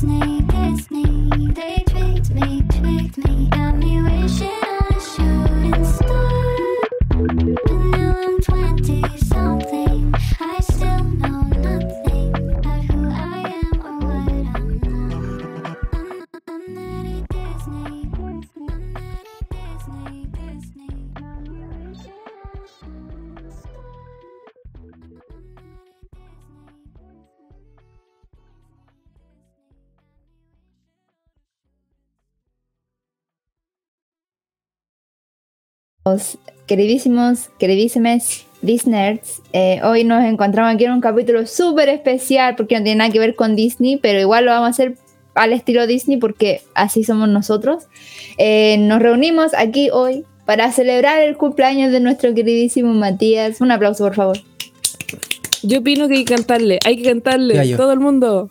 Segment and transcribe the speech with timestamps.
[0.00, 3.48] They tricked me, tricked me.
[3.50, 6.03] Got me wishing on a
[36.66, 42.84] Queridísimos, queridísimes Disneyers, eh, hoy nos encontramos aquí en un capítulo súper especial porque no
[42.84, 44.96] tiene nada que ver con Disney, pero igual lo vamos a hacer
[45.34, 47.84] al estilo Disney porque así somos nosotros.
[48.38, 53.60] Eh, nos reunimos aquí hoy para celebrar el cumpleaños de nuestro queridísimo Matías.
[53.60, 54.38] Un aplauso, por favor.
[55.62, 57.76] Yo opino que hay que cantarle, hay que cantarle, yo.
[57.76, 58.50] todo el mundo.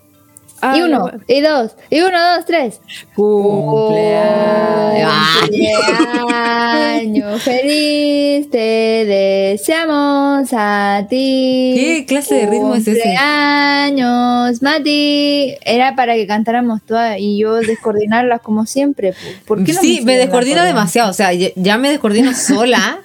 [0.65, 2.79] Ah, y uno, y dos, y uno, dos, tres.
[3.13, 5.11] Cumpleaños.
[5.41, 11.73] Cumpleaños feliz te deseamos a ti.
[11.75, 13.01] ¿Qué clase de ritmo es ese?
[13.01, 15.55] Cumpleaños, Mati.
[15.65, 19.11] Era para que cantáramos todas y yo descoordinarlas como siempre.
[19.11, 19.17] po.
[19.45, 21.11] ¿Por qué no sí, me hicieron descoordino demasiado.
[21.11, 23.01] O sea, ya me descoordino sola.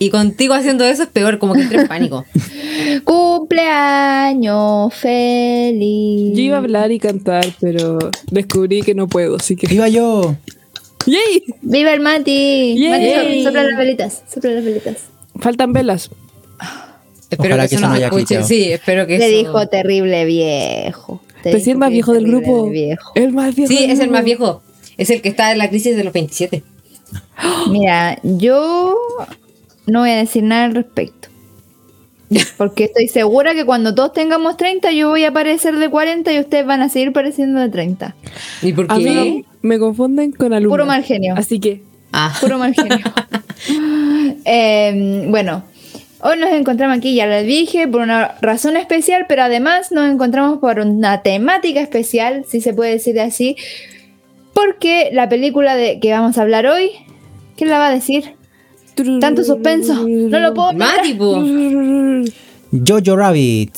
[0.00, 2.24] Y contigo haciendo eso es peor, como que entré en pánico.
[3.04, 6.32] Cumpleaños feliz.
[6.36, 7.98] Yo iba a hablar y cantar, pero
[8.30, 9.66] descubrí que no puedo, así que.
[9.66, 10.36] ¡Viva yo!
[11.06, 11.42] ¡Yay!
[11.62, 12.76] ¡Viva el Mati!
[12.78, 12.90] Yay.
[12.90, 14.22] Mati, so- sopla las velitas.
[14.32, 14.96] Sopla las velitas.
[15.40, 16.10] Faltan velas.
[17.30, 18.42] Espero Ojalá que que eso no haya escuche.
[18.44, 19.36] Sí, espero que Te eso...
[19.38, 21.20] dijo terrible viejo.
[21.42, 22.70] Te Pues sí, el más viejo del terrible grupo.
[22.70, 23.12] viejo.
[23.14, 23.68] El más viejo.
[23.72, 24.62] Sí, del es el más viejo.
[24.96, 26.62] Es el que está en la crisis de los 27.
[27.70, 28.96] Mira, yo
[29.88, 31.28] no voy a decir nada al respecto.
[32.58, 36.40] Porque estoy segura que cuando todos tengamos 30 yo voy a parecer de 40 y
[36.40, 38.14] ustedes van a seguir pareciendo de 30.
[38.60, 39.04] ¿Y por A qué?
[39.04, 40.74] mí me confunden con alumnos.
[40.74, 41.34] Puro mal genio.
[41.36, 41.82] Así que.
[42.12, 42.34] Ah.
[42.40, 42.98] Puro mal genio.
[44.44, 45.64] Eh, bueno,
[46.20, 50.58] hoy nos encontramos aquí, ya les dije, por una razón especial, pero además nos encontramos
[50.58, 53.56] por una temática especial, si se puede decir así,
[54.54, 56.92] porque la película de que vamos a hablar hoy,
[57.56, 58.36] ¿quién la va a decir?
[59.20, 61.42] Tanto suspenso, no lo puedo Mati, po.
[62.86, 63.76] Jojo Rabbit.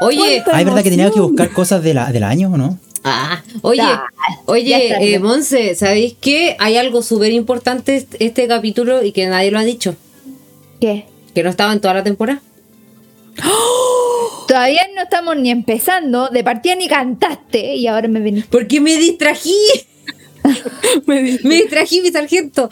[0.00, 2.78] Oye, Ah, ¿es verdad que tenía que buscar cosas de la, del año o no?
[3.04, 4.04] ah, oye, ya
[4.46, 5.18] oye, eh.
[5.18, 6.56] Monse, ¿sabéis qué?
[6.58, 9.94] Hay algo súper importante est- este capítulo y que nadie lo ha dicho.
[10.80, 11.06] ¿Qué?
[11.34, 12.40] Que no estaba en toda la temporada.
[14.48, 18.44] Todavía no estamos ni empezando, de partida ni cantaste y ahora me venís.
[18.46, 19.54] Porque me distrají.
[21.06, 22.68] Me di- Me distrají, mi sargento.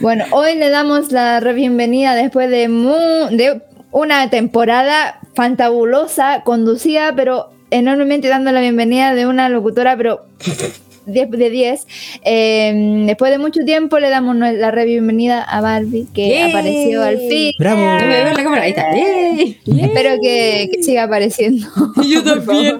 [0.00, 3.60] Bueno, hoy le damos la re bienvenida después de, mu- de
[3.92, 10.20] una temporada fantabulosa, conducida, pero enormemente dando la bienvenida de una locutora, pero
[11.06, 11.86] 10 de 10.
[12.24, 16.50] Eh, después de mucho tiempo le damos la re bienvenida a Barbie, que Yay.
[16.50, 17.52] apareció al fin.
[17.58, 17.80] ¡Bravo!
[17.80, 18.62] En la cámara.
[18.62, 18.94] Ahí está.
[18.94, 19.58] ¡Yay!
[19.82, 21.66] Espero que, que siga apareciendo.
[22.08, 22.78] Yo también.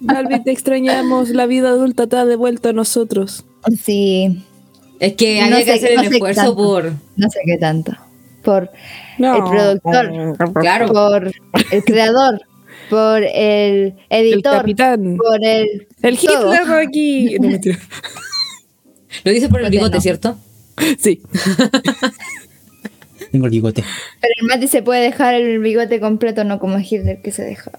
[0.00, 1.30] Barbie, te extrañamos.
[1.30, 3.44] La vida adulta te ha devuelto a nosotros.
[3.82, 4.44] Sí,
[5.00, 6.56] Es que No había que sé- hacer no el esfuerzo tanto.
[6.56, 6.92] por.
[7.16, 7.92] no sé qué tanto.
[8.42, 8.70] Por
[9.18, 9.36] No.
[9.36, 10.10] el productor,
[10.60, 10.92] Claro.
[10.92, 11.32] por
[11.72, 12.40] el creador,
[12.90, 15.16] por el El editor, capitán.
[15.16, 15.86] por el.
[16.02, 16.14] El.
[16.14, 17.36] Hitler aquí.
[17.40, 17.78] No, mentira.
[19.24, 20.00] Lo dices por el bigote, no.
[20.00, 20.38] ¿cierto?
[20.98, 21.20] Sí.
[23.30, 23.82] Tengo el bigote.
[24.20, 27.70] Pero el Mati se puede dejar el bigote completo, no como Hitler que se deja.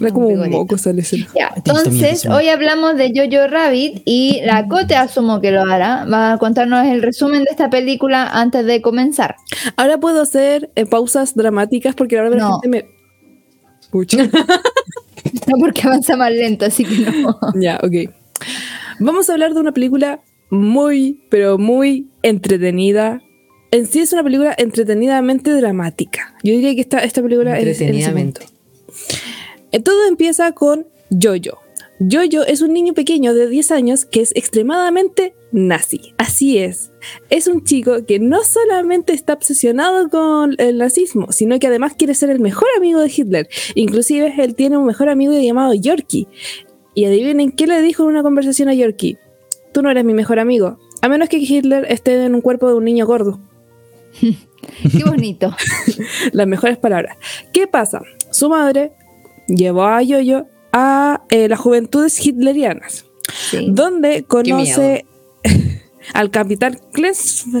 [0.00, 1.26] Era como un moco sale ese.
[1.34, 5.62] Ya, Esto es entonces hoy hablamos de Jojo Rabbit y la Cote asumo que lo
[5.62, 6.04] hará.
[6.04, 9.36] Va a contarnos el resumen de esta película antes de comenzar.
[9.76, 12.60] Ahora puedo hacer eh, pausas dramáticas porque ahora la No.
[12.60, 12.86] gente me.
[13.90, 14.18] Pucha.
[15.46, 17.38] No porque avanza más lento, así que no.
[17.60, 18.10] ya, ok.
[19.00, 20.20] Vamos a hablar de una película
[20.50, 23.20] muy, pero muy entretenida.
[23.70, 26.34] En sí es una película entretenidamente dramática.
[26.42, 28.46] Yo diría que esta, esta película es en ese Entretenidamente.
[29.72, 31.58] Eh, Todo empieza con Jojo.
[32.00, 36.14] Jojo es un niño pequeño de 10 años que es extremadamente nazi.
[36.16, 36.92] Así es.
[37.28, 42.14] Es un chico que no solamente está obsesionado con el nazismo, sino que además quiere
[42.14, 43.48] ser el mejor amigo de Hitler.
[43.74, 46.28] Inclusive él tiene un mejor amigo llamado Yorkie.
[46.94, 49.18] Y adivinen qué le dijo en una conversación a Yorkie.
[49.72, 50.78] Tú no eres mi mejor amigo.
[51.02, 53.40] A menos que Hitler esté en un cuerpo de un niño gordo.
[54.20, 55.54] Qué bonito.
[56.32, 57.16] Las mejores palabras.
[57.52, 58.02] ¿Qué pasa?
[58.30, 58.92] Su madre
[59.48, 63.04] llevó a Yoyo a eh, las juventudes hitlerianas,
[63.50, 63.66] Sí.
[63.70, 65.04] donde conoce,
[66.14, 66.78] al capitán.
[66.94, 67.02] Sí,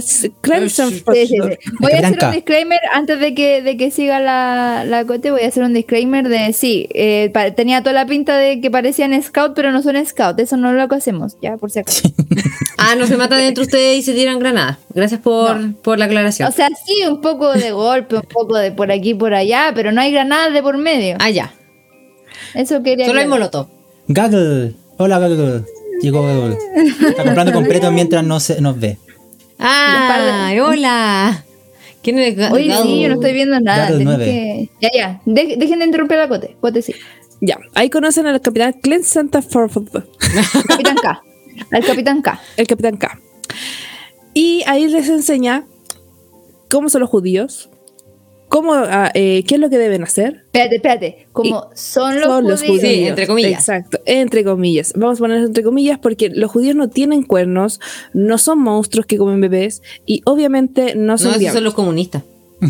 [0.00, 0.32] sí.
[1.80, 5.30] Voy a hacer un disclaimer antes de que, de que siga la, la cote.
[5.30, 6.88] Voy a hacer un disclaimer de sí.
[6.94, 10.38] eh, pa- tenía toda la pinta de que parecían scout, pero no son scout.
[10.40, 12.08] Eso no es lo que hacemos, ya, por si acaso.
[12.80, 14.78] Ah, no se matan entre ustedes y se tiran granadas.
[14.94, 16.48] Gracias por, por la aclaración.
[16.48, 19.90] O sea, sí, un poco de golpe, un poco de por aquí por allá, pero
[19.90, 21.16] no hay granadas de por medio.
[21.18, 21.52] ah, ya.
[22.54, 23.66] Eso quería Solo hay molotov.
[24.08, 24.74] Gaggle.
[24.96, 25.64] Hola, Gaggle.
[26.02, 26.56] Llegó Gaggle.
[27.08, 28.98] Está comprando completo mientras no se, nos ve.
[29.58, 31.44] Ah, hola.
[32.02, 33.88] ¿Quién es Ga- Oye, sí, yo no estoy viendo nada.
[33.88, 35.20] Que- Ya, ya.
[35.26, 36.56] De- dejen de interrumpir la cote.
[36.60, 36.94] Cote sí.
[37.40, 39.40] Ya, ahí conocen al capitán Clem Santa
[40.68, 41.22] Capitán K.
[41.72, 42.40] Al Capitán K.
[42.56, 43.20] el capitán K.
[44.34, 45.64] Y ahí les enseña
[46.70, 47.68] cómo son los judíos,
[48.48, 50.42] cómo, ah, eh, qué es lo que deben hacer.
[50.46, 51.26] Espérate, espérate.
[51.32, 52.80] Como son los son los judíos.
[52.80, 52.94] judíos.
[52.94, 53.52] Sí, entre comillas.
[53.60, 54.92] Exacto, entre comillas.
[54.96, 57.80] Vamos a poner entre comillas porque los judíos no tienen cuernos,
[58.14, 61.54] no son monstruos que comen bebés y obviamente no No, son esos diablos.
[61.58, 62.22] son los comunistas.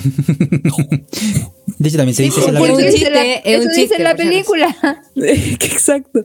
[1.78, 3.62] De hecho, también se dice eso en la porque- Eso dice la- chiste, es eso
[3.62, 4.76] un dice chiste, en la película.
[5.16, 6.25] Exacto.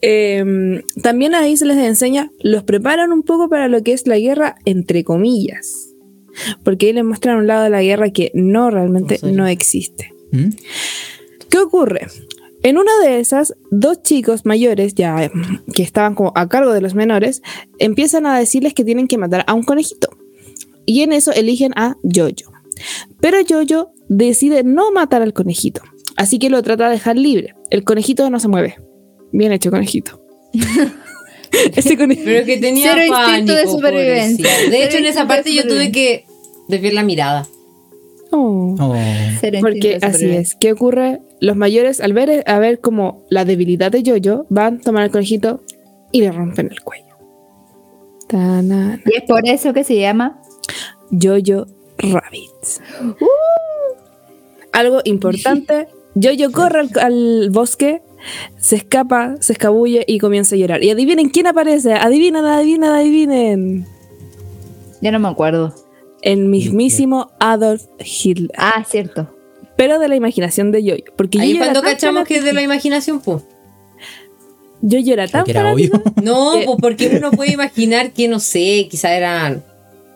[0.00, 4.18] Eh, también ahí se les enseña, los preparan un poco para lo que es la
[4.18, 5.88] guerra entre comillas.
[6.62, 10.12] Porque ahí les muestran un lado de la guerra que no realmente No existe.
[10.30, 10.50] ¿Mm?
[11.50, 12.06] ¿Qué ocurre?
[12.62, 15.30] En una de esas, dos chicos mayores, ya
[15.74, 17.42] que estaban como a cargo de los menores,
[17.78, 20.08] empiezan a decirles que tienen que matar a un conejito.
[20.86, 22.52] Y en eso eligen a Jojo.
[23.20, 25.82] Pero Jojo decide no matar al conejito.
[26.16, 27.54] Así que lo trata de dejar libre.
[27.70, 28.76] El conejito no se mueve.
[29.32, 30.22] Bien hecho, conejito.
[31.76, 32.24] Ese conejito.
[32.24, 34.48] Pero que tenía Cero instinto pánico, de supervivencia.
[34.48, 34.70] pobrecito.
[34.70, 36.26] De Cero hecho, en esa parte yo tuve que
[36.68, 37.46] desviar la mirada.
[38.30, 38.74] Oh.
[38.80, 38.96] Oh.
[39.60, 40.54] Porque así es.
[40.54, 41.20] ¿Qué ocurre?
[41.40, 45.62] Los mayores, al ver, a ver como la debilidad de Jojo, van, toman al conejito
[46.12, 47.14] y le rompen el cuello.
[48.28, 49.00] Tanana.
[49.04, 50.40] Y es por eso que se llama.
[51.10, 51.66] Jojo
[51.98, 52.80] Rabbit.
[54.72, 55.88] Algo importante.
[56.14, 58.00] Jojo corre al, al bosque,
[58.58, 60.82] se escapa, se escabulle y comienza a llorar.
[60.82, 61.94] Y adivinen quién aparece.
[61.94, 63.86] Adivinen, adivinen, adivinen.
[65.00, 65.74] Ya no me acuerdo.
[66.22, 68.50] El mismísimo Adolf Hitler.
[68.56, 69.34] Ah, cierto.
[69.76, 71.14] Pero de la imaginación de Jojo.
[71.16, 73.42] Porque Ahí cuando cachamos que es de la imaginación, pues.
[74.82, 75.90] Jojo era tan era obvio.
[76.22, 79.64] No, pues porque uno puede imaginar que, no sé, quizá eran...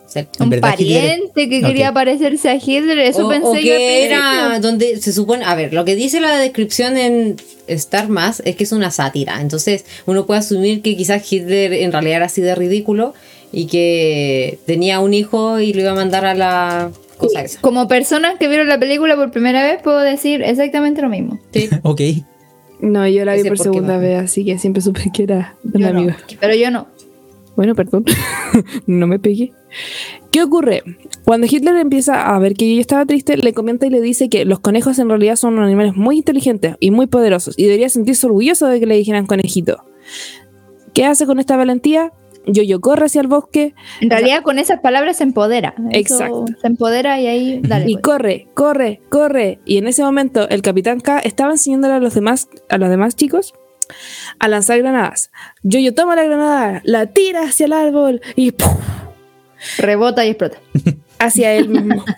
[0.05, 2.99] o sea, En Un Hitler- pariente que quería parecer a Hitler.
[2.99, 3.61] Eso o, pensé o yo.
[3.61, 7.35] que era donde se supone, a ver, lo que dice la descripción en
[7.67, 11.91] Star Más es que es una sátira, entonces uno puede asumir que quizás Hitler en
[11.91, 13.13] realidad era así de ridículo
[13.51, 17.61] y que tenía un hijo y lo iba a mandar a la cosa esa.
[17.61, 21.39] Como personas que vieron la película por primera vez, puedo decir exactamente lo mismo.
[21.53, 21.69] Sí.
[21.83, 22.01] Ok.
[22.79, 25.79] No, yo la vi por por segunda vez, así que siempre supe que era de
[25.79, 26.17] Yo un no, amigo.
[26.39, 26.87] pero yo no.
[27.55, 28.05] Bueno, perdón.
[28.85, 29.51] no me pegué.
[30.31, 30.83] ¿Qué ocurre?
[31.25, 34.45] Cuando Hitler empieza a ver que yo estaba triste, le comenta y le dice que
[34.45, 38.67] los conejos en realidad son animales muy inteligentes y muy poderosos y debería sentirse orgulloso
[38.67, 39.83] de que le dijeran conejito.
[40.93, 42.11] ¿Qué hace con esta valentía?
[42.47, 45.75] Yo-Yo corre hacia el bosque En realidad, con esas palabras se empodera.
[45.91, 46.45] Eso Exacto.
[46.61, 47.59] Se empodera y ahí.
[47.61, 47.85] Dale.
[47.89, 48.03] y pues.
[48.03, 49.59] corre, corre, corre.
[49.65, 53.15] Y en ese momento el capitán K estaba enseñándole a los demás, a los demás
[53.15, 53.53] chicos
[54.39, 55.31] a lanzar granadas.
[55.63, 58.53] Yo-Yo toma la granada, la tira hacia el árbol y.
[59.77, 60.57] Rebota y explota.
[61.19, 62.03] hacia él mismo.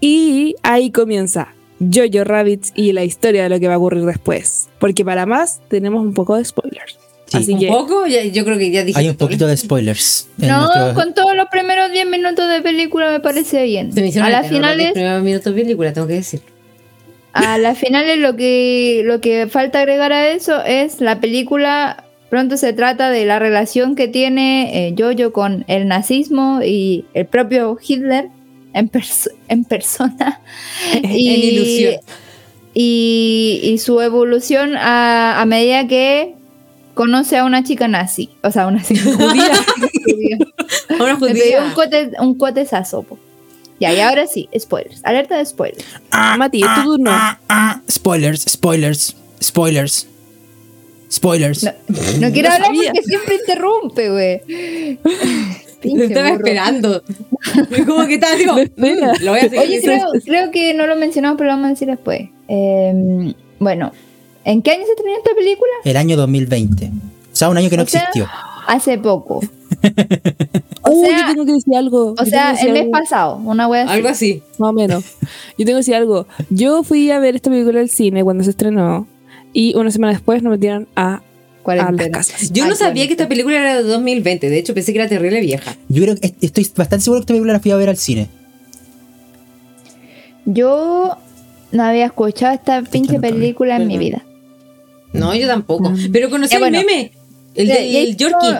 [0.00, 1.48] y ahí comienza
[1.80, 4.68] Jojo Rabbit y la historia de lo que va a ocurrir después.
[4.78, 6.98] Porque para más tenemos un poco de spoilers.
[7.26, 7.38] Sí.
[7.38, 8.06] Así ¿Un que poco?
[8.06, 10.28] Ya- yo creo que ya dije Hay un poquito de spoilers.
[10.36, 13.92] No, nuestro- con todos los primeros 10 minutos de película me parece bien.
[13.92, 16.40] Se me hicieron A las eternos los finales, primeros minutos de película, tengo que decir.
[17.32, 22.03] a las finales lo que lo que falta agregar a eso es la película
[22.34, 27.26] pronto se trata de la relación que tiene eh, Jojo con el nazismo y el
[27.26, 28.26] propio Hitler
[28.72, 30.40] en, perso- en persona
[31.04, 32.00] y, En ilusión.
[32.74, 36.34] y, y su evolución a, a medida que
[36.94, 39.50] conoce a una chica nazi, o sea, una chica judía.
[41.64, 43.06] Un, cote, un cotezazo.
[43.78, 45.00] Ya, y ahora sí, spoilers.
[45.04, 45.84] Alerta de spoilers.
[46.36, 47.10] Mati, es tu turno.
[47.12, 50.08] Ah, ah, spoilers, spoilers, spoilers.
[51.14, 51.62] Spoilers.
[51.64, 51.70] No,
[52.20, 52.92] no quiero No hablar sabía.
[52.92, 54.98] porque siempre interrumpe, güey.
[55.84, 56.38] Lo estaba burro.
[56.46, 57.02] esperando.
[57.86, 58.62] Como que estaba, digo, Lo.
[58.76, 60.06] "Mm, lo voy a seguir Oye, diciendo".
[60.12, 62.22] creo, creo que no lo mencionamos, pero lo vamos a decir después.
[62.48, 63.92] Eh, bueno,
[64.44, 65.70] ¿en qué año se estrenó esta película?
[65.84, 66.86] El año 2020.
[66.86, 68.26] O sea, un año que no O sea, existió.
[68.66, 69.40] Hace poco.
[70.86, 72.14] O Uy, sea- yo tengo que decir algo.
[72.18, 72.92] O sea, el mes algo.
[72.92, 73.92] pasado, una wea así.
[73.92, 74.42] Algo así.
[74.58, 75.02] Más o menos.
[75.56, 76.26] Yo tengo que decir algo.
[76.50, 79.06] Yo fui a ver esta película al cine cuando se estrenó
[79.54, 81.22] y una semana después nos metieron a
[81.62, 82.18] cuarentena.
[82.18, 82.52] casas.
[82.52, 84.50] Yo Ay, no sabía que esta película era de 2020.
[84.50, 85.74] De hecho, pensé que era terrible vieja.
[85.88, 88.28] Yo creo que estoy bastante seguro que esta película la fui a ver al cine.
[90.44, 91.16] Yo
[91.72, 94.22] no había escuchado esta pinche película en mi vida.
[95.12, 95.90] No, yo tampoco.
[95.90, 96.12] Mm.
[96.12, 96.78] Pero conocí el bueno.
[96.80, 97.12] meme.
[97.54, 98.58] El Ya- del ya hicimos- Yorkie.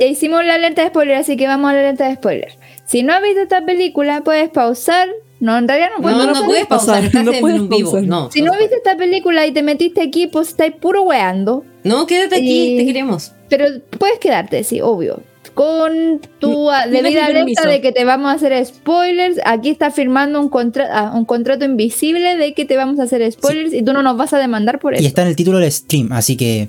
[0.00, 2.52] Ya hicimos la alerta de spoiler, así que vamos a la alerta de spoiler.
[2.86, 5.08] Si no has visto esta película, puedes pausar.
[5.42, 6.46] No, en realidad no puedes No, no pausar.
[6.46, 6.86] puedes pausar.
[6.86, 7.90] pausar, Estás no en puedes vivo.
[7.90, 8.02] pausar.
[8.04, 8.30] No.
[8.30, 11.64] Si no viste esta película y te metiste aquí, pues estáis puro weando.
[11.82, 12.74] No, quédate aquí.
[12.74, 13.32] Y- Te queremos.
[13.48, 13.64] Pero
[13.98, 15.20] puedes quedarte, sí, obvio.
[15.54, 19.38] Con tu debida alerta de que te vamos a hacer spoilers.
[19.44, 23.30] Aquí está firmando un, contra- ah, un contrato invisible de que te vamos a hacer
[23.32, 25.08] spoilers y tú no nos vas a demandar por Y eso.
[25.08, 26.68] está en el título del stream, así que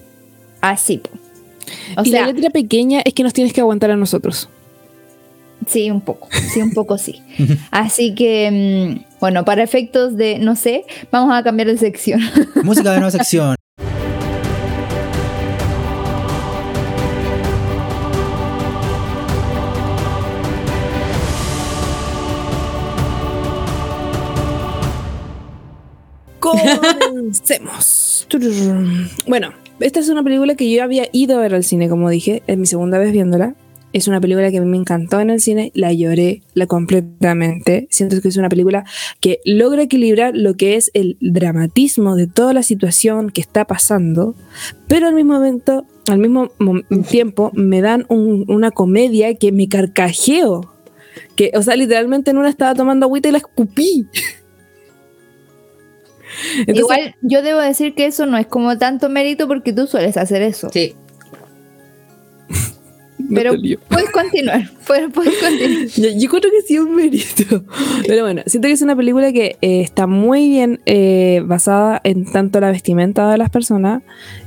[0.62, 0.98] Así.
[0.98, 1.12] po.
[1.96, 4.50] O y sea, la letra pequeña es que nos tienes que aguantar a nosotros.
[5.67, 7.22] Sí, un poco, sí, un poco sí.
[7.72, 12.19] Así que, mm, bueno, para efectos de, no sé, vamos a cambiar de sección.
[12.63, 13.55] música de nueva sección.
[26.39, 28.27] Comencemos.
[29.27, 32.43] Bueno, esta es una película que yo había ido a ver al cine, como dije,
[32.48, 33.55] es mi segunda vez viéndola.
[33.93, 37.88] Es una película que a mí me encantó en el cine, la lloré la completamente.
[37.91, 38.85] Siento que es una película
[39.21, 44.33] que logra equilibrar lo que es el dramatismo de toda la situación que está pasando,
[44.88, 46.50] pero al mismo momento, al mismo
[47.07, 50.73] tiempo, me dan un- una comedia que me carcajeo.
[51.35, 54.07] Que, o sea, literalmente en una estaba tomando agüita y la escupí.
[56.57, 60.17] Entonces, Igual, yo debo decir que eso no es como tanto mérito porque tú sueles
[60.17, 60.69] hacer eso.
[60.73, 60.95] Sí.
[63.34, 63.53] Pero
[63.89, 65.88] puedes continuar, puedes, puedes continuar.
[65.88, 67.63] Yo, yo creo que sí es un mérito.
[68.08, 72.32] Pero bueno, siento que es una película que eh, está muy bien eh, basada en
[72.32, 74.01] tanto la vestimenta de las personas,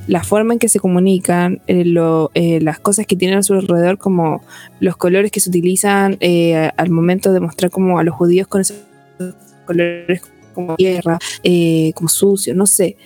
[0.09, 3.99] la forma en que se comunican, eh, lo- las cosas que tienen a su alrededor,
[3.99, 4.43] como
[4.81, 8.61] los colores que se utilizan eh, al momento de mostrar como a los judíos con
[8.61, 8.77] esos
[9.65, 10.23] colores
[10.57, 12.97] como tierra, eh, como sucio, no sé.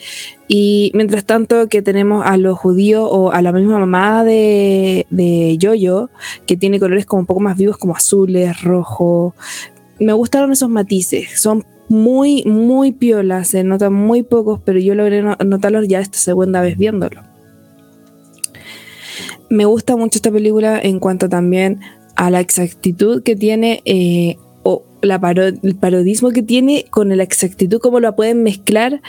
[0.48, 5.58] Y mientras tanto que tenemos a los judíos o a la misma mamá de, de
[5.58, 6.08] Yoyo,
[6.46, 9.34] que tiene colores como un poco más vivos, como azules, rojo.
[9.98, 15.22] Me gustaron esos matices, son muy, muy piolas, se notan muy pocos, pero yo logré
[15.22, 17.22] no- notarlos ya esta segunda vez viéndolo.
[19.50, 21.80] Me gusta mucho esta película en cuanto también
[22.16, 27.22] a la exactitud que tiene eh, o la paro- el parodismo que tiene con la
[27.22, 29.00] exactitud, cómo la pueden mezclar.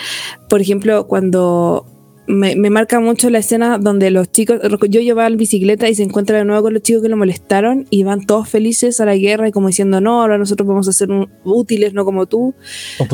[0.49, 1.85] Por ejemplo, cuando
[2.27, 6.03] me, me marca mucho la escena donde los chicos, yo llevaba en bicicleta y se
[6.03, 9.15] encuentra de nuevo con los chicos que lo molestaron y van todos felices a la
[9.17, 11.09] guerra y como diciendo, no, ahora nosotros vamos a ser
[11.43, 12.53] útiles, no como tú.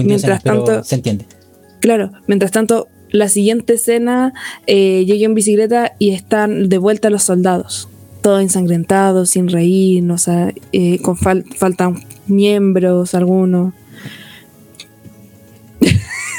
[0.07, 1.25] Mientras tanto- se entiende.
[1.79, 4.33] Claro, mientras tanto, la siguiente escena,
[4.67, 7.87] eh, llegué en bicicleta y están de vuelta los soldados,
[8.27, 13.73] todos ensangrentados, sin reír, o sea, eh, con fal- faltan miembros algunos.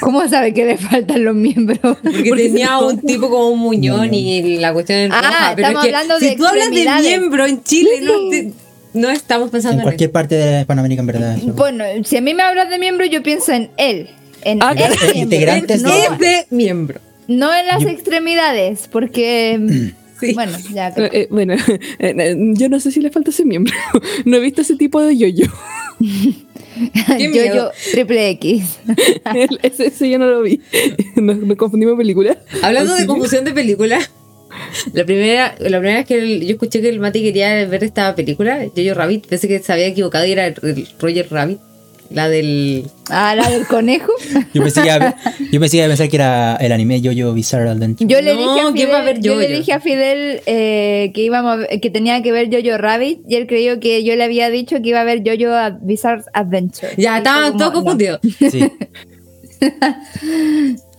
[0.01, 1.79] ¿Cómo sabe que le faltan los miembros?
[1.83, 5.53] Porque, Porque tenía un tipo como un muñón y la cuestión es Ah, roja.
[5.57, 8.53] Pero estamos es que hablando si de tú hablas de miembro en Chile, no, te-
[8.93, 11.37] no estamos pensando En en, cualquier parte de la Hispanoamérica, en verdad.
[11.39, 11.53] eso.
[11.55, 14.09] Bueno, si a mí me hablas de miembro, yo pienso en él.
[14.43, 14.99] En Ah, miembro.
[15.15, 17.01] Integrantes no, de- miembro.
[17.27, 19.95] no en las Yo- extremidades, porque...
[20.21, 20.35] Sí.
[20.35, 20.89] Bueno, ya.
[20.89, 23.73] Eh, eh, bueno, eh, eh, yo no sé si le falta ese miembro.
[24.25, 25.47] no he visto ese tipo de yo-yo.
[25.99, 27.55] Qué yo, miedo.
[27.55, 28.79] yo, triple X.
[29.35, 30.61] El- ese, ese yo no lo vi.
[31.17, 32.39] No, me confundimos en película.
[32.63, 33.99] Hablando de confusión de película,
[34.93, 38.15] la primera, la primera vez que el- yo escuché que el Mati quería ver esta
[38.15, 41.59] película, Jojo Rabbit, pensé que se había equivocado y era el, el Roger Rabbit,
[42.11, 42.87] la del...
[43.11, 44.13] Ah, la del conejo.
[44.55, 44.89] Yo pensé, que,
[45.53, 48.09] yo pensé que iba a pensar que era el anime Jojo Bizarre Adventure.
[48.09, 49.59] Yo le No, dije a ¿quién va a ver Fidel, yo le Jojo?
[49.59, 53.37] dije a Fidel eh, que íbamos a ver- que tenía que ver Jojo Rabbit y
[53.37, 56.93] él creyó que yo le había dicho que iba a ver Ad- Bizarre Adventure.
[56.97, 57.83] Ya, estaban todos no.
[57.83, 58.21] confundidos.
[58.51, 58.71] Sí.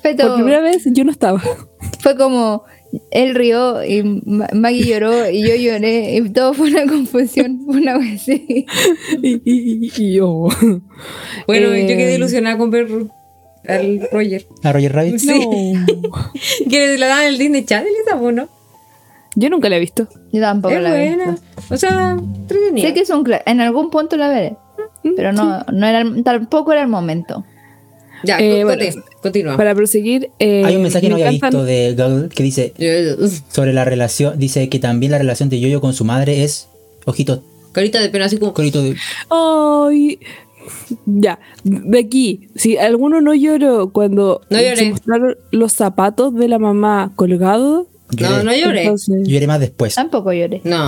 [0.02, 1.42] Fue, Por primera vez yo no estaba.
[2.00, 2.64] fue como
[3.12, 7.98] él rió y Ma- Maggie lloró y yo lloré y todo fue una confusión, una
[7.98, 8.66] vez así.
[9.22, 10.48] y, y- y- y yo.
[11.48, 12.88] Bueno, Eh, yo quedé ilusionada con ver
[13.68, 14.46] al Roger.
[14.64, 15.18] A Roger Rabbit.
[15.18, 15.28] Sí.
[15.74, 15.84] No.
[16.70, 18.50] Que la en el Disney Channel esa, ¿no?
[19.36, 20.08] Yo nunca la he visto.
[20.34, 21.08] Yo tampoco Es la vi.
[21.16, 21.38] buena.
[21.70, 22.18] O sea.
[22.76, 24.56] Sé que es un en algún punto la veré,
[25.16, 27.46] pero no, no era el- tampoco era el momento.
[28.24, 28.84] Ya, Eh, bueno,
[29.22, 29.56] continúa.
[29.58, 30.30] Para proseguir.
[30.40, 32.74] eh, Hay un mensaje que me no había encantan- visto de Google que dice
[33.50, 36.68] sobre la relación, dice que también la relación de Yoyo con su madre es,
[37.06, 38.54] ojito, Carita de pena así como...
[38.54, 38.96] corito de...
[39.30, 40.20] Ay.
[41.06, 46.60] Ya, de aquí, si alguno no lloró cuando No se mostraron los zapatos de la
[46.60, 47.86] mamá colgados,
[48.20, 48.82] No, no lloré.
[48.84, 49.94] Entonces, lloré más después.
[49.96, 50.62] Tampoco lloré.
[50.64, 50.86] No.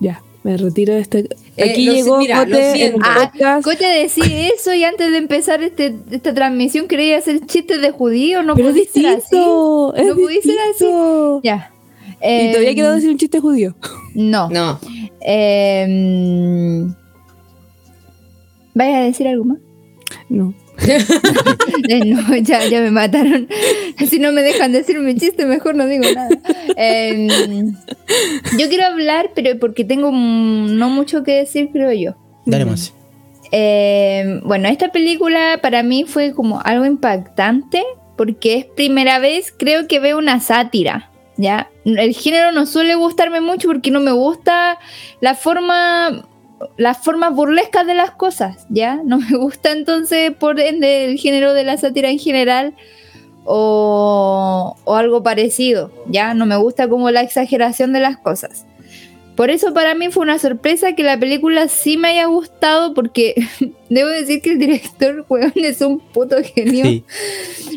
[0.00, 1.18] ya, me retiro de este.
[1.56, 3.60] Eh, Aquí lo sé- llegó mira, Cote en Ah.
[3.62, 8.42] Cote decir eso y antes de empezar este, esta transmisión quería hacer chistes de judío.
[8.42, 9.16] No pero es pudiste ser así.
[9.20, 9.94] distinto.
[9.96, 11.40] Es No pudiste ser así.
[11.42, 11.72] Ya.
[12.20, 13.74] Y todavía Em, quiero decir un chiste judío.
[14.14, 14.48] No.
[14.50, 14.78] No.
[15.20, 16.94] Em,
[18.74, 19.58] ¿Vayas a decir algo más?
[20.28, 20.54] No.
[21.88, 23.48] Eh, no, ya, ya me mataron.
[24.08, 26.28] Si no me dejan decir mi chiste, mejor no digo nada.
[26.76, 27.28] Em,
[28.58, 32.16] yo quiero hablar, pero porque tengo no mucho que decir, creo yo.
[32.44, 32.92] Dale, Monse.
[33.52, 37.82] Eh, bueno, esta película para mí fue como algo impactante
[38.16, 41.70] porque es primera vez creo que veo una sátira, ¿ya?
[41.84, 44.78] El género no suele gustarme mucho porque no me gusta
[45.20, 46.28] la forma
[46.76, 49.00] las formas burlescas de las cosas, ¿ya?
[49.04, 52.74] No me gusta entonces por ende el género de la sátira en general
[53.44, 56.34] o, o algo parecido, ¿ya?
[56.34, 58.66] No me gusta como la exageración de las cosas.
[59.38, 63.36] Por eso para mí fue una sorpresa que la película sí me haya gustado porque
[63.88, 66.84] debo decir que el director, weón, es un puto genio.
[66.84, 67.04] Sí.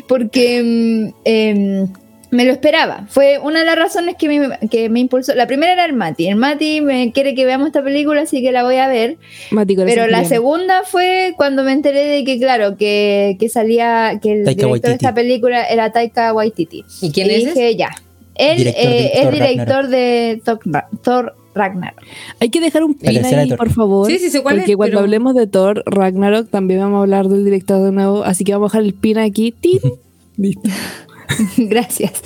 [0.08, 1.88] Porque mm, em,
[2.32, 3.04] me lo esperaba.
[3.08, 5.34] Fue una de las razones que me, que me impulsó.
[5.34, 6.26] La primera era el Mati.
[6.28, 9.18] El Mati me quiere que veamos esta película, así que la voy a ver.
[9.50, 14.32] Mati, Pero la segunda fue cuando me enteré de que, claro, que, que salía, que
[14.32, 16.84] el Taika director de esta película era Taika Waititi.
[17.02, 17.90] ¿Y quién y es dije, ya.
[18.34, 22.00] Él Director de eh, es Thor director de Thor, Ra- Thor Ragnarok.
[22.40, 24.06] Hay que dejar un pin ahí, por favor.
[24.10, 27.02] Sí, sí sé cuál porque es, cuando pero- hablemos de Thor Ragnarok también vamos a
[27.02, 28.24] hablar del director de nuevo.
[28.24, 29.52] Así que vamos a dejar el pin aquí.
[29.52, 29.80] ¡Tin!
[30.38, 30.62] Listo.
[31.56, 32.22] Gracias.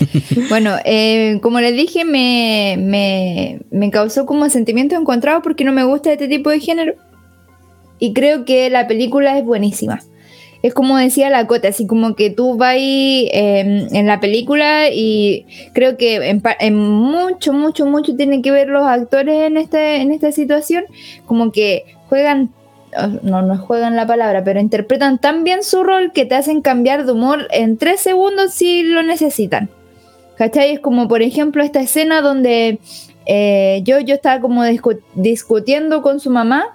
[0.48, 5.84] Bueno, eh, como les dije, me, me, me causó como sentimientos encontrados porque no me
[5.84, 6.94] gusta este tipo de género.
[7.98, 10.00] Y creo que la película es buenísima.
[10.62, 15.46] Es como decía la Cota, así como que tú vas eh, en la película y
[15.72, 20.12] creo que en, en mucho, mucho, mucho tienen que ver los actores en, este, en
[20.12, 20.84] esta situación,
[21.26, 22.50] como que juegan,
[23.22, 27.04] no, no juegan la palabra, pero interpretan tan bien su rol que te hacen cambiar
[27.06, 29.68] de humor en tres segundos si lo necesitan.
[30.36, 30.72] ¿Cachai?
[30.72, 32.78] Es como, por ejemplo, esta escena donde
[33.26, 36.66] eh, yo, yo estaba como discu- discutiendo con su mamá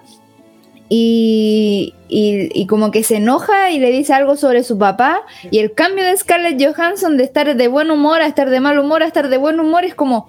[0.88, 5.72] y- y como que se enoja y le dice algo sobre su papá y el
[5.72, 9.06] cambio de Scarlett Johansson de estar de buen humor a estar de mal humor a
[9.06, 10.28] estar de buen humor es como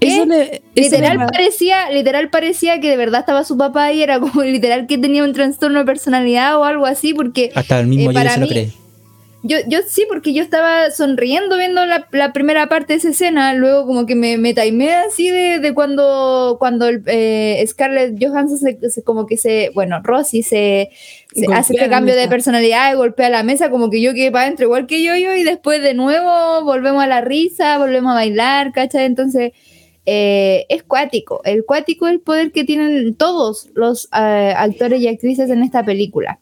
[0.00, 4.18] Eso le, eso literal parecía literal parecía que de verdad estaba su papá y era
[4.20, 8.10] como literal que tenía un trastorno de personalidad o algo así porque Hasta el mismo
[8.10, 8.72] Eh, para se lo mí- cree.
[9.42, 13.54] Yo, yo sí, porque yo estaba sonriendo viendo la, la primera parte de esa escena,
[13.54, 18.58] luego como que me, me taimé así de, de cuando, cuando el, eh, Scarlett Johansson
[18.58, 20.90] se, se- como que se, bueno, Rosy se,
[21.34, 24.44] se hace este cambio de personalidad y golpea la mesa, como que yo quedé para
[24.44, 28.14] adentro igual que yo, yo, y después de nuevo volvemos a la risa, volvemos a
[28.14, 29.04] bailar, ¿cachai?
[29.06, 29.52] Entonces...
[30.04, 35.06] eh, es cuático, el cuático es el poder que tienen todos los eh, actores y
[35.08, 36.40] actrices en esta película.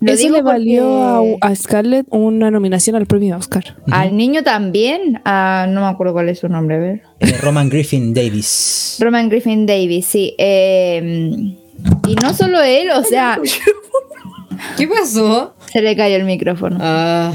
[0.00, 0.84] Lo Eso digo le valió
[1.18, 3.76] porque- a, a Scarlett una nominación al premio Oscar.
[3.90, 7.02] al niño también, no me acuerdo cuál es su nombre, a ver.
[7.20, 8.98] Eh, Roman Griffin Davis.
[9.00, 10.34] Roman Griffin Davis, sí.
[10.38, 11.54] eh,
[12.08, 13.40] y no solo él, o sea,
[14.76, 15.54] ¿Qué pasó?
[15.72, 16.76] se le cayó el micrófono.
[16.80, 17.32] Ah,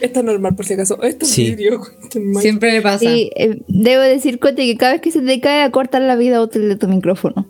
[0.00, 1.00] Está normal, por si acaso.
[1.02, 1.54] Esto Sí.
[1.58, 2.98] es siempre le pasa.
[3.00, 6.40] Sí, eh, debo decir, Cote, que cada vez que se te cae, acortar la vida
[6.42, 7.46] útil de tu micrófono.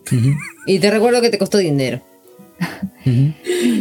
[0.67, 2.03] Y te recuerdo que te costó dinero.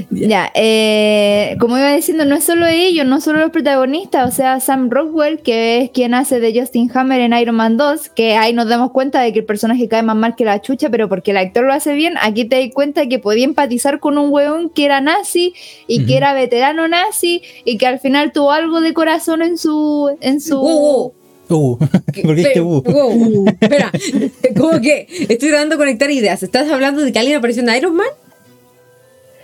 [0.10, 4.60] Ya, eh, como iba diciendo, no es solo ellos, no solo los protagonistas, o sea,
[4.60, 8.54] Sam Rockwell, que es quien hace de Justin Hammer en Iron Man 2, que ahí
[8.54, 11.32] nos damos cuenta de que el personaje cae más mal que la chucha, pero porque
[11.32, 14.70] el actor lo hace bien, aquí te das cuenta que podía empatizar con un weón
[14.70, 15.54] que era nazi
[15.88, 20.16] y que era veterano nazi y que al final tuvo algo de corazón en su...
[20.22, 21.14] En su Uh, uh,
[21.52, 21.78] Uh,
[22.24, 22.82] ¿Por qué este uh?
[22.82, 23.92] wow, espera,
[24.58, 26.42] como que estoy tratando de conectar ideas.
[26.44, 28.08] ¿Estás hablando de que alguien apareció en Iron Man?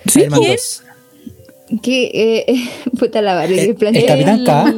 [0.10, 0.20] ¿Sí?
[0.22, 0.52] Iron Man ¿Quién?
[0.56, 0.84] 2.
[1.82, 4.74] que, eh, puta la barriga, El, plantea- el Capitán K,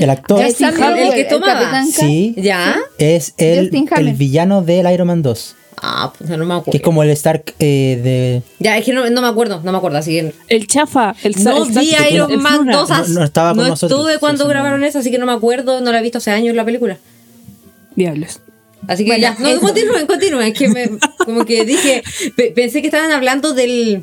[0.00, 1.52] el actor, el Rockwell, que tomaba.
[1.60, 1.98] Capitán K.
[2.00, 2.76] sí, ¿Ya?
[2.98, 5.54] es el, el villano del Iron Man 2.
[5.82, 6.70] Ah, pues no me acuerdo.
[6.72, 8.42] Que es como el Stark eh, de...
[8.60, 10.32] Ya, es que no, no me acuerdo, no me acuerdo, así que...
[10.48, 11.14] El chafa.
[11.22, 12.76] El No el vi sáctico, Iron el Man Fruna.
[12.78, 14.00] 2 No- no estaba con no nosotros.
[14.00, 16.16] estuve cuando Sí, sí, grabaron eso, así que no me acuerdo, no la he visto
[16.16, 16.96] hace años la película.
[17.94, 18.40] Diablos.
[18.88, 19.60] Así que Bueno, ya, no, eso.
[19.60, 20.90] continúen, continúen, es que me,
[21.24, 22.02] como que dije,
[22.36, 24.02] pe- pensé que estaban hablando del,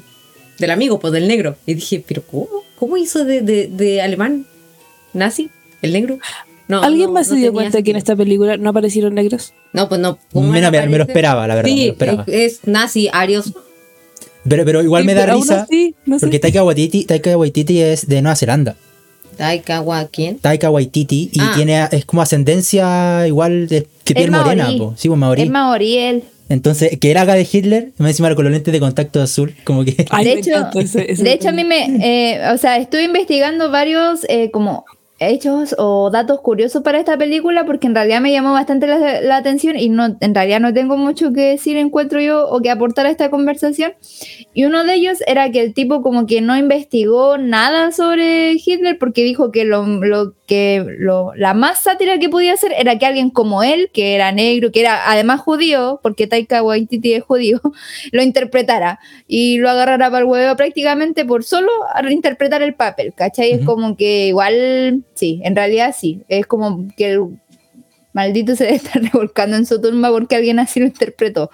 [0.60, 1.56] del amigo, pues del negro.
[1.66, 2.48] Y dije, pero ¿cómo?
[2.78, 4.46] ¿Cómo hizo de, de, de alemán
[5.14, 5.50] nazi?
[5.82, 6.18] ¿El negro?
[6.68, 9.54] No, ¿Alguien no, más no se dio cuenta que en esta película no aparecieron negros?
[9.74, 10.18] No, pues no.
[10.32, 11.70] ¿cómo Me, lo esperaba, la verdad.
[11.70, 12.24] me lo Sí, esperaba.
[12.28, 13.54] es, es nazi, arios.
[14.48, 16.26] Pero, pero igual Sí, me da pero aún risa así, no sé.
[16.26, 18.76] porque Taika Waititi, Taika Waititi es de Nueva Zelanda.
[19.38, 20.38] Taika Wa- ¿quién?
[20.40, 21.54] Taika Waititi y Ah.
[21.56, 24.94] tiene es como ascendencia igual de que piel morena, po.
[24.98, 25.42] sí, pues maorí.
[25.44, 26.24] Es maorí él.
[26.54, 30.06] Entonces, que era de Hitler, me encima con los lentes de contacto azul, como que
[30.12, 33.04] Ay, de hecho, encanta ese- ese de hecho a mí me, eh, o sea, estuve
[33.04, 34.86] investigando varios eh, como
[35.30, 39.38] hechos o datos curiosos para esta película porque en realidad me llamó bastante la, la
[39.38, 43.06] atención y no, en realidad no tengo mucho que decir, encuentro yo, o que aportar
[43.06, 43.94] a esta conversación.
[44.54, 48.98] Y uno de ellos era que el tipo como que no investigó nada sobre Hitler
[49.00, 53.06] porque dijo que lo, lo que lo, la más sátira que podía hacer era que
[53.06, 57.62] alguien como él, que era negro, que era además judío, porque Taika Waititi es judío,
[58.12, 61.72] lo interpretara y lo agarrara para el huevo prácticamente por solo
[62.10, 63.52] interpretar el papel, ¿cachai?
[63.52, 63.66] Es Ujú.
[63.66, 67.22] como que igual, sí, en realidad sí, es como que el
[68.14, 71.50] maldito se debe estar revolcando en su tumba porque alguien así lo interpretó.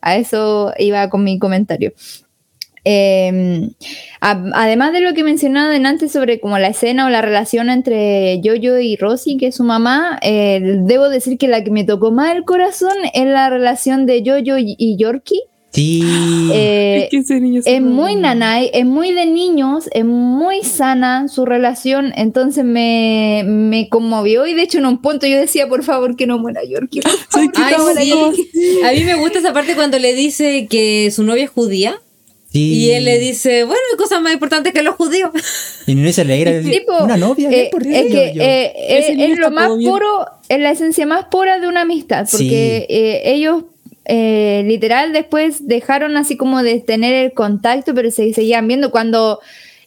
[0.00, 1.92] A eso iba con mi comentario.
[4.20, 8.40] A- además de lo que mencionaba antes sobre como la escena o la relación entre
[8.44, 12.10] Jojo y Rosie, que es su mamá, eh, debo decir que la que me tocó
[12.10, 15.40] más el corazón es la relación de Jojo y, y Yorkie.
[15.74, 16.02] Sí.
[16.56, 21.26] Eh, Es que ese niño es muy nanay, es muy de niños, es muy sana
[21.28, 25.82] su relación, entonces me, me conmovió y de hecho en un punto yo decía, por
[25.82, 27.00] favor, que no muera Yorkie.
[27.32, 28.10] Ay, no muera sí.
[28.10, 28.48] Yorkie".
[28.84, 32.00] A mí me gusta esa parte cuando le dice que su novia es judía.
[32.52, 32.74] sí.
[32.74, 35.30] Y él le dice, bueno, hay cosas más importantes que los judíos.
[35.86, 36.60] Y no se alegra.
[36.62, 38.72] Tipo, una novia, eh, ¿qué por es que eh,
[39.32, 39.90] es lo más bien.
[39.90, 42.36] puro, es la esencia más pura de una amistad, Sí.
[42.36, 43.64] porque eh, ellos
[44.04, 49.40] eh, literal después dejaron así como de tener el contacto, pero se seguían viendo cuando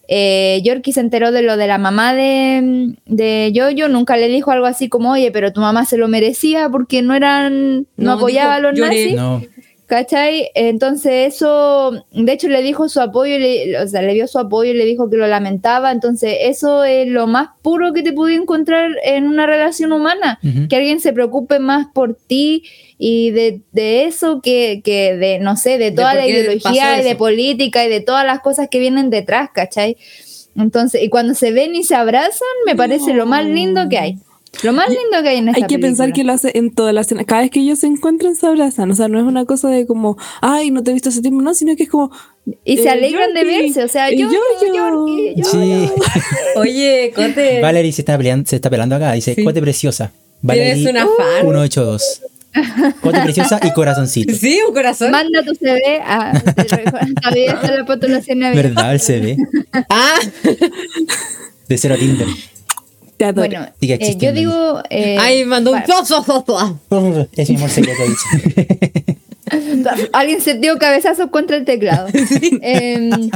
[0.07, 4.51] eh, Yorkie se enteró de lo de la mamá de, de Jojo, nunca le dijo
[4.51, 8.11] algo así como, oye, pero tu mamá se lo merecía porque no eran, no, No,
[8.13, 8.89] apoyaba dijo, a los lloré.
[8.89, 9.15] nazis.
[9.15, 9.41] no.
[9.87, 10.49] ¿Cachai?
[10.53, 14.71] Entonces eso, de hecho le dijo su apoyo, le- o sea, le dio su apoyo
[14.71, 18.35] y le dijo que lo lamentaba, entonces eso es lo más puro que te pude
[18.35, 22.63] encontrar en una relación humana, que alguien se preocupe más por ti
[22.97, 27.15] y de, de eso que, que de, no sé, de toda la ideología y de
[27.15, 29.95] política y de todas las cosas que vienen detrás, ¿cachai?
[30.57, 34.17] Entonces, y cuando se ven y se abrazan, me parece lo más lindo que hay.
[34.63, 36.13] Lo más lindo que hay en esta Hay que pensar película.
[36.15, 37.23] que lo hace en toda la escena.
[37.25, 38.89] Cada vez que ellos se encuentran, se abrazan.
[38.91, 41.41] O sea, no es una cosa de como, ay, no te he visto hace tiempo,
[41.41, 42.11] no, sino que es como.
[42.63, 44.73] Y se eh, alegran de Yorkie, verse, o sea, yo, Yo-Yo.
[44.73, 45.89] Yorkie, yo, Sí.
[46.55, 49.11] Oye, Cote, Valerie se está, peleando, se está pelando acá.
[49.13, 49.43] Dice, Sí.
[49.43, 50.11] Cote preciosa.
[50.41, 51.41] tienes Valerie una fan.
[51.41, 52.21] 182.
[53.01, 54.33] Cote preciosa y corazoncito.
[54.39, 55.11] Sí, un corazón.
[55.11, 56.31] Manda tu CV a
[57.35, 58.39] está la postulación.
[58.39, 58.93] ¿Verdad?
[58.93, 59.37] El CV.
[59.89, 60.19] Ah,
[61.67, 62.27] De cero a Tinder.
[63.17, 63.47] Te adoro.
[63.49, 64.81] Bueno, Sigue eh, yo digo.
[64.89, 65.85] eh, ay, mandó un pa-
[67.35, 68.03] Es mi amor secreto.
[70.13, 72.07] Alguien se dio cabezazos contra el teclado.
[72.61, 73.29] Em, eh,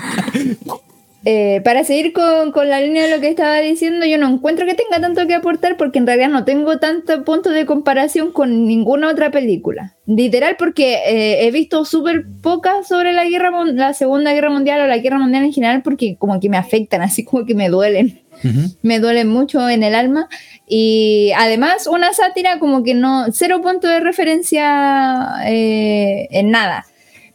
[1.64, 4.74] para seguir con, con la línea de lo que estaba diciendo, yo no encuentro que
[4.74, 9.10] tenga tanto que aportar porque en realidad no tengo tanto punto de comparación con ninguna
[9.10, 9.96] otra película.
[10.08, 14.88] Literal, porque eh, he visto súper pocas sobre la guerra, la Segunda Guerra Mundial o
[14.88, 18.22] la Guerra Mundial en general porque como que me afectan, así como que me duelen
[18.82, 20.28] me duele mucho en el alma.
[20.68, 26.86] Y además, una sátira como que no, cero punto de referencia eh, en nada.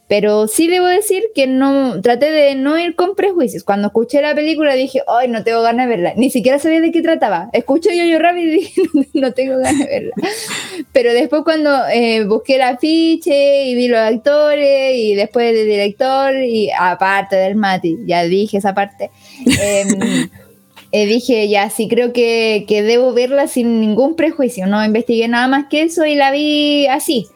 [0.07, 3.65] Pero sí debo decir que no, traté de no ir con prejuicios.
[3.65, 6.13] Cuando escuché la película dije, ay, no tengo ganas de verla.
[6.15, 7.49] Ni siquiera sabía de qué trataba.
[7.51, 8.81] Escuché yo yo Rabbit y dije,
[9.13, 10.13] no, tengo ganas de verla.
[10.93, 16.33] Pero después cuando eh, busqué el afiche y vi los actores y después del director
[16.35, 19.11] y aparte del Mati, ya dije esa parte.
[19.45, 20.29] em,
[20.93, 24.67] eh, dije, ya, sí, creo que, que debo verla sin ningún prejuicio.
[24.67, 27.27] No investigué nada más que eso y la vi así.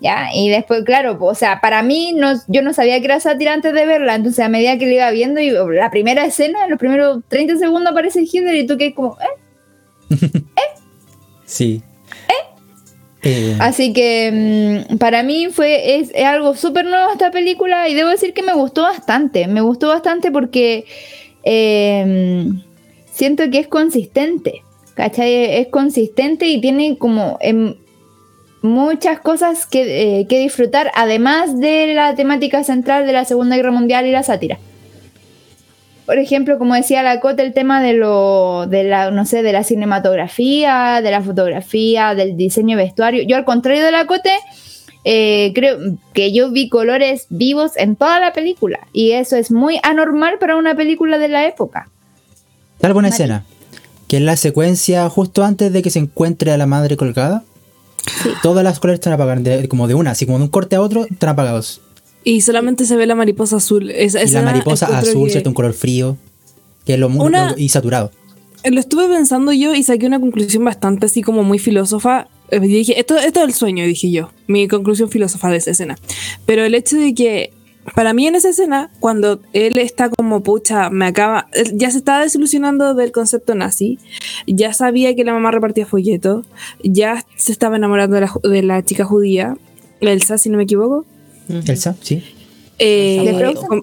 [0.00, 3.52] Ya, y después, claro, o sea, para mí, no, yo no sabía que era sátira
[3.52, 4.14] antes de verla.
[4.14, 7.56] Entonces, a medida que la iba viendo, y la primera escena, en los primeros 30
[7.56, 10.16] segundos aparece Hitler y tú que como, ¿eh?
[11.44, 11.82] Sí.
[13.22, 17.94] Eh, Así que mm, para mí fue es, es algo súper nuevo esta película y
[17.94, 19.48] debo decir que me gustó bastante.
[19.48, 20.84] Me gustó bastante porque
[21.42, 22.48] eh,
[23.10, 24.62] siento que es consistente.
[24.94, 25.60] ¿Cachai?
[25.60, 27.74] Es consistente y tiene como em,
[28.62, 33.70] muchas cosas que, eh, que disfrutar, además de la temática central de la Segunda Guerra
[33.70, 34.58] Mundial y la sátira.
[36.08, 39.52] Por ejemplo, como decía la Cota, el tema de lo, de la, no sé, de
[39.52, 43.24] la cinematografía, de la fotografía, del diseño de vestuario.
[43.24, 44.32] Yo al contrario de la Cote,
[45.04, 45.78] eh, creo
[46.14, 48.80] que yo vi colores vivos en toda la película.
[48.94, 51.90] Y eso es muy anormal para una película de la época.
[52.80, 53.22] Salvo una Mari.
[53.22, 53.44] escena,
[54.08, 57.42] que es la secuencia justo antes de que se encuentre a la madre colgada.
[58.42, 60.80] Todas las colores están apagadas, de- como de una, así como de un corte a
[60.80, 61.80] otro, están apagados.
[62.24, 63.90] Y solamente se ve la mariposa azul.
[63.90, 65.50] Esa, y la mariposa azul, que- ¿cierto?
[65.50, 66.16] Un color frío,
[66.84, 68.10] que es lo muy Una- y saturado.
[68.64, 72.26] Lo estuve pensando yo y saqué una conclusión bastante así como muy filósofa.
[72.50, 74.30] Eh, y dije, esto, esto es el sueño, dije yo.
[74.46, 75.96] Mi conclusión filósofa de esa escena.
[76.44, 77.52] Pero el hecho de que,
[77.94, 81.48] para mí en esa escena, cuando él está como, pucha, me acaba.
[81.72, 83.98] Ya se estaba desilusionando del concepto nazi.
[84.46, 86.46] Ya sabía que la mamá repartía folletos.
[86.82, 89.56] Ya se estaba enamorando de la, de la chica judía.
[90.00, 91.04] Elsa, si no me equivoco.
[91.48, 92.22] Elsa, sí.
[92.78, 93.82] Eh, ¿De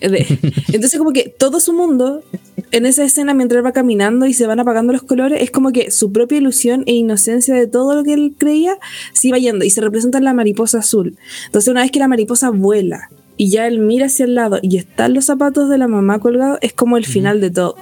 [0.00, 0.26] de-
[0.68, 2.22] entonces como que todo su mundo
[2.70, 5.72] en esa escena mientras él va caminando y se van apagando los colores es como
[5.72, 8.76] que su propia ilusión e inocencia de todo lo que él creía
[9.12, 12.06] se iba yendo y se representa en la mariposa azul entonces una vez que la
[12.06, 15.88] mariposa vuela y ya él mira hacia el lado y están los zapatos de la
[15.88, 17.76] mamá colgados es como el final de todo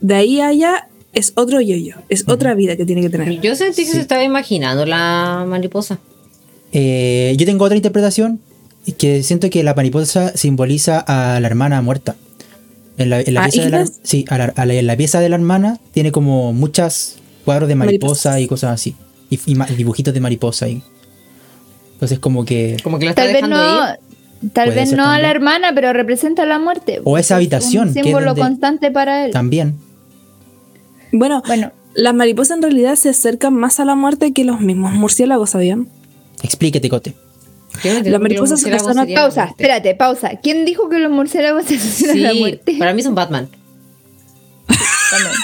[0.00, 3.54] de ahí a allá es otro yoyo es otra vida que tiene que tener Yo
[3.54, 5.98] sentí que se estaba imaginando la mariposa.
[6.72, 8.40] Eh, yo tengo otra interpretación
[8.96, 12.16] que siento que la mariposa simboliza a la hermana muerta.
[12.98, 14.96] En la, en la ¿A pieza de la, sí, a la, a la- en la
[14.96, 18.40] pieza de la hermana tiene como muchas cuadros de mariposa Mariposas.
[18.40, 18.96] y cosas así.
[19.28, 19.38] Y,
[19.76, 20.68] dibujitos de mariposa.
[20.68, 20.82] Y,
[21.94, 22.76] entonces como que...
[22.82, 23.56] Como que la está Tal vez no,
[23.88, 23.98] ir.
[24.52, 27.00] Tal Puede vez no a la hermana, pero representa la muerte.
[27.04, 29.30] O esa Es habitación, que es símbolo donde- constante para él.
[29.32, 29.76] También.
[31.12, 34.92] bueno Bueno, las mariposas en realidad se acercan más a la muerte que los mismos
[34.92, 35.88] murciélagos ¿sabían?
[36.42, 37.14] Explíquete, Cote.
[38.04, 40.32] Las mariposas son- la pausa, espérate, pausa.
[40.42, 42.76] ¿Quién dijo que los murciélagos se asocian a la Sí, muerte?
[42.78, 43.48] para mí son Batman.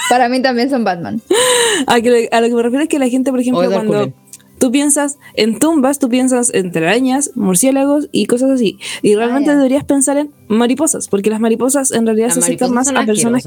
[0.09, 1.21] Para mí también son Batman.
[1.87, 4.11] A, que a lo que me refiero es que la gente, por ejemplo, cuando.
[4.59, 8.77] Tú piensas en tumbas, tú piensas en telarañas, murciélagos y cosas así.
[9.01, 9.55] Y realmente ya.
[9.55, 13.43] deberías pensar en mariposas, porque las mariposas en realidad Las se acercan más a personas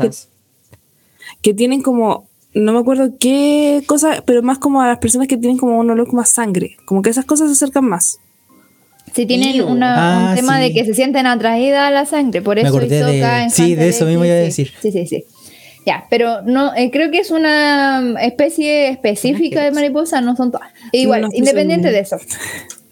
[1.42, 5.36] que, tienen como, no me acuerdo qué cosa, pero más como a las personas que
[5.36, 6.76] tienen como un olor a sangre.
[6.86, 8.18] Como que esas cosas se acercan más.
[9.14, 10.62] Si tienen una- Ah, un tema sí.
[10.62, 13.50] de que se sienten atraídas a la sangre, por Me eso acordé de- Hisoka en
[13.50, 14.44] sí, de eso mismo iba a sí.
[14.44, 14.72] decir.
[14.80, 15.24] Sí, sí, sí.
[15.84, 20.70] Ya, pero no, eh, creo que es una especie específica de mariposa, no son todas.
[20.92, 22.18] Igual, no estoy independiente de eso.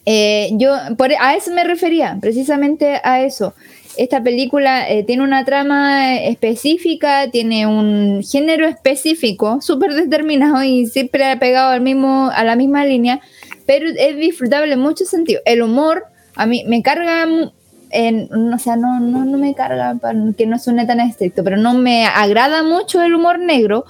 [0.06, 3.54] Eh, yo por, a eso me refería, precisamente a eso.
[3.96, 11.24] Esta película eh, tiene una trama específica, tiene un género específico, súper determinado y siempre
[11.26, 13.20] ha pegado al mismo, a la misma línea,
[13.66, 15.42] pero es disfrutable en muchos sentidos.
[15.44, 17.26] El humor, a mí me carga,
[18.30, 19.96] no, o sea, no, no, no me carga,
[20.36, 23.84] que no suene tan estricto, pero no me agrada mucho el humor negro,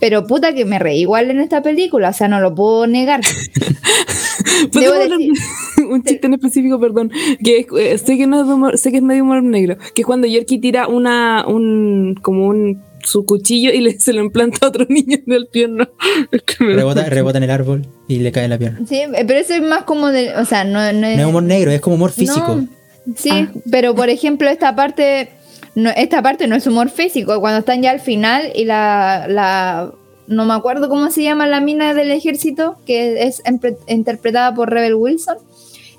[0.00, 3.20] pero puta que me reí igual en esta película, o sea, no lo puedo negar.
[4.72, 5.32] ¿Podemos Debo decir-
[5.76, 7.10] de un chiste en específico, perdón,
[7.42, 9.76] que es- eh, sé que no es de humor, sé que es medio humor negro,
[9.94, 14.20] que es cuando Yorkie tira una, un, como un, su cuchillo y le, se lo
[14.22, 15.88] implanta a otro niño en el pierno.
[16.58, 18.80] Rebota, rebota en el árbol y le cae en la pierna.
[18.86, 21.16] Sí, eh, pero eso es más como de, o sea, no, no es...
[21.16, 22.56] No es humor negro, es como humor físico.
[22.56, 22.68] No,
[23.16, 23.48] sí, Ah.
[23.70, 25.30] pero por ejemplo esta parte,
[25.74, 29.92] no, esta parte no es humor físico, cuando están ya al final y la, la
[30.26, 33.42] no me acuerdo cómo se llama la mina del ejército, que es
[33.88, 35.36] interpretada por Rebel Wilson,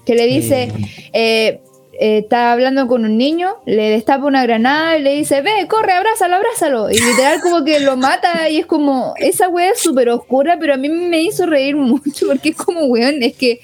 [0.06, 0.72] que le dice,
[1.12, 1.60] eh,
[2.00, 5.92] eh, está hablando con un niño, le destapa una granada y le dice, ve, corre,
[5.92, 6.90] abrázalo, abrázalo.
[6.90, 10.74] Y literal como que lo mata y es como, esa wea es súper oscura, pero
[10.76, 13.60] a mí me hizo reír mucho porque es como, weón, es que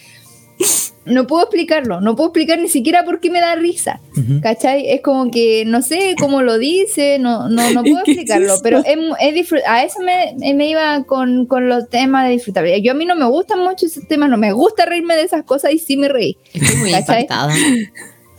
[1.06, 4.42] no puedo explicarlo, no puedo explicar ni siquiera por qué me da risa, Ujú.
[4.42, 4.90] ¿cachai?
[4.90, 8.54] Es como que no sé cómo lo dice, no, no, no puedo Es es explicarlo,
[8.56, 8.62] eso.
[8.64, 12.80] pero es, mu- es a eso me, me iba con, con los temas de disfrutabilidad.
[12.84, 15.44] Yo a mí no me gustan mucho esos temas, no me gusta reírme de esas
[15.44, 16.38] cosas y sí me reí.
[16.54, 17.22] Estoy muy ¿Cachai?
[17.22, 17.54] impactada.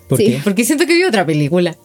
[0.08, 0.24] ¿Por Sí.
[0.26, 0.40] qué?
[0.44, 1.76] Porque siento que vi otra película.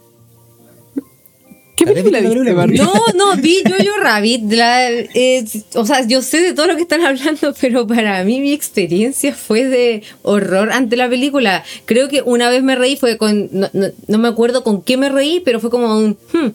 [1.76, 2.54] ¿Qué película viste.
[2.54, 2.78] Barbie?
[2.78, 4.52] No, no, vi Jojo Rabbit.
[4.52, 5.44] la- eh,
[5.76, 9.34] o sea, yo sé de todo lo que están hablando, pero para mí mi experiencia
[9.34, 11.64] fue de horror ante la película.
[11.86, 13.50] Creo que una vez me reí, fue con.
[13.52, 16.18] No, no- no me acuerdo con qué me reí, pero fue como un.
[16.32, 16.50] hmm.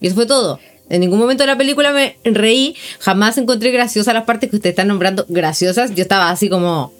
[0.00, 0.60] Y eso fue todo.
[0.88, 2.76] En ningún momento de la película me reí.
[3.00, 5.94] Jamás encontré graciosas las partes que ustedes están nombrando graciosas.
[5.94, 6.92] Yo estaba así como.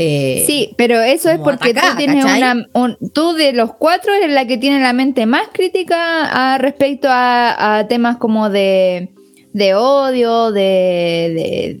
[0.00, 2.42] Eh, Sí, pero eso es porque atacada, tú tienes ¿cachai?
[2.42, 6.58] una, un- tú de los cuatro eres la que tiene la mente más crítica a,
[6.58, 9.10] respecto a, a temas como de,
[9.52, 10.60] de odio, de,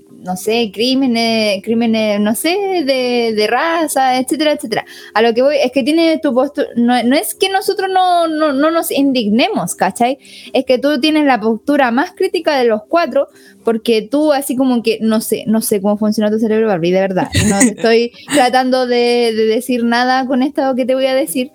[0.20, 4.84] no sé, crímenes, crímenes, no sé, de, de raza, etcétera, etcétera.
[5.14, 8.28] A lo que voy es que tiene tu postura, no, no es que nosotros no,
[8.28, 10.18] no, no nos indignemos, ¿cachai?
[10.52, 13.28] Es que tú tienes la postura más crítica de los cuatro
[13.64, 17.00] porque tú así como que no sé, no sé cómo funciona tu cerebro, Barbie, de
[17.00, 17.28] verdad.
[17.48, 21.52] No estoy tratando de, de decir nada con esto que te voy a decir,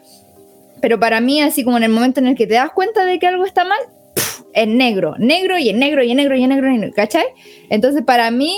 [0.81, 3.19] pero para mí así como en el momento en el que te das cuenta de
[3.19, 3.79] que algo está mal,
[4.55, 6.95] es negro, negro y es negro y es negro y es negro, y es negro,
[6.95, 7.25] ¿cachai?
[7.69, 8.55] Entonces para mí,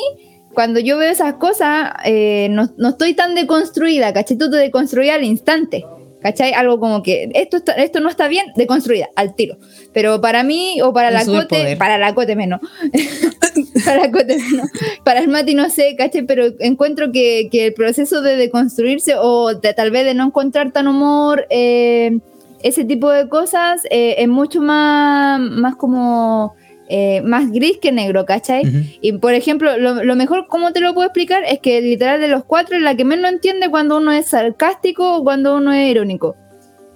[0.54, 4.38] cuando yo veo esas cosas, eh, no, no estoy tan deconstruida, ¿cachai?
[4.38, 5.84] Tú te deconstruías al instante.
[6.20, 6.52] ¿Cachai?
[6.54, 9.60] Algo como que esto, está- esto no está bien, deconstruida, al tiro.
[9.94, 12.60] Pero para mí, o para la Cote, para la Cote menos.
[13.86, 14.68] para la Cote menos.
[15.04, 16.24] Para el Mati no sé, ¿cachai?
[16.26, 20.72] Pero encuentro que, que el proceso de deconstruirse o de, tal vez de no encontrar
[20.72, 22.18] tan humor, eh,
[22.64, 26.56] ese tipo de cosas, eh, es mucho más, más como...
[26.90, 28.64] eh, más gris que negro, ¿cachai?
[29.02, 31.44] Y por ejemplo, lo, lo mejor, ¿cómo te lo puedo explicar?
[31.46, 35.18] Es que literal de los cuatro es la que menos entiende cuando uno es sarcástico
[35.18, 36.36] o cuando uno es irónico.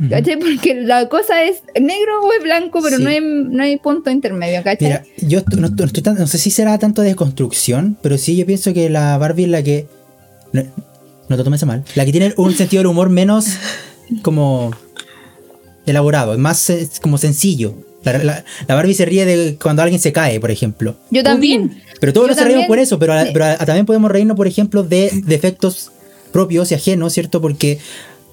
[0.09, 0.37] ¿Cachai?
[0.39, 3.03] Porque la cosa es negro o es blanco, pero Sí.
[3.03, 4.87] no, hay, no hay punto intermedio, ¿cachai?
[4.87, 8.35] Mira, yo no, no estoy tan- no sé si será tanto de construcción, pero sí
[8.35, 9.85] yo pienso que la Barbie es la que.
[10.53, 10.63] No,
[11.29, 11.83] no te tomes a mal.
[11.93, 13.45] La que tiene un sentido del humor menos
[14.23, 14.71] como
[15.85, 17.73] elaborado, es más como sencillo.
[18.03, 20.95] La, la- la Barbie se ríe de cuando alguien se cae, por ejemplo.
[21.11, 21.81] Yo también.
[21.99, 24.47] Pero todos Yo nos reímos por eso, pero, a- pero a- también podemos reírnos, por
[24.47, 25.91] ejemplo, de defectos
[26.31, 27.41] propios y ajenos, ¿cierto?
[27.41, 27.77] Porque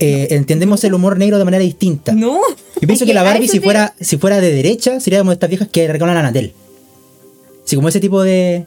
[0.00, 2.12] eh, entendemos el humor negro de manera distinta.
[2.12, 2.38] No.
[2.80, 5.18] Yo pienso Es que que la Barbie, si te- fuera, si fuera de derecha, sería
[5.18, 6.52] como estas viejas que regalan a Natel.
[7.68, 8.66] Sí, como ese tipo de.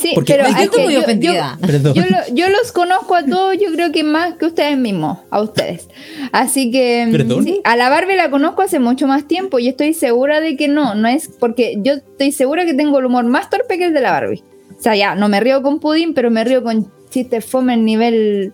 [0.00, 1.56] Sí, Porque- pero Me es siento que muy yo- ofendida.
[1.60, 1.94] yo- Perdón.
[1.94, 5.40] Yo, lo- yo los conozco a todos, yo creo que más que ustedes mismos, a
[5.40, 5.86] ustedes.
[6.32, 7.44] Así que mm, ¿Perdón?
[7.44, 10.66] sí, a la Barbie la conozco hace mucho más tiempo y estoy segura de que
[10.66, 13.94] no, no es porque yo estoy segura que tengo el humor más torpe que el
[13.94, 14.42] de la Barbie.
[14.76, 17.84] O sea, ya, no me río con pudín, pero me río con chistes fome en
[17.84, 18.52] nivel...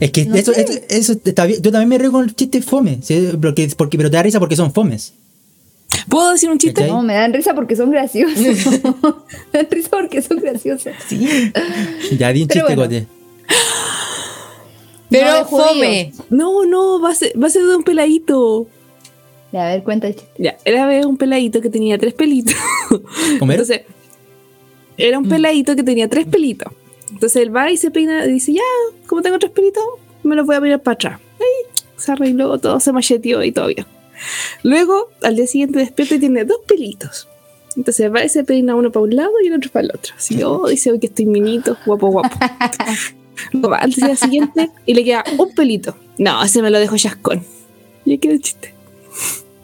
[0.00, 1.60] Es que No eso, eso, eso está bien.
[1.60, 3.00] Yo también me río con el chiste fome.
[3.02, 3.30] ¿sí?
[3.38, 5.12] Porque, porque, pero te da risa porque son fomes.
[6.08, 6.86] ¿Puedo decir un chiste?
[6.86, 8.38] No, me dan risa porque son graciosos.
[9.52, 10.92] me dan risa porque son graciosos.
[12.18, 12.82] Ya di un Pero chiste, bueno.
[12.82, 13.06] Cote.
[15.10, 16.12] Pero No, fome.
[16.30, 18.66] No, no, va a ser, va a ser de un peladito.
[19.52, 20.42] Ya, a ver, cuenta el chiste.
[20.42, 22.54] Ya, era vez un peladito que tenía tres pelitos.
[23.38, 23.56] ¿Comer?
[23.60, 23.82] Entonces,
[24.96, 26.72] era un peladito que tenía tres pelitos.
[27.10, 28.62] Entonces él va y se peina y dice, ya,
[29.06, 29.82] como tengo tres pelitos,
[30.22, 31.20] me los voy a peinar para atrás.
[31.40, 33.86] Ahí se arregló, todo se macheteó y todo bien.
[34.62, 37.28] Luego, al día siguiente despierta y tiene dos pelitos.
[37.76, 40.14] Entonces va y se peina uno para un lado y el otro para el otro.
[40.16, 42.36] Así, oh, dice hoy que estoy minito, guapo, guapo.
[43.52, 45.96] Luego va al día siguiente y le queda un pelito.
[46.18, 47.44] No, ese me lo dejo chascón.
[48.04, 48.74] Y ahí queda el chiste.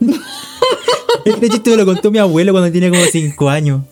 [1.25, 3.83] Este chiste me lo contó mi abuelo cuando tenía como 5 años.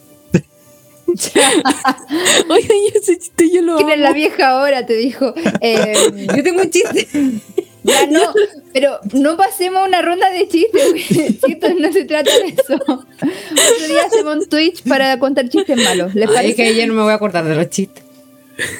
[2.48, 4.86] Oye, ese chiste yo lo ¿Quién es la vieja ahora?
[4.86, 5.34] Te dijo.
[5.60, 7.08] Eh, Yo tengo un chiste.
[7.84, 8.32] ya no,
[8.72, 12.74] pero no pasemos una ronda de chistes, esto no se trata de eso.
[12.84, 16.14] Otro día hacemos un Twitch para contar chistes malos.
[16.14, 18.04] ¿Les Ay, es que yo no me voy a acordar de los chistes.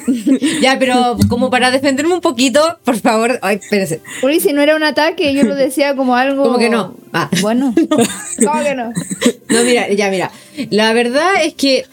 [0.61, 4.01] ya, pero como para defenderme un poquito, por favor, ay, espérense.
[4.21, 6.43] Porque si no era un ataque, yo lo decía como algo.
[6.43, 6.95] ¿Cómo que no?
[7.11, 7.29] Ah.
[7.41, 7.73] Bueno,
[8.45, 8.93] ¿cómo que no?
[9.49, 10.31] No, mira, ya, mira.
[10.69, 11.85] La verdad es que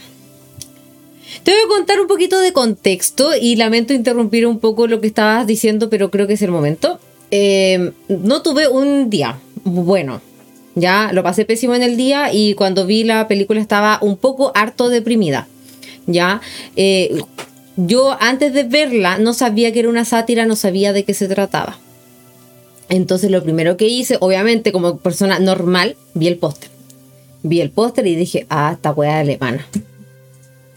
[1.42, 5.06] te voy a contar un poquito de contexto y lamento interrumpir un poco lo que
[5.06, 6.98] estabas diciendo, pero creo que es el momento.
[7.30, 10.20] Eh, no tuve un día bueno.
[10.74, 14.52] Ya lo pasé pésimo en el día y cuando vi la película estaba un poco
[14.54, 15.48] harto deprimida.
[16.06, 16.40] Ya.
[16.76, 17.22] Eh,
[17.76, 21.28] yo antes de verla no sabía que era una sátira, no sabía de qué se
[21.28, 21.78] trataba.
[22.88, 26.70] Entonces lo primero que hice, obviamente como persona normal, vi el póster.
[27.42, 29.66] Vi el póster y dije, ah, esta weá alemana.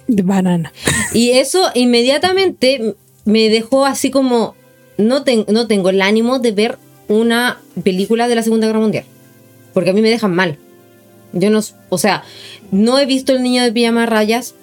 [0.08, 0.74] De banana.
[1.13, 4.56] Y eso inmediatamente me dejó así como,
[4.98, 9.06] no, ten- no tengo el ánimo de ver una película de la Segunda Guerra Mundial.
[9.74, 10.58] Porque a mí me dejan mal.
[11.32, 12.24] Yo no, o sea,
[12.72, 14.56] no he visto El niño de pijama rayas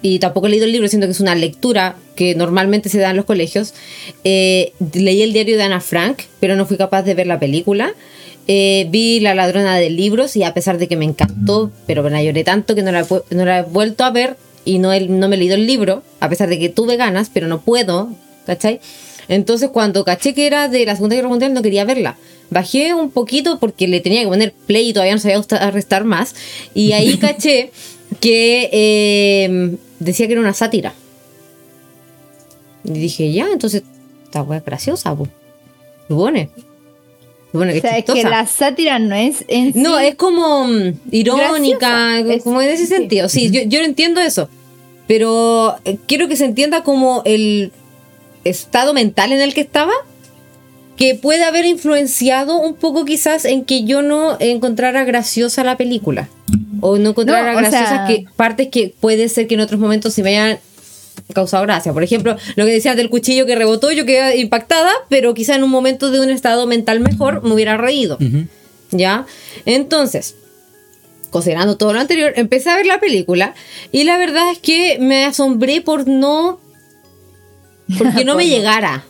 [0.00, 3.10] y tampoco he leído el libro, siento que es una lectura que normalmente se da
[3.10, 3.74] en los colegios.
[4.24, 7.92] Eh, leí el diario de Ana Frank, pero no fui capaz de ver la película.
[8.46, 12.08] Eh, vi La ladrona de libros y a pesar de que me encantó, pero me
[12.10, 15.08] la lloré tanto que no la, no la he vuelto a ver y no, he-
[15.08, 18.10] no me he leído el libro, a pesar de que tuve ganas, pero no puedo,
[18.46, 18.80] ¿cachai?
[19.28, 22.16] Entonces cuando caché que era de la Segunda Guerra Mundial no quería verla.
[22.50, 26.34] Bajé un poquito porque le tenía que poner play y todavía no sabía restar más.
[26.74, 27.70] Y ahí caché
[28.20, 30.94] que eh, decía que era una sátira.
[32.84, 33.82] Y dije, ya, entonces,
[34.24, 35.28] esta wea es graciosa, po.
[36.08, 36.48] Supone.
[37.52, 40.92] Que O sea, es que la sátira no es en No, sí- es como mm,
[41.10, 42.44] irónica, Graciosa.
[42.44, 42.94] Como en ese sí.
[42.94, 43.28] sentido.
[43.28, 44.48] Sí, yo, yo entiendo eso.
[45.06, 47.72] Pero eh, quiero que se entienda como el
[48.44, 49.92] estado mental en el que estaba,
[50.98, 56.28] que puede haber influenciado un poco quizás en que yo no encontrara graciosa la película.
[56.80, 59.80] O no encontrara No, o graciosas sea- que, partes que puede ser que en otros
[59.80, 60.58] momentos se me hayan
[61.34, 61.92] causado gracia.
[61.92, 65.64] Por ejemplo, lo que decías del cuchillo que rebotó, yo quedé impactada, pero quizá en
[65.64, 68.18] un momento de un estado mental mejor me hubiera reído.
[68.90, 69.26] ¿Ya?
[69.66, 70.36] Entonces,
[71.30, 73.54] considerando todo lo anterior, empecé a ver la película
[73.92, 76.60] y la verdad es que me asombré por no...
[77.96, 79.04] Porque no me llegara.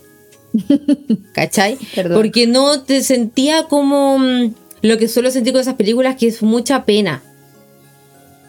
[1.33, 1.77] ¿Cachai?
[1.95, 2.17] Perdón.
[2.17, 6.43] Porque no te sentía como mm, lo que suelo sentir con esas películas, que es
[6.43, 7.23] mucha pena.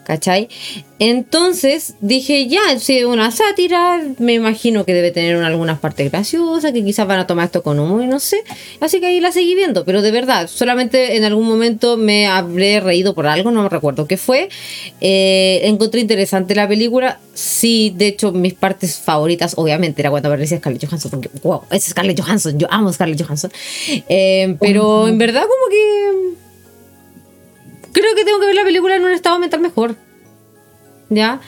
[0.10, 0.49] ¿Cachai?
[0.97, 6.84] Entonces dije, ya, es una sátira, me imagino que debe tener algunas partes graciosas, que
[6.84, 8.43] quizás van a tomar esto con humor y no sé.
[8.80, 12.80] Así que ahí la seguí viendo, pero de verdad, solamente en algún momento me habré
[12.80, 14.49] reído por algo, no me recuerdo qué fue.
[14.99, 17.20] Eh, encontré interesante la película.
[17.36, 21.84] Sí, de hecho, mis partes favoritas, obviamente, era cuando aparecía Scarlett Johansson, porque, wow, es
[21.84, 23.51] Scarlett Johansson, yo amo Scarlett Johansson.
[24.10, 26.49] Eh, pero en verdad, como que
[27.91, 29.95] creo que tengo que ver la película en un estado mental mejor.
[31.09, 31.39] ¿Ya?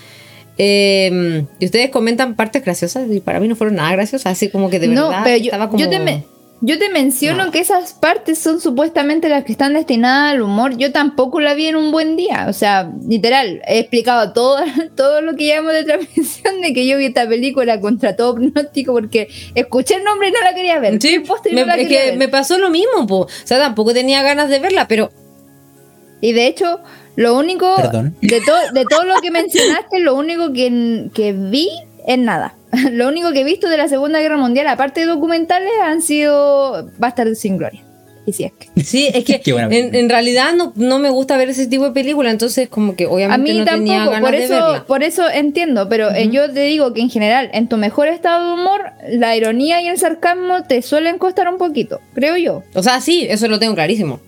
[0.58, 4.70] Eh, y ustedes comentan partes graciosas y para mí no fueron nada graciosas, así como
[4.70, 5.80] que de no, verdad pero yo, estaba como...
[5.80, 6.26] yo te, me-
[6.64, 7.52] yo te menciono No.
[7.52, 10.78] que esas partes son supuestamente las que están destinadas al humor.
[10.78, 12.46] Yo tampoco la vi en un buen día.
[12.48, 14.58] O sea, literal, he explicado todo,
[14.96, 18.94] todo lo que llevamos de transmisión de que yo vi esta película contra todo pronóstico
[18.94, 21.02] porque escuché el nombre y no la quería ver.
[21.02, 22.18] Sí, me- no la es que ver.
[22.18, 23.22] me pasó lo mismo, po.
[23.22, 25.10] o sea, tampoco tenía ganas de verla, pero
[26.22, 26.80] Y de hecho,
[27.16, 28.16] lo único Perdón.
[28.22, 31.70] de, to- de todo lo que mencionaste, lo único que, que vi
[32.08, 32.56] es nada.
[32.92, 36.90] Lo único que he visto de la Segunda Guerra Mundial, aparte de documentales, han sido
[36.98, 37.84] Bastardos sin Gloria.
[38.26, 38.84] Y si es que.
[38.84, 42.70] sí, es que en, realidad no, no me gusta ver ese tipo de película, entonces
[42.70, 44.86] como que A obviamente mí no tenía tampoco, ganas por de eso, verla.
[44.86, 48.48] por eso entiendo, pero eh, yo te digo que en general, en tu mejor estado
[48.56, 52.64] de humor, la ironía y el sarcasmo te suelen costar un poquito, creo yo.
[52.74, 54.22] O sea, sí, eso lo tengo clarísimo.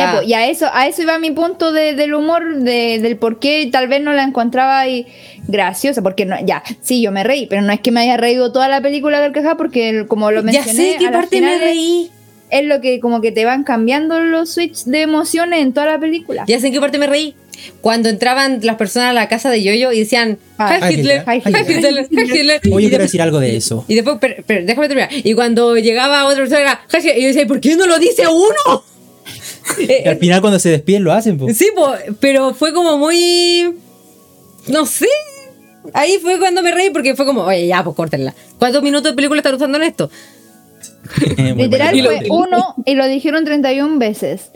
[0.00, 3.16] Ya, pues, y a eso, a eso iba mi punto de- del humor, de- del
[3.16, 5.06] por qué tal vez no la encontraba ahí
[5.48, 8.52] graciosa, porque no, ya, sí, yo me reí, pero no es que me haya reído
[8.52, 11.54] toda la película de carcajada, porque como lo ya mencioné, sé qué parte me final
[11.54, 12.10] es- reí.
[12.50, 15.98] es lo que como que te van cambiando los switches de emociones en toda la
[15.98, 16.44] película.
[16.46, 17.34] Ya sé en qué parte me reí.
[17.80, 21.22] Cuando entraban las personas a la casa de Yoyo y decían, Ah, Hitler.
[21.26, 23.84] Oye, Y quiero después- decir algo de eso.
[23.88, 25.10] Y después, pero, pero déjame terminar.
[25.12, 26.80] Y cuando llegaba otra persona,
[27.16, 28.84] y yo decía, ¿por qué no lo dice uno?
[29.78, 31.48] Y al final cuando se despiden lo hacen, po.
[31.52, 33.74] Sí, po, pero fue como muy.
[34.68, 35.08] No sé.
[35.94, 38.34] Ahí fue cuando me reí porque fue como, oye, ya, pues córtenla.
[38.58, 40.10] ¿Cuántos minutos de película están usando en esto?
[41.56, 44.50] Literal fue uno y lo dijeron 31 veces.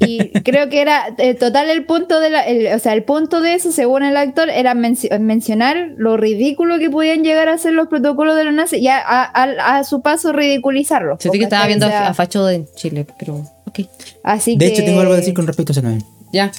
[0.00, 3.40] Y creo que era eh, total el punto de la, el- o sea, el punto
[3.40, 7.74] de eso, según el actor, era menci- mencionar lo ridículo que podían llegar a ser
[7.74, 11.18] los protocolos de los nazis y a, a- a- a su paso ridiculizarlos.
[11.20, 13.80] Sentí que estaba viendo sea, a Facho en Chile, pero ok.
[14.24, 16.04] Así De que, hecho, tengo algo a decir con respecto a ese nombre.
[16.32, 16.50] Ya.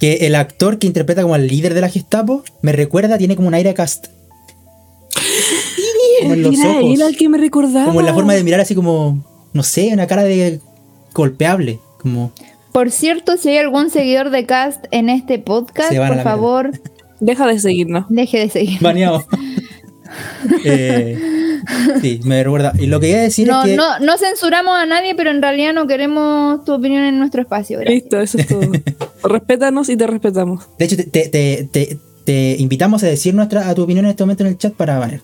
[0.00, 3.46] Que el actor que interpreta como al líder de la Gestapo me recuerda, tiene como
[3.48, 4.06] un aire cast.
[6.22, 6.94] Como en los Era ojos.
[6.94, 7.86] él al que me recordaba.
[7.86, 10.60] Como en la forma de mirar así como, no sé, una cara de
[11.12, 11.80] golpeable.
[12.00, 12.32] Como,
[12.74, 16.22] Por cierto, si hay algún seguidor de Cast en este podcast, por mierda.
[16.24, 16.72] favor,
[17.20, 18.06] Deja de seguirnos.
[18.08, 18.80] deje de seguir.
[18.80, 19.24] baneado.
[20.64, 21.18] Eh,
[22.00, 22.72] sí, me recuerda.
[22.78, 23.76] Y lo que iba a decir No, es que...
[23.76, 27.78] no, no censuramos a nadie, pero en realidad no queremos tu opinión en nuestro espacio.
[27.80, 28.02] gracias.
[28.02, 28.60] Listo, eso es todo.
[29.24, 30.68] Respétanos y te respetamos.
[30.78, 34.10] De hecho, te, te, te- te- te invitamos a decir nuestra, a tu opinión en
[34.12, 35.20] este momento en el chat para banear.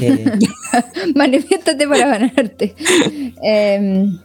[0.00, 0.24] Eh,
[1.14, 2.74] Manifiéstate para ganarte.
[3.42, 4.18] Em,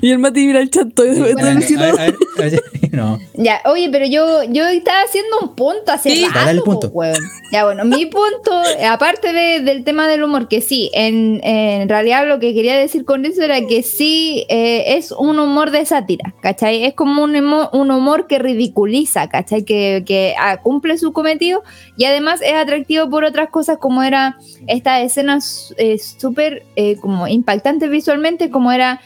[0.00, 1.06] Y el Mati mira el chat todo
[2.92, 3.18] no.
[3.34, 6.88] ya, oye, pero yo, yo estaba haciendo un punto hace Sí, rato, dale el punto.
[6.88, 7.16] weón.
[7.52, 8.52] Ya, bueno, mi punto,
[8.88, 13.04] aparte de- del tema del humor, que sí, en, en realidad lo que quería decir
[13.04, 16.84] con eso era que sí eh, es un humor de sátira, ¿cachai?
[16.84, 19.64] Es como un humor, un humor que ridiculiza, ¿cachai?
[19.64, 21.62] Que, que ah, cumple su cometido
[21.96, 25.38] y además es atractivo por otras cosas como era esta escena
[25.76, 29.00] eh, súper eh, como impactante visualmente, como era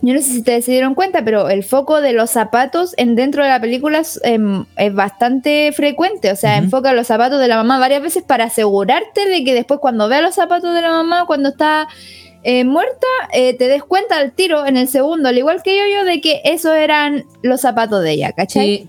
[0.00, 3.16] yo no sé si ustedes se dieron cuenta, pero el foco de los zapatos en
[3.16, 6.30] dentro de la película es, em, es bastante frecuente.
[6.30, 9.80] O sea, enfoca los zapatos de la mamá varias veces para asegurarte de que después
[9.80, 11.88] cuando veas los zapatos de la mamá cuando está
[12.44, 15.82] eh, muerta, eh, te des cuenta al tiro en el segundo, al igual que yo,
[15.92, 18.88] yo, de que esos eran los zapatos de ella, ¿cachai?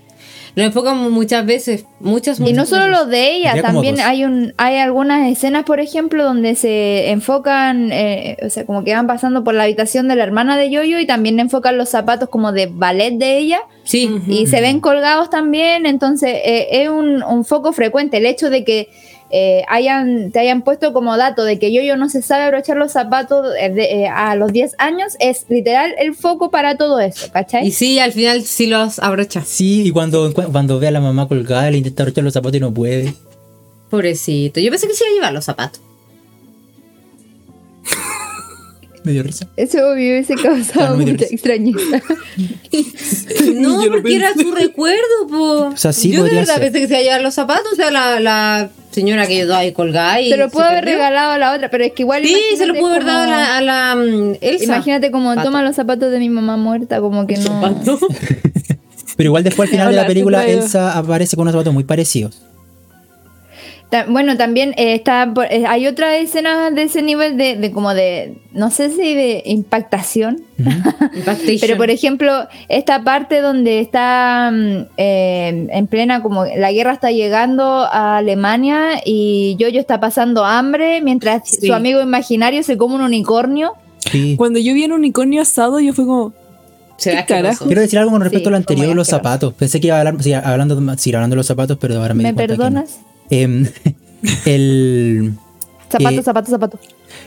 [0.54, 1.84] Lo enfocamos muchas veces.
[2.00, 2.98] Muchas, Y muchas no solo veces.
[2.98, 4.04] los de ella, también dos.
[4.04, 8.94] hay un hay algunas escenas, por ejemplo, donde se enfocan, eh, o sea, como que
[8.94, 12.28] van pasando por la habitación de la hermana de Yoyo y también enfocan los zapatos
[12.28, 14.10] como de ballet de ella Sí.
[14.28, 18.16] y se ven colgados también, entonces eh, es un, un foco frecuente.
[18.18, 18.88] El hecho de que
[19.30, 22.92] eh, hayan, te hayan puesto como dato de que Yoyo no se sabe abrochar los
[22.92, 27.66] zapatos de- eh, a los 10 años es literal el foco para todo eso, ¿cachai?
[27.66, 29.42] Y sí, al final sí los abrocha.
[29.44, 32.60] Sí, y cuando, cuando ve a la mamá colgada, le intenta arrochar los zapatos y
[32.60, 33.14] no puede.
[33.88, 34.60] Pobrecito.
[34.60, 35.80] Yo pensé que sí iba a llevar los zapatos.
[39.04, 39.46] Me dio risa.
[39.56, 42.02] Eso me hubiese causado Ah, no mucha extrañeza.
[43.54, 45.66] No, Yo porque era su recuerdo, po.
[45.68, 46.62] O sea, sí Yo de verdad ser.
[46.72, 49.54] pensé que se iba a llevar los zapatos, o sea, la, la señora que quedó
[49.56, 50.98] ahí colgada y Se lo puedo haber perdió.
[50.98, 52.24] regalado a la otra, pero es que igual.
[52.24, 54.64] Sí, se lo pudo haber dado a la, a la mm, Elsa.
[54.64, 55.44] Imagínate como Pato.
[55.48, 57.60] toma los zapatos de mi mamá muerta, como que no.
[59.16, 60.46] Pero igual después al final de la película.
[60.46, 62.42] Elsa aparece con unos zapatos muy parecidos.
[64.08, 67.92] Bueno, también eh, está por- eh, hay otra escena de ese nivel de, de como
[67.92, 70.42] de, no sé si de impactación,
[71.14, 71.58] Impactation.
[71.60, 77.10] pero por ejemplo, esta parte donde está mm, eh, en plena, como la guerra está
[77.10, 81.66] llegando a Alemania y Jojo está pasando hambre mientras Sí.
[81.66, 83.72] su amigo imaginario se come un unicornio.
[84.10, 84.36] Sí.
[84.36, 86.32] Cuando yo vi un unicornio asado, yo fue como.
[86.98, 89.54] Quiero decir algo con respecto Sí, a lo anterior los zapatos.
[89.54, 92.22] Pensé que iba a hablar, sí, hablando, seguir hablando de los zapatos, pero ahora me,
[92.24, 92.64] ¿Me di cuenta que no.
[92.64, 93.00] perdonas?
[93.30, 93.66] Em,
[94.44, 95.32] el
[95.90, 96.80] Zapatos, Eh, zapatos, zapatos.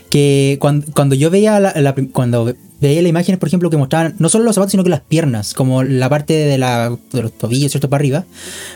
[0.10, 4.16] que cuando, cuando yo veía la, la cuando veía las imágenes, por ejemplo, que mostraban
[4.20, 7.34] no solo los zapatos, sino que las piernas, como la parte de, la, de los
[7.34, 7.89] tobillos, ¿cierto?
[7.89, 8.24] Para arriba,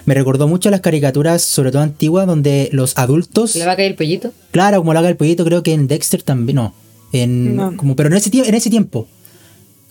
[0.05, 3.75] me recordó mucho a las caricaturas, sobre todo antiguas, donde los adultos, ¿Le va a
[3.77, 4.33] caer el pollito?
[4.51, 6.73] claro, como lo haga el pollito, creo que en Dexter también, no,
[7.13, 7.77] en, No.
[7.77, 9.07] Como, pero en ese, en ese tiempo,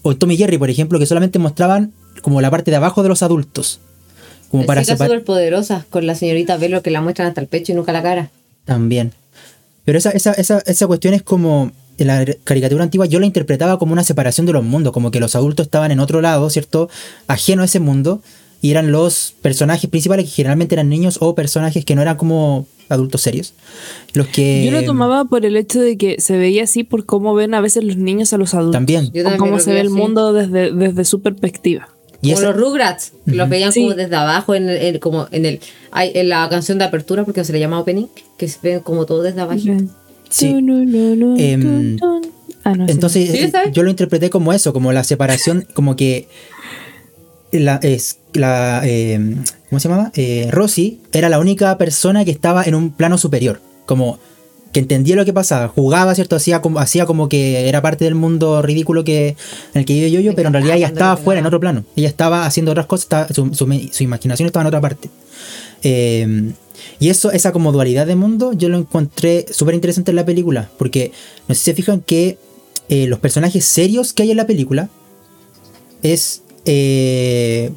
[0.03, 3.09] o Tommy y Jerry, por ejemplo, que solamente mostraban como la parte de abajo de
[3.09, 3.81] los adultos,
[4.51, 5.09] como para separar.
[5.09, 8.03] súper poderosas con la señorita Velo que la muestran hasta el pecho y nunca la
[8.03, 8.31] cara.
[8.65, 9.13] También.
[9.85, 11.73] Pero esa, esa, esa, esa cuestión es como.
[11.99, 15.19] En la caricatura antigua yo la interpretaba como una separación de los mundos, como que
[15.19, 16.91] los adultos estaban en otro lado, ¿cierto?
[17.27, 18.21] Ajeno a ese mundo,
[18.61, 22.67] y eran los personajes principales que generalmente eran niños o personajes que no eran como
[22.91, 23.55] adultos serios.
[24.13, 24.65] Los que.
[24.65, 27.63] yo lo tomaba por el hecho de que se veía así por cómo ven a
[27.63, 28.77] veces los niños a los adultos.
[28.77, 29.07] También.
[29.07, 31.89] O también cómo se ve el mundo desde, desde su perspectiva.
[32.23, 33.83] Y como esa- los Rugrats, que los veían Sí.
[33.83, 35.61] como desde abajo en, el- en- como en el
[35.91, 38.07] hay- en la canción de apertura porque se le llama opening,
[38.37, 39.61] que se ven como todo desde abajo.
[40.29, 40.47] Sí.
[41.39, 41.97] Em.
[42.65, 42.87] Ah, no.
[42.89, 46.27] Entonces, yo lo interpreté como eso, como la separación, como que
[47.53, 49.37] la, es, la eh,
[49.71, 50.11] ¿cómo se llamaba?
[50.17, 54.19] Eh, Rosy era la única persona que estaba en un plano superior, como
[54.77, 56.37] que entendía lo que pasaba, jugaba, ¿cierto?
[56.37, 59.37] Hacía como, hacía como que era parte del mundo ridículo que, en
[59.81, 61.85] el que vive yo, pero en realidad ella estaba fuera, en otro plano.
[61.97, 65.09] Ella estaba haciendo otras cosas, estaba- su, su me- su imaginación estaba en otra parte.
[65.83, 66.53] Eh,
[67.01, 70.69] y eso, esa como dualidad de mundo, yo lo encontré súper interesante en la película.
[70.77, 71.11] Porque
[71.49, 72.37] no sé si se fijan que
[72.91, 74.91] eh, los personajes serios que hay en la película
[76.03, 76.43] es.
[76.67, 77.71] eh,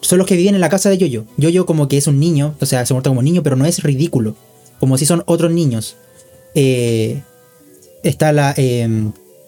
[0.00, 1.26] son los que viven en la casa de Yoyo.
[1.36, 3.82] Yoyo como que es un niño, o sea, se muestra como niño, pero no es
[3.84, 4.34] ridículo.
[4.80, 5.96] Como si son otros niños.
[6.60, 7.22] Eh,
[8.02, 8.88] está la eh,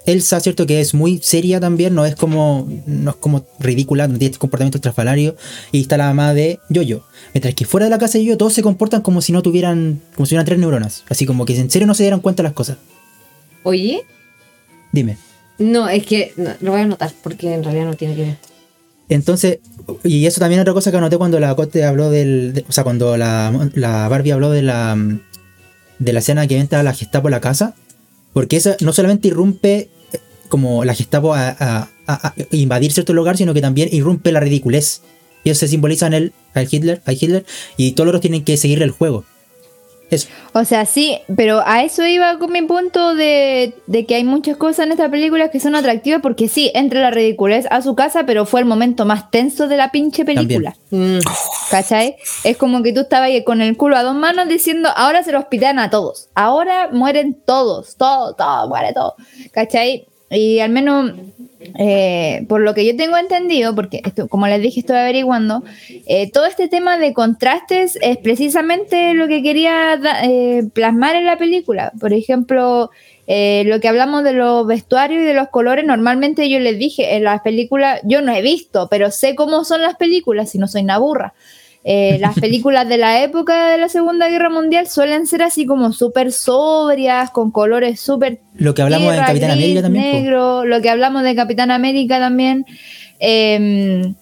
[0.06, 0.64] Elsa, ¿cierto?
[0.64, 4.38] Que es muy seria también, no es como no es como ridícula, no tiene este
[4.38, 5.34] comportamiento estrafalario.
[5.72, 7.02] Y está la mamá de Yoyo.
[7.34, 10.00] Mientras que fuera de la casa de Yoyo todos se comportan como si no tuvieran,
[10.14, 11.02] como si tuvieran tres neuronas.
[11.08, 12.76] Así como que en serio no se dieran cuenta de las cosas.
[13.64, 14.02] Oye,
[14.92, 15.18] Dime.
[15.58, 18.36] no, es que no, lo voy a anotar porque en realidad no tiene que ver.
[19.08, 19.58] Entonces,
[20.04, 22.52] y eso también es otra cosa que anoté cuando la Cote habló del.
[22.54, 24.96] de- o sea, cuando la, la Barbie habló de la.
[26.00, 27.76] De la escena que entra la Gestapo a la casa.
[28.32, 31.88] Porque esa no solamente irrumpe eh, como la Gestapo a,
[32.50, 35.02] invadir cierto lugar, sino que también irrumpe la ridiculez.
[35.44, 37.46] Y eso se simboliza en el, al Hitler, a Hitler,
[37.76, 39.24] y todos los otros tienen que seguirle el juego.
[40.10, 40.28] Eso.
[40.52, 44.56] O sea, sí, pero a eso iba con mi punto de, de que hay muchas
[44.56, 48.24] cosas en esta película que son atractivas porque sí, entra la ridiculez a su casa,
[48.26, 50.76] pero fue el momento más tenso de la pinche película.
[50.90, 51.18] Mm,
[51.70, 52.16] ¿Cachai?
[52.42, 55.32] Es como que tú estabas ahí con el culo a dos manos diciendo, ahora se
[55.32, 59.14] los pitan a todos, ahora mueren todos, todo, todo, muere todo.
[59.52, 60.06] ¿Cachai?
[60.30, 61.12] Y al menos,
[61.78, 65.64] eh, por lo que yo tengo entendido, porque esto, como les dije, estoy averiguando,
[66.06, 71.36] eh, todo este tema de contrastes es precisamente lo que quería eh, plasmar en la
[71.36, 71.92] película.
[71.98, 72.90] Por ejemplo,
[73.32, 77.14] eh, lo que hablamos de los vestuarios y de los colores, normalmente yo les dije,
[77.14, 80.66] en las películas, yo no he visto, pero sé cómo son las películas, si no
[80.66, 81.34] soy una burra.
[81.82, 85.92] Eh, las películas de la época de la Segunda Guerra Mundial suelen ser así como
[85.92, 90.24] súper sobrias, con colores súper Lo que hablamos tierra, Capitán gris, América también.
[90.26, 90.64] po.
[90.64, 92.66] lo que hablamos de Capitán América también.
[93.18, 94.14] eh,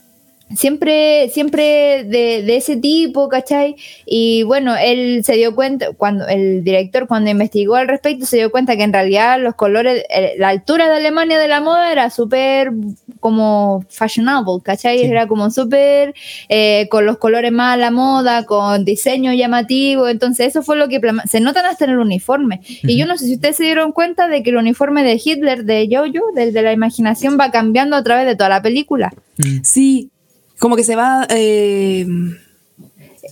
[0.54, 3.76] siempre siempre de, de ese tipo, ¿cachai?
[4.06, 8.50] Y bueno, él se dio cuenta, cuando el director cuando investigó al respecto, se dio
[8.50, 12.10] cuenta que en realidad los colores, eh, la altura de Alemania de la moda era
[12.10, 12.72] súper
[13.20, 14.98] como fashionable, ¿cachai?
[14.98, 15.04] Sí.
[15.04, 16.14] Era como súper
[16.48, 20.88] eh, con los colores más a la moda, con diseño llamativo, entonces eso fue lo
[20.88, 22.60] que se notan hasta en el uniforme.
[22.82, 25.64] Y yo no sé si ustedes se dieron cuenta de que el uniforme de Hitler,
[25.64, 29.12] de Jojo, del de la imaginación, va cambiando a través de toda la película.
[29.38, 29.60] Mm.
[29.62, 30.10] Sí,
[30.58, 31.26] como que se va.
[31.30, 32.06] eh,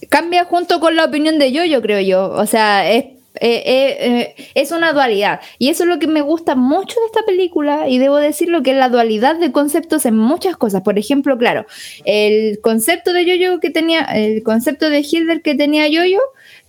[0.08, 2.30] Cambia junto con la opinión de Jojo, creo yo.
[2.30, 3.04] O sea, es,
[3.38, 5.40] Eh, eh, eh, es una dualidad.
[5.58, 7.86] Y eso es lo que me gusta mucho de esta película.
[7.86, 10.80] Y debo decirlo que es la dualidad de conceptos en muchas cosas.
[10.80, 11.66] Por ejemplo, claro,
[12.06, 16.20] el concepto de Yoyo que tenía, el concepto de Hilder que tenía Yoyo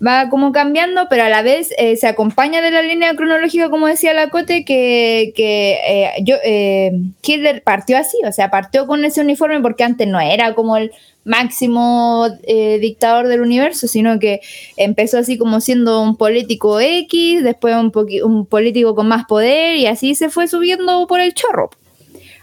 [0.05, 3.87] va como cambiando, pero a la vez eh, se acompaña de la línea cronológica, como
[3.87, 6.91] decía Lacote, que, que eh, yo, eh,
[7.23, 10.91] Hitler partió así, o sea, partió con ese uniforme porque antes no era como el
[11.27, 14.39] máximo eh, dictador del universo, sino que
[14.77, 17.91] empezó así como siendo un político X, después un,
[18.23, 21.69] un político con más poder y así se fue subiendo por el chorro.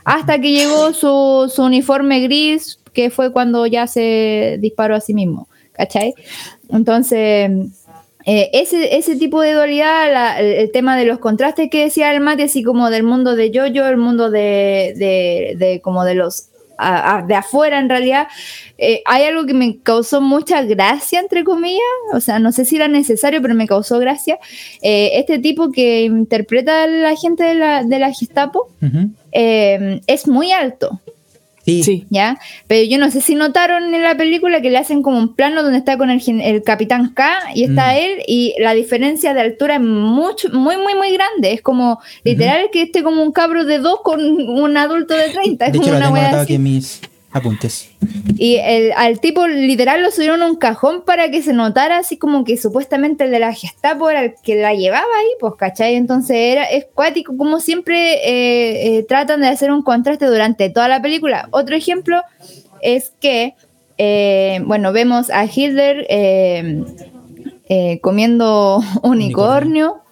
[0.04, 5.14] Hasta que llegó su, su uniforme gris, que fue cuando ya se disparó a sí
[5.14, 6.14] mismo, ¿cachai?
[6.74, 7.50] Entonces,
[8.26, 12.20] eh, ese, ese tipo de dualidad, la- el, tema de los contrastes que decía el
[12.20, 16.48] mate, así como del mundo de Jojo, el mundo de, de, de como de los
[16.76, 18.26] a- a- de afuera en realidad,
[18.78, 21.80] eh, hay algo que me causó mucha gracia, entre comillas,
[22.12, 24.40] o sea, no sé si era necesario, pero me causó gracia.
[24.82, 28.68] Eh, este tipo que interpreta al agente de la, de la Gestapo
[29.30, 31.00] es muy alto.
[31.64, 31.82] Sí.
[31.82, 32.06] Sí.
[32.10, 32.38] ¿ya?
[32.66, 35.62] Pero yo no sé si notaron en la película que le hacen como un plano
[35.62, 37.96] donde está con el, gen- el capitán K y está Mm.
[37.96, 41.52] él y la diferencia de altura es mucho, muy, muy, muy grande.
[41.52, 45.66] Es como literal que esté como un cabro de dos con un adulto de 30.
[45.66, 46.44] Es De como hecho, lo una tengo así.
[46.44, 47.00] aquí en mis
[47.34, 47.90] apuntes.
[48.36, 52.16] Y el, al tipo literal lo subieron a un cajón para que se notara así
[52.16, 55.96] como que supuestamente el de la Gestapo era el que la llevaba ahí, pues, ¿cachai?
[55.96, 60.86] Entonces era, es cuático como siempre eh, eh, tratan de hacer un contraste durante toda
[60.86, 61.48] la película.
[61.50, 62.22] Otro ejemplo
[62.80, 63.54] es que,
[63.98, 66.06] eh, bueno, vemos a Hitler
[68.00, 70.03] comiendo unicornio.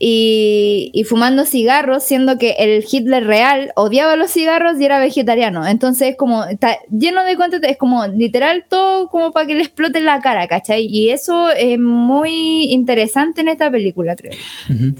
[0.00, 5.66] Y, y fumando cigarros, siendo que el Hitler real odiaba los cigarros y era vegetariano.
[5.66, 10.00] Entonces, como está lleno de cuentas, es como literal todo como para que le explote
[10.00, 10.86] la cara, ¿cachai?
[10.86, 14.32] Y eso es muy interesante en esta película, creo.
[14.70, 14.94] Ujú.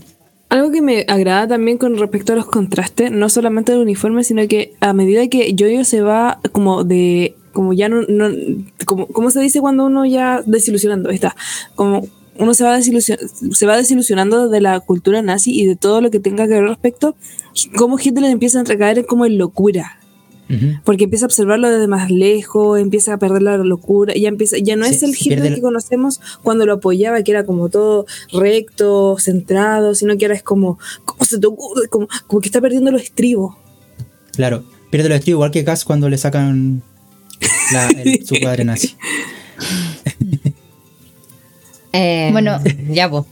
[0.50, 4.48] Algo que me agrada también con respecto a los contrastes, no solamente del uniforme, sino
[4.48, 8.30] que a medida que Jojo se va como de, como ya no, no
[8.86, 11.10] como, ¿cómo se dice cuando uno ya desilusionando?
[11.10, 11.36] Ahí Está,
[11.74, 12.06] como
[12.38, 13.18] uno se va, desilusion-
[13.52, 16.64] se va desilusionando de la cultura nazi y de todo lo que tenga que ver
[16.64, 17.16] respecto,
[17.76, 19.94] cómo Hitler empieza a recaer como en locura.
[20.82, 24.76] Porque empieza a observarlo desde más lejos, empieza a perder la locura, ya empieza, ya
[24.76, 29.18] no Sí, es el Hitler que conocemos cuando lo apoyaba, que era como todo recto,
[29.18, 31.88] centrado, sino que ahora es como, ¿cómo se te ocurre?
[31.88, 33.56] Como, como que está perdiendo los estribos.
[34.32, 34.64] Claro.
[34.90, 36.80] Pierde los estribos igual que Cass cuando le sacan
[37.74, 38.94] la- el- su padre nazi.
[41.92, 42.58] Eh, Bueno.
[42.90, 43.24] ya, pues.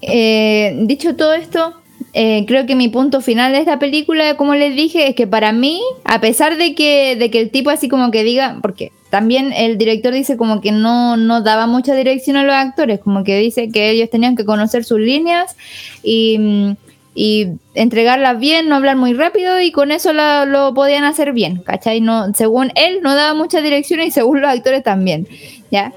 [0.00, 1.74] Eh, dicho todo esto,
[2.12, 5.52] eh, creo que mi punto final de esta película, como les dije, es que para
[5.52, 9.52] mí, a pesar de que, de que el tipo así como que diga, porque también
[9.52, 13.38] el director dice como que no, no daba mucha dirección a los actores, como que
[13.38, 15.54] dice que ellos tenían que conocer sus líneas
[16.02, 16.74] y,
[17.14, 21.58] y entregarlas bien, no hablar muy rápido y con eso la- lo podían hacer bien,
[21.62, 22.00] ¿cachai?
[22.00, 25.28] No, según él no daba mucha dirección y según los actores también,
[25.70, 25.92] ¿ya?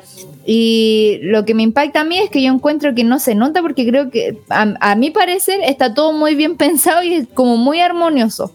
[0.46, 3.62] Y lo que me impacta a mí es que yo encuentro que no se nota
[3.62, 7.58] porque creo que a, a mi parecer está todo muy bien pensado y es como
[7.58, 8.54] muy armonioso.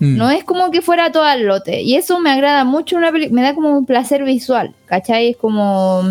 [0.00, 0.16] Mm.
[0.16, 1.82] No es como que fuera todo al lote.
[1.82, 5.30] Y eso me agrada mucho, una me da como un placer visual, ¿cachai?
[5.30, 6.02] Es como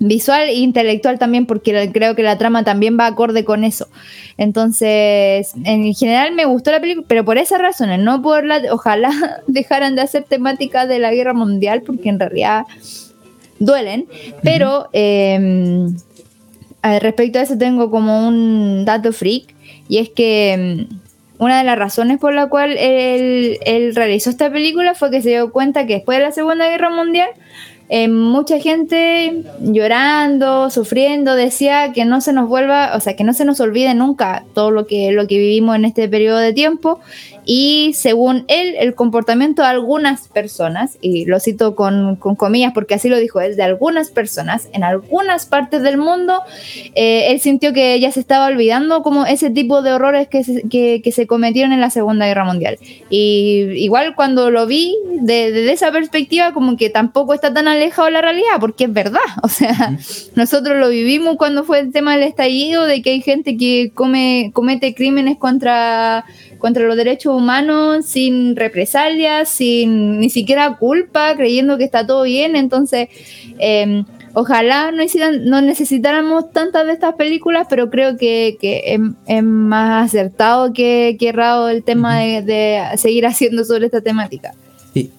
[0.00, 3.86] visual e intelectual también porque creo que la trama también va acorde con eso.
[4.36, 8.60] Entonces, en general me gustó la película, pero por esas razones, no por la...
[8.72, 9.12] Ojalá
[9.46, 12.64] dejaran de hacer temática de la guerra mundial porque en realidad
[13.64, 14.06] duelen,
[14.42, 15.88] pero eh,
[17.00, 19.54] respecto a eso tengo como un dato freak
[19.88, 24.50] y es que mm, una de las razones por la cual él, él realizó esta
[24.50, 27.30] película fue que se dio cuenta que después de la Segunda Guerra Mundial
[27.94, 33.34] eh, mucha gente llorando, sufriendo, decía que no se nos vuelva, o sea, que no
[33.34, 37.00] se nos olvide nunca todo lo que, lo que vivimos en este periodo de tiempo.
[37.44, 42.94] Y según él, el comportamiento de algunas personas, y lo cito con, con comillas porque
[42.94, 46.40] así lo dijo él, de algunas personas en algunas partes del mundo,
[46.94, 50.68] eh, él sintió que ya se estaba olvidando como ese tipo de horrores que se,
[50.68, 52.78] que, que se cometieron en la Segunda Guerra Mundial.
[53.10, 58.06] Y igual cuando lo vi de- desde esa perspectiva, como que tampoco está tan alejado
[58.06, 59.20] de la realidad, porque es verdad.
[59.44, 59.96] O sea,
[60.34, 64.50] nosotros lo vivimos cuando fue el tema del estallido, de que hay gente que come,
[64.54, 66.24] comete crímenes contra,
[66.62, 72.54] contra los derechos humanos sin represalias, sin ni siquiera culpa, creyendo que está todo bien.
[72.54, 73.08] Entonces,
[73.58, 79.00] eh, ojalá no, hicieran, no necesitáramos tantas de estas películas, pero creo que, que es,
[79.26, 84.54] es más acertado que, que errado el tema de, de seguir haciendo sobre esta temática.
[84.94, 85.10] Sí.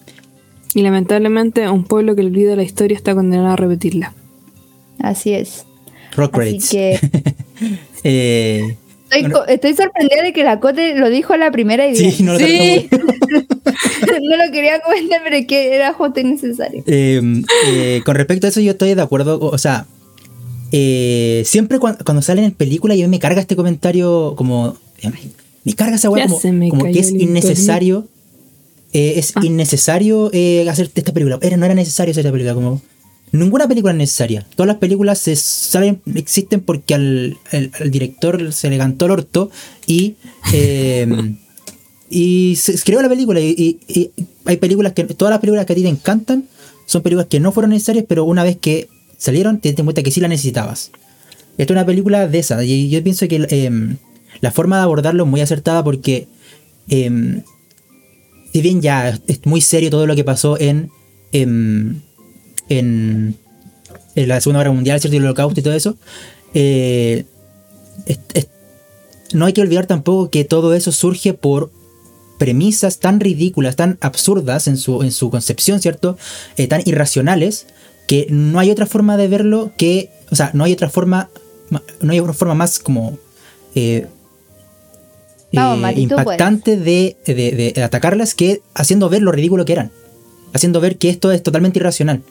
[0.74, 4.14] Y lamentablemente un pueblo que olvida la historia está condenado a repetirla.
[4.98, 5.66] Así es.
[6.16, 7.00] Rock Así que
[8.04, 8.76] Eh,
[9.14, 12.34] estoy, estoy sorprendida de que la Cote lo dijo a la primera y sí, no
[12.34, 12.88] lo Sí.
[12.92, 16.84] no lo quería comentar, pero es que era justo y necesario.
[16.88, 17.22] Eh,
[17.68, 19.40] eh, con respecto a eso, yo estoy de acuerdo.
[19.40, 19.86] O sea,
[20.72, 24.78] eh, siempre cuan- cuando, salen en películas, yo me carga este comentario como.
[25.66, 26.40] Me carga esa weá como,
[26.92, 28.08] que es innecesario.
[28.96, 29.42] eh, es Ah.
[29.44, 31.40] innecesario eh, hacer esta película.
[31.42, 32.54] Era, no era necesario hacer esta película.
[32.54, 32.82] Como,
[33.34, 34.46] ninguna película es necesaria.
[34.56, 35.34] Todas las películas se
[36.16, 39.52] existen porque al, al- al director se le cantó el orto
[39.88, 40.16] y.
[40.54, 41.36] eh,
[42.10, 44.12] y se creó la película y, y- y
[44.46, 46.46] hay películas que todas las películas que a ti te encantan
[46.86, 50.12] son películas que no fueron necesarias pero una vez que salieron te diste cuenta que
[50.12, 50.92] sí las necesitabas
[51.58, 53.98] esta es una película de esa y yo pienso que em,
[54.42, 56.28] la forma de abordarlo es muy acertada porque
[56.88, 57.42] em,
[58.52, 60.90] si bien ya es muy serio todo lo que pasó en
[61.32, 62.00] em,
[62.78, 63.36] en,
[64.16, 65.16] en la Segunda Guerra Mundial ¿cierto?
[65.16, 65.96] y el Holocausto y todo eso
[66.54, 67.26] eh,
[68.06, 68.48] es- es-
[69.34, 71.72] no hay que olvidar tampoco que todo eso surge por
[72.38, 76.18] premisas tan ridículas, tan absurdas en su, en su concepción, ¿cierto?
[76.58, 77.66] Eh, tan irracionales,
[78.08, 81.30] que no hay otra forma de verlo que, o sea, no hay otra forma,
[81.70, 83.18] ma- no hay otra forma más como
[83.76, 84.08] eh,
[85.52, 89.92] Vamos, Mati, tú impactante de, de- de atacarlas que haciendo ver lo ridículo que eran,
[90.54, 92.22] haciendo ver que esto es totalmente irracional.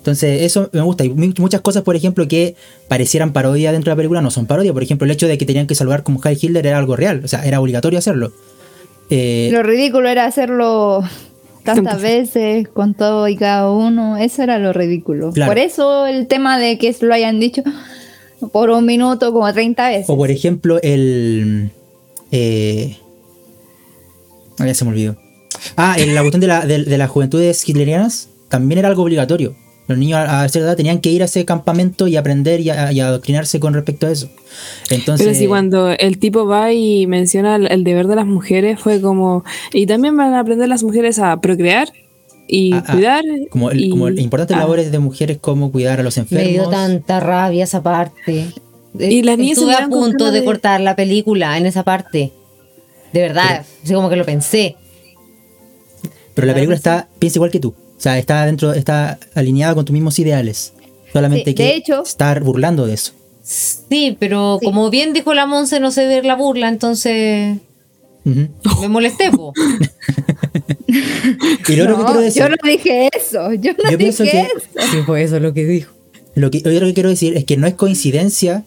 [0.00, 1.04] Entonces, eso me gusta.
[1.04, 2.54] Y mu- muchas cosas, por ejemplo, que
[2.88, 4.72] parecieran parodia dentro de la película no son parodia.
[4.72, 7.20] Por ejemplo, el hecho de que tenían que salvar como Heil Hitler era algo real.
[7.24, 8.32] O sea, era obligatorio hacerlo.
[9.10, 11.02] Eh, Lo ridículo era hacerlo
[11.64, 14.16] tantas veces con todo y cada uno.
[14.16, 15.32] Eso era lo ridículo.
[15.32, 15.50] Claro.
[15.50, 17.62] Por eso el tema de que lo hayan dicho
[18.52, 20.06] por un minuto como 30 veces.
[20.08, 21.70] O por ejemplo, el.
[22.32, 22.96] Eh,
[24.58, 25.16] ah, ya se me olvidó.
[25.76, 29.54] Ah, en la cuestión de, la, de, de las juventudes hitlerianas también era algo obligatorio.
[29.90, 32.70] Los niños a, a cierta edad tenían que ir a ese campamento y aprender y,
[32.70, 34.28] a- y adoctrinarse con respecto a eso.
[34.88, 38.80] Entonces, Pero si cuando el tipo va y menciona el, el deber de las mujeres
[38.80, 39.44] fue como...
[39.72, 41.88] Y también van a aprender las mujeres a procrear
[42.48, 43.24] y Ah, ah, cuidar.
[43.50, 44.60] como, el- y- como importantes ah.
[44.60, 46.52] labores de mujeres como cuidar a los Me enfermos.
[46.52, 48.46] dio tanta rabia esa parte.
[48.98, 52.32] Y las niñas se Estuve a punto de de- cortar la película en esa parte.
[53.12, 54.76] De verdad, así como que lo pensé.
[56.34, 57.74] Pero la película está, piensa igual que tú.
[58.00, 60.72] O sea, está dentro, está alineada con tus mismos ideales.
[61.12, 63.12] Solamente Sí, que de hecho- estar burlando de eso.
[63.42, 64.64] Sí, pero Sí.
[64.64, 67.58] como bien dijo la Monse, no sé ver la burla, entonces
[68.24, 69.30] me molesté.
[69.30, 69.52] po.
[71.68, 72.42] Y lo otro que No, quiero decir.
[72.42, 73.52] yo no dije eso.
[73.54, 74.54] Yo no Yo dije que- eso.
[74.90, 75.92] Sí, fue eso lo que dijo.
[76.34, 78.64] Lo que, lo que quiero decir es que no es coincidencia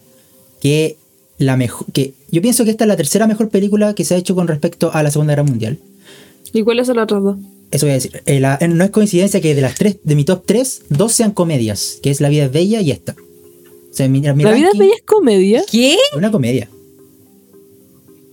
[0.60, 0.96] que
[1.38, 1.86] la mejor.
[1.92, 4.48] que Yo pienso que esta es la tercera mejor película que se ha hecho con
[4.48, 5.78] respecto a la Segunda Guerra Mundial.
[6.52, 7.36] ¿Y cuáles son las otras dos?
[7.70, 8.22] Eso voy a decir.
[8.26, 11.32] Eh, la- no es coincidencia que de las tres, de mi top 3, dos sean
[11.32, 13.12] comedias, que es La vida es bella y esta.
[13.12, 15.64] O sea, mi- mi ¿La vida es bella es comedia?
[15.70, 15.94] ¿Qué?
[15.94, 16.68] es una comedia.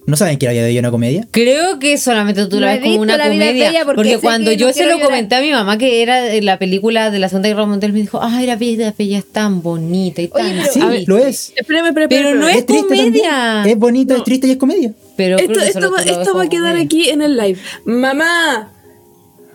[0.07, 1.27] ¿No saben que La vida es bella es una comedia?
[1.31, 3.67] Creo que solamente tú No la ves como visto una La vida es comedia.
[3.69, 5.05] bella porque porque cuando yo no se lo llorar.
[5.05, 8.19] comenté a mi mamá que era la película de la Segunda Guerra Mundial, me dijo,
[8.21, 11.17] ay, la vida es bella es tan bonita y tan Oye, pero- Sí, ver, lo
[11.19, 11.53] es.
[11.55, 13.29] Espérame, espérame, Pero espérame, no es triste comedia.
[13.29, 13.73] también.
[13.75, 14.93] Es bonito, es triste y es comedia.
[15.15, 16.83] Pero Esto, va, esto a quedar comedia.
[16.83, 17.59] aquí en el live.
[17.85, 18.73] Mamá,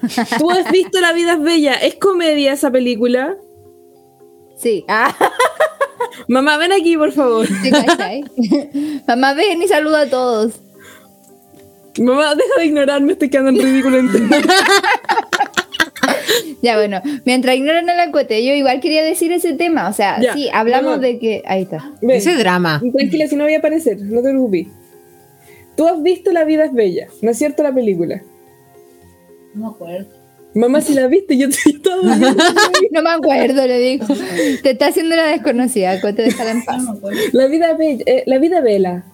[0.39, 1.75] ¿tú has visto La vida es bella?
[1.75, 3.37] ¿Es comedia esa película?
[4.57, 4.85] Sí.
[4.89, 5.15] Ah,
[6.29, 7.47] Mamá, ven aquí, por favor.
[9.07, 10.61] Mamá, ven y saluda a todos.
[11.99, 13.99] Mamá, deja de ignorarme, estoy quedando en ridículo.
[16.63, 19.89] Ya, bueno, mientras ignoran a la yo igual quería decir ese tema.
[19.89, 21.43] O sea, Ya, sí, hablamos de que.
[21.47, 21.93] Ahí está.
[22.03, 22.83] Ven, Ese drama.
[22.97, 24.67] tranquila, si no voy a aparecer, no te preocupes.
[25.77, 28.23] Tú has visto La vida es bella, ¿no es cierto la película?
[29.57, 30.07] No me acuerdo.
[30.55, 32.43] Mamá, si la viste, yo te estaba viendo.
[32.93, 34.07] No me acuerdo, le digo.
[34.63, 36.83] Te está haciendo la desconocida, cote, déjala en paz.
[37.33, 39.05] La vida bella, eh, La vida vela.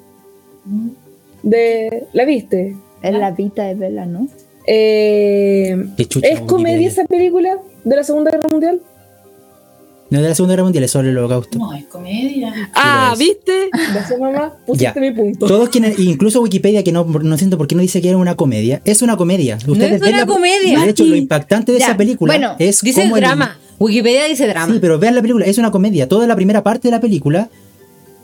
[1.42, 2.76] De, ¿La viste?
[3.02, 4.28] Es la vida de Bella, ¿no?
[4.66, 5.76] Eh,
[6.22, 8.80] ¿Es comedia esa película de la Segunda Guerra Mundial?
[10.12, 11.58] No es de la Segunda Guerra Mundial, es sobre el holocausto.
[11.58, 12.70] No, es comedia.
[12.74, 13.18] ah, es.
[13.18, 13.70] ¿viste?
[13.92, 14.52] Gracias, mamá.
[14.66, 15.00] Pusiste Ya.
[15.00, 15.46] mi punto.
[15.46, 18.34] Todos quienes, incluso Wikipedia, que no, no siento por qué no dice que era una
[18.36, 19.56] comedia, es una comedia.
[19.66, 20.80] Ustedes es ven una la- comedia.
[20.80, 23.56] De hecho, lo impactante de Ya, esa película bueno, es Dice cómo el- drama.
[23.78, 24.72] Wikipedia dice drama.
[24.74, 26.06] Sí, pero vean la película, es una comedia.
[26.08, 27.48] Toda la primera parte de la película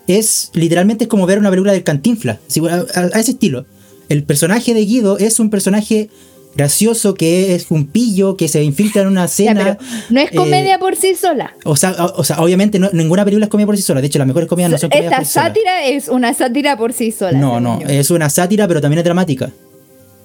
[0.07, 2.39] es literalmente es como ver una película del Cantinflas,
[2.71, 3.67] a, a- a ese estilo.
[4.09, 6.09] El personaje de Guido es un personaje
[6.55, 9.79] gracioso que es un pillo que se infiltra en una cena.
[10.11, 11.55] no es eh, comedia por sí sola.
[11.65, 14.01] o, sea, o, o sea, obviamente no- ninguna película es comedia por sí sola.
[14.01, 16.93] De hecho, las mejores comedias no son comedias Esta por sátira es una sátira por
[16.93, 17.39] sí sola.
[17.39, 19.51] No, no, es una sátira, pero también es dramática.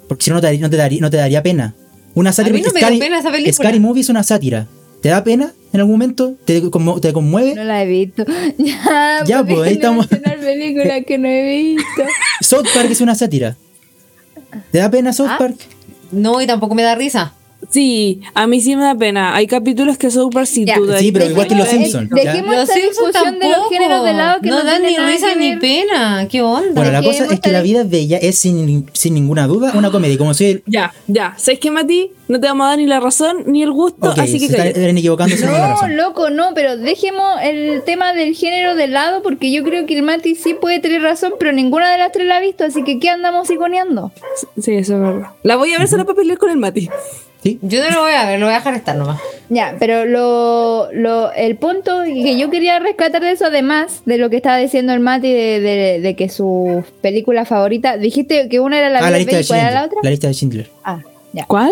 [0.08, 1.76] Porque si no, no te, daría- no te daría, no te daría pena.
[2.16, 2.56] Una sátira.
[2.56, 3.54] A mí no me dio Scary- pena esa película.
[3.54, 4.68] Scary Movie es una sátira.
[5.02, 6.36] ¿Te da pena en algún momento?
[6.46, 7.56] ¿Te, conmo- te conmueve?
[7.56, 8.24] No la he visto.
[8.58, 10.08] ya, Ya, ¿por qué pues, ahí no estamos.
[10.08, 12.04] películas que no he visto.
[12.42, 13.56] South Park es una sátira.
[14.72, 15.38] ¿Te da pena South Ah.
[15.40, 15.56] Park?
[16.14, 17.34] No, y tampoco me da risa.
[17.70, 19.36] Sí, a mí sí me da pena.
[19.36, 21.00] Hay capítulos que son súper sin duda.
[21.00, 22.12] Sí, pero igual que los Dejemos- Simpsons.
[22.12, 25.36] eh, Dejemos esta discusión de los géneros de lado que no, no dan ni risa
[25.36, 26.28] ni pena.
[26.30, 26.72] ¿Qué onda?
[26.74, 29.92] Bueno, la cosa es que La vida es bella es sin, sin ninguna duda una
[29.92, 30.18] comedia.
[30.18, 30.64] Como soy el...
[30.66, 31.34] Ya, ya.
[31.38, 32.12] ¿Sabes qué, Mati?
[32.28, 34.96] No te vamos a dar ni la razón ni el gusto, así que se están
[34.96, 35.98] No, razón.
[35.98, 40.04] loco, no, pero dejemos el tema del género de lado porque yo creo que el
[40.04, 42.98] Mati sí puede tener razón, pero ninguna de las tres la ha visto, así que
[42.98, 44.12] ¿qué andamos iconeando?
[44.60, 45.28] Sí, eso es verdad.
[45.44, 46.90] La voy a ver solo para pelear con el Mati.
[47.44, 47.60] ¿Sí?
[47.62, 49.20] Yo no lo voy a ver, lo voy a dejar estar nomás.
[49.50, 54.30] Ya, pero lo, lo, el punto que yo quería rescatar de eso, además de lo
[54.30, 58.80] que estaba diciendo el Mati de, de, de que su película favorita, dijiste que una
[58.80, 59.90] era la Ah, la lista de cuál era la Schindler.
[59.92, 60.00] otra.
[60.04, 60.70] La lista de Schindler.
[60.86, 61.00] Ah,
[61.34, 61.46] ya.
[61.46, 61.72] ¿Cuál?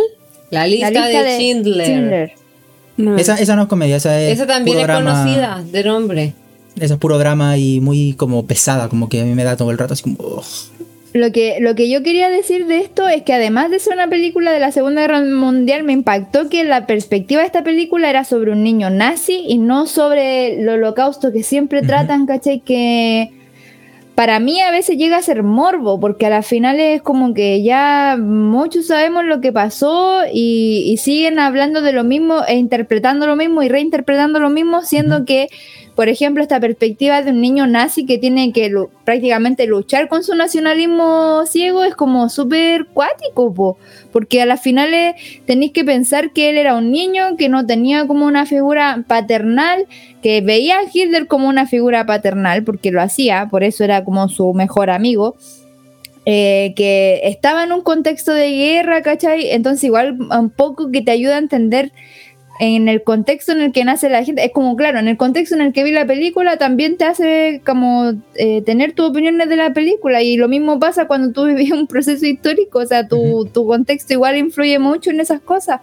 [0.49, 2.33] La lista, de, Schindler.
[2.97, 3.17] No.
[3.17, 4.33] Esa, esa no es comedia, esa es.
[4.33, 5.11] Esa también puro es drama.
[5.23, 6.33] conocida de nombre.
[6.77, 9.71] Esa es puro drama y muy como pesada, como que a mí me da todo
[9.71, 10.17] el rato así como.
[10.19, 10.43] ugh.
[11.13, 14.07] Lo que, lo que yo quería decir de esto es que además de ser una
[14.07, 18.23] película de la Segunda Guerra Mundial, me impactó que la perspectiva de esta película era
[18.23, 22.61] sobre un niño nazi y no sobre el holocausto que siempre tratan, ¿cachai?
[22.61, 23.31] Que
[24.15, 27.61] para mí a veces llega a ser morbo, porque a la final es como que
[27.61, 33.27] ya muchos sabemos lo que pasó y, y siguen hablando de lo mismo e interpretando
[33.27, 35.49] lo mismo y reinterpretando lo mismo, siendo que,
[35.95, 38.73] por ejemplo, esta perspectiva de un niño nazi que tiene que
[39.03, 43.77] prácticamente luchar con su nacionalismo ciego es como súper cuático, po,
[44.11, 45.15] porque a las finales
[45.45, 49.85] tenéis que pensar que él era un niño que no tenía como una figura paternal,
[50.21, 54.29] que veía a Hitler como una figura paternal, porque lo hacía, por eso era como
[54.29, 55.35] su mejor amigo.
[56.25, 59.51] eh, que estaba en un contexto de guerra, ¿cachai?
[59.51, 61.91] Entonces igual un poco que te ayuda a entender
[62.63, 65.55] en el contexto en el que nace la gente, es como claro, en el contexto
[65.55, 69.55] en el que vi la película también te hace como eh, tener tus opiniones de
[69.55, 73.17] la película y lo mismo pasa cuando tú vivís un proceso histórico, o sea, tu,
[73.19, 73.45] Ujú.
[73.45, 75.81] tu contexto igual influye mucho en esas cosas.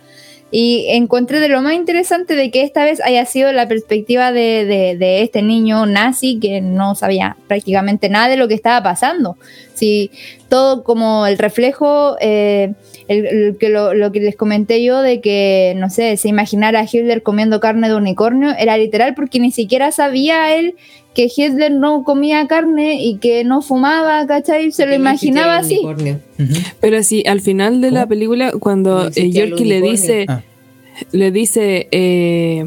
[0.50, 4.64] Y encontré de lo más interesante de que esta vez haya sido la perspectiva de,
[4.64, 9.36] de- de este niño nazi que no sabía prácticamente nada de lo que estaba pasando.
[9.74, 10.10] Sí,
[10.48, 12.72] todo como el reflejo, eh,
[13.08, 16.80] el, el que lo, lo que les comenté yo de que, no sé, se imaginara
[16.80, 20.74] a Hitler comiendo carne de unicornio, era literal porque ni siquiera sabía él
[21.14, 24.70] que Hitler no comía carne y que no fumaba, ¿cachai?
[24.70, 25.80] Se lo imaginaba así.
[26.80, 30.42] Pero sí, al final de la película, No cuando eh, Yorkie le dice, Ah.
[31.10, 32.64] le dice, eh,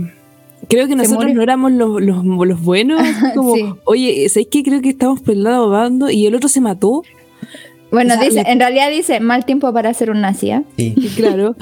[0.67, 3.01] creo que nosotros no éramos los, los, los buenos,
[3.35, 3.65] como, Sí.
[3.85, 4.63] oye, ¿sabes qué?
[4.63, 7.03] Creo que estamos por el lado bando y el otro se mató.
[7.91, 10.63] Bueno, O sea, dice, le- en realidad dice, mal tiempo para ser un nazi, ¿ah?
[10.77, 10.95] Sí.
[11.17, 11.55] Claro.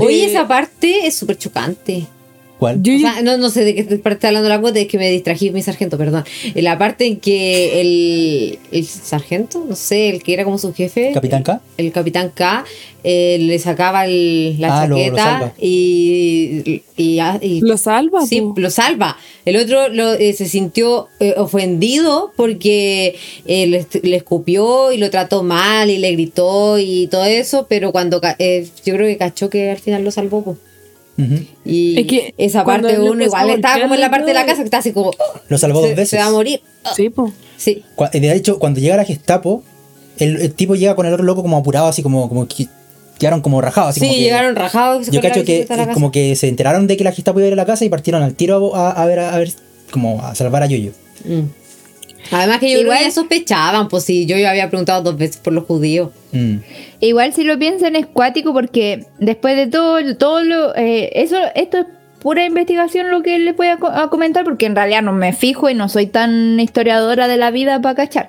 [0.00, 2.06] Oye, Eh, esa parte es súper chocante.
[2.60, 2.82] ¿Cuál?
[2.82, 4.98] Yo, O sea, no, no sé de qué parte está hablando la cuota, es que
[4.98, 6.24] me distrají mi sargento, perdón.
[6.54, 10.74] En la parte en que el, el sargento, no sé, el que era como su
[10.74, 11.60] jefe, Capitán K.
[11.78, 12.66] el capitán K,
[13.02, 15.52] eh, le sacaba el- la Ah, lo- lo chaqueta salva.
[15.58, 18.26] y, y, y- lo salva.
[18.26, 18.54] Sí, po.
[18.58, 19.16] lo salva.
[19.46, 23.66] El otro lo, eh, se sintió eh, ofendido porque eh,
[24.02, 28.66] le, escupió y lo trató mal y le gritó y todo eso, pero cuando eh,
[28.84, 30.44] yo creo que cachó que al final lo salvó.
[30.44, 30.56] po.
[31.64, 34.58] Y Es que esa parte uno igual estaba como en la parte de la casa
[34.58, 35.14] que está así como "Oh,
[35.48, 36.10] Lo salvó se, dos veces.
[36.10, 36.60] se va a morir.
[36.96, 37.32] Sí, po.
[37.56, 37.82] Sí.
[38.12, 39.62] De hecho, cuando llega la Gestapo,
[40.18, 42.66] el, el tipo llega con el otro loco como apurado, así como, como que
[43.18, 43.90] quedaron como rajados.
[43.90, 45.06] Así Sí, como que- llegaron rajados.
[45.10, 47.56] Yo cacho que como que se enteraron de que la Gestapo iba a ir a
[47.56, 49.50] la casa y partieron al tiro a, a ver, a ver,
[49.90, 50.92] como a salvar a Yoyo.
[51.24, 51.40] Mm.
[52.30, 55.16] Además que yo Igual- creo que ya sospechaban, pues si yo ya había preguntado dos
[55.16, 56.10] veces por los judíos.
[56.32, 56.56] Mm.
[57.00, 61.78] Igual si lo piensan es cuático porque después de todo, todo lo, eh, eso, esto
[61.78, 61.86] es
[62.20, 65.32] pura investigación lo que les voy a, co- a comentar porque en realidad no me
[65.32, 68.28] fijo y no soy tan historiadora de la vida para cachar.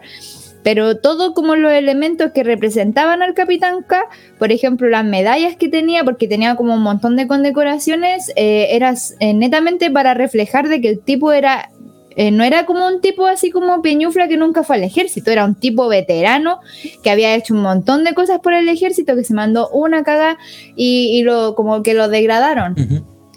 [0.63, 4.05] Pero todo como los elementos que representaban al Capitán K,
[4.37, 8.93] por ejemplo las medallas que tenía, porque tenía como un montón de condecoraciones, eh, era
[9.19, 11.70] eh, netamente para reflejar de que el tipo era
[12.16, 15.45] eh, no era como un tipo así como Peñufla que nunca fue al ejército, era
[15.45, 16.59] un tipo veterano
[17.03, 20.38] que había hecho un montón de cosas por el ejército, que se mandó una caga
[20.76, 22.76] y, y lo, como que lo degradaron.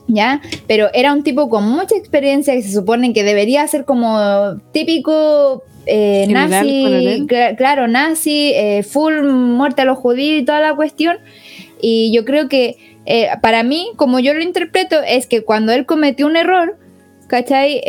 [0.07, 0.41] ¿ya?
[0.67, 5.63] Pero era un tipo con mucha experiencia que se supone que debería ser como típico
[5.87, 11.19] eh, nazi, claro, nazi, eh, full muerte a los judíos y toda la cuestión.
[11.81, 15.87] Y yo creo que eh, para mí, como yo lo interpreto, es que cuando él
[15.87, 16.79] cometió un error,
[17.29, 17.83] ¿cachai?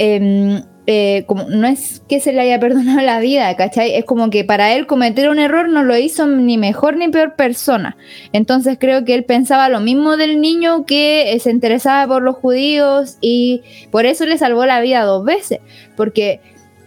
[0.87, 3.95] Eh, no es que se le haya perdonado la vida, ¿cachai?
[3.95, 7.35] Es como que para él cometer un error no lo hizo ni mejor ni peor
[7.35, 7.97] persona.
[8.33, 12.35] Entonces creo que él pensaba lo mismo del niño que eh, se interesaba por los
[12.35, 15.59] judíos y por eso le salvó la vida dos veces,
[15.97, 16.39] porque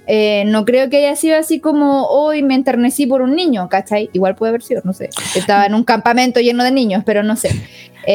[0.07, 4.11] eh, no creo que haya sido así como hoy me enternecí por un niño, ¿cachai?
[4.13, 5.11] Igual puede haber sido, no sé.
[5.35, 7.51] Estaba en un campamento lleno de niños, pero no sé.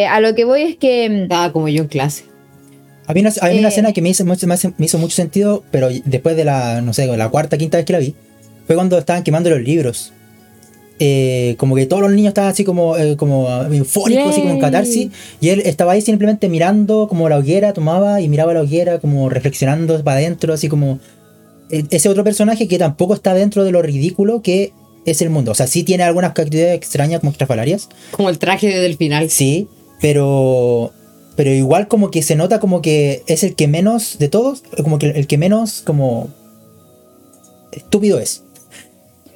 [0.10, 1.10] A lo que voy es que...
[1.10, 2.33] mm, Estaba como yo en clase.
[3.08, 3.72] Una, había una Eh.
[3.72, 6.82] escena que me hizo, mucho- me hace- me hizo mucho sentido, pero después de la,
[6.82, 8.16] no sé, la cuarta, quinta vez que la vi,
[8.66, 10.14] fue cuando estaban quemando los libros.
[11.00, 14.60] Eh, como que todos los niños estaban así como, eh, como eufóricos, así como en
[14.60, 15.10] catarsis,
[15.42, 19.28] y él estaba ahí simplemente mirando como la hoguera, tomaba y miraba la hoguera, como
[19.30, 21.00] reflexionando para adentro, así como
[21.72, 24.72] eh, ese otro personaje que tampoco está dentro de lo ridículo que
[25.06, 25.52] es el mundo.
[25.52, 29.30] O sea, sí tiene algunas actividades extrañas como extrafalarias, Como el traje del final.
[29.32, 29.68] Sí,
[30.00, 30.94] pero
[31.36, 35.00] pero igual como que se nota como que es el que menos de todos, como
[35.00, 36.30] que el que menos como
[37.72, 38.44] estúpido es.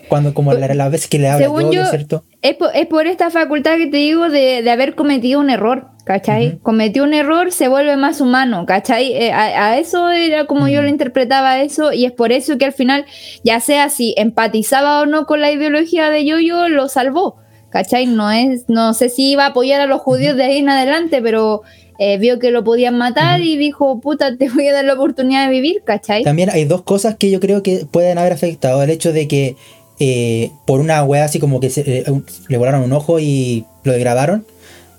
[0.10, 2.24] Cuando como la, la vez que le habla Según yo, yo, ¿cierto?
[2.41, 5.88] Es por, es por esta facultad que te digo de, de haber cometido un error,
[6.06, 6.48] ¿cachai?
[6.48, 6.60] Ujú.
[6.60, 9.12] Cometió un error, se vuelve más humano, ¿cachai?
[9.12, 10.84] Eh, a, a eso era como yo Ujú.
[10.84, 13.06] lo interpretaba eso y es por eso que al final,
[13.43, 17.36] ya sea si empatizaba o no con la ideología de Yoyo, lo salvó,
[17.70, 18.06] ¿cachai?
[18.06, 21.22] No, es, no sé si iba a apoyar a los judíos de ahí en adelante,
[21.22, 21.64] pero
[22.00, 25.45] eh, vio que lo podían matar y dijo, puta, te voy a dar la oportunidad
[25.45, 26.24] de vivir, ¿cachai?
[26.24, 28.82] También hay dos cosas que yo creo que pueden haber afectado.
[28.84, 29.56] El hecho de que
[30.00, 32.04] eh, por una wea así como que se, eh,
[32.50, 34.45] le volaron un ojo y lo degradaron.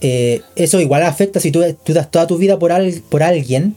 [0.01, 3.75] eh, eso igual afecta si tú, tú das toda tu vida por, al- por alguien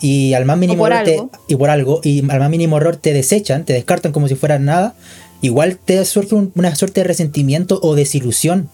[0.00, 2.96] y al más mínimo por error te- y por algo y al más mínimo error
[2.96, 4.94] te desechan, te descartan como si fueras nada.
[5.40, 8.68] Igual te surge un- una suerte de resentimiento o desilusión.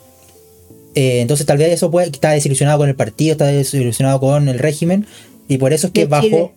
[0.95, 4.59] Eh, entonces tal vez eso puede está desilusionado con el partido, está desilusionado con el
[4.59, 5.07] régimen
[5.49, 6.51] y por eso es que De bajó Chile.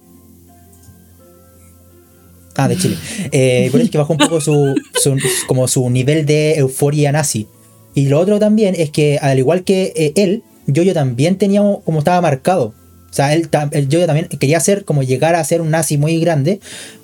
[2.56, 2.98] Ah, de Chile.
[3.32, 5.18] Eh, por eso es que bajó un poco su, su-
[5.48, 7.48] como su nivel de euforia nazi.
[7.96, 12.00] Y lo otro también es que, al igual que eh, él, Yoyo también tenía como
[12.00, 12.74] estaba marcado.
[13.10, 16.20] O sea, él, el Yoyo también quería ser, como llegar a ser un nazi muy
[16.20, 16.60] grande,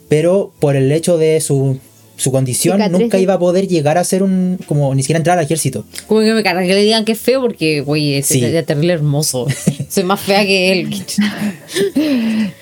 [0.08, 1.80] pero por el hecho de su,
[2.20, 5.46] su condición, nunca iba a poder llegar a ser un, como ni siquiera entrar al
[5.46, 5.86] ejército.
[6.08, 8.42] Como que me carga que le digan que es feo porque, güey, es Sí.
[8.66, 9.48] terrible hermoso.
[9.90, 11.04] Soy más fea que él.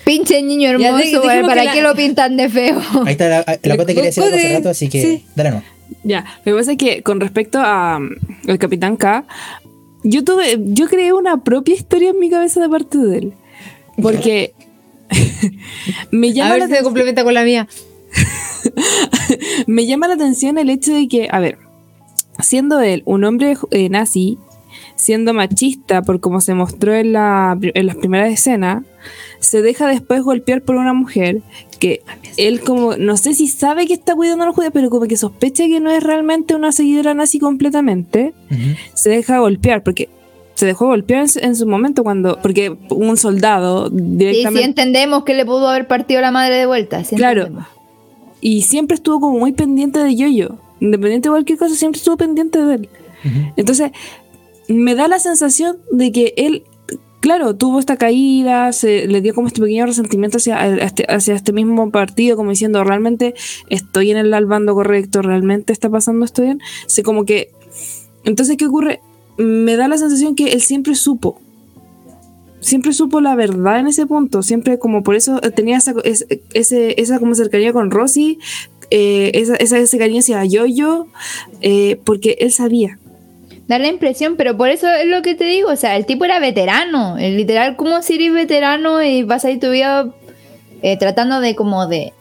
[0.05, 2.79] Pinche niño hermoso, güey, ¿para que la- qué lo pintan de feo?
[3.05, 5.25] Ahí está la, la cosa que quería decir hace rato, así que Sí.
[5.35, 5.63] dale no.
[6.03, 8.09] Ya, lo que pasa es que con respecto a um,
[8.47, 9.25] el Capitán K,
[10.03, 13.33] yo tuve, yo creé una propia historia en mi cabeza de parte de él.
[14.01, 14.53] Porque
[16.11, 17.67] me A llama, ver la, si se complementa con la mía.
[19.67, 21.57] me llama la atención el hecho de que, a ver,
[22.39, 24.37] siendo él un hombre eh, nazi,
[24.95, 28.83] siendo machista por como se mostró en, la, en las primeras escenas,
[29.39, 31.41] se deja después golpear por una mujer
[31.79, 32.01] que
[32.37, 35.17] él como, no sé si sabe que está cuidando a los judíos, pero como que
[35.17, 38.33] sospecha que no es realmente una seguidora nazi completamente,
[38.93, 40.09] se deja golpear, porque
[40.55, 44.63] se dejó golpear en su, en su momento cuando, porque un soldado Sí, sí directamente...
[44.63, 47.03] entendemos que le pudo haber partido la madre de vuelta.
[47.03, 47.41] sí Claro.
[47.41, 47.76] entendemos.
[48.41, 50.57] Y siempre estuvo como muy pendiente de Yoyo.
[50.79, 52.89] Independiente de cualquier cosa, siempre estuvo pendiente de él.
[53.55, 53.91] Entonces,
[54.67, 56.63] me da la sensación de que él,
[57.19, 61.51] claro, tuvo esta caída, se le dio como este pequeño resentimiento hacia, este, hacia este
[61.51, 63.33] mismo partido, como diciendo, realmente
[63.69, 66.61] estoy en el al bando correcto, realmente está pasando esto bien.
[66.85, 67.51] Se como que.
[68.23, 68.99] Entonces, ¿qué ocurre?
[69.37, 71.41] Me da la sensación que él siempre supo.
[72.59, 74.41] Siempre supo la verdad en ese punto.
[74.43, 78.39] Siempre como por eso tenía esa, es- ese, esa como cercanía con Rosy,
[78.89, 81.07] eh, esa, esa cercanía hacia Yoyo,
[81.61, 82.97] eh, porque él sabía.
[83.67, 85.69] Da la impresión, pero por eso es lo que te digo.
[85.69, 87.17] O sea, el tipo era veterano.
[87.17, 90.09] El literal, como si eres veterano y vas a ir tu vida
[90.81, 92.13] eh, tratando de como de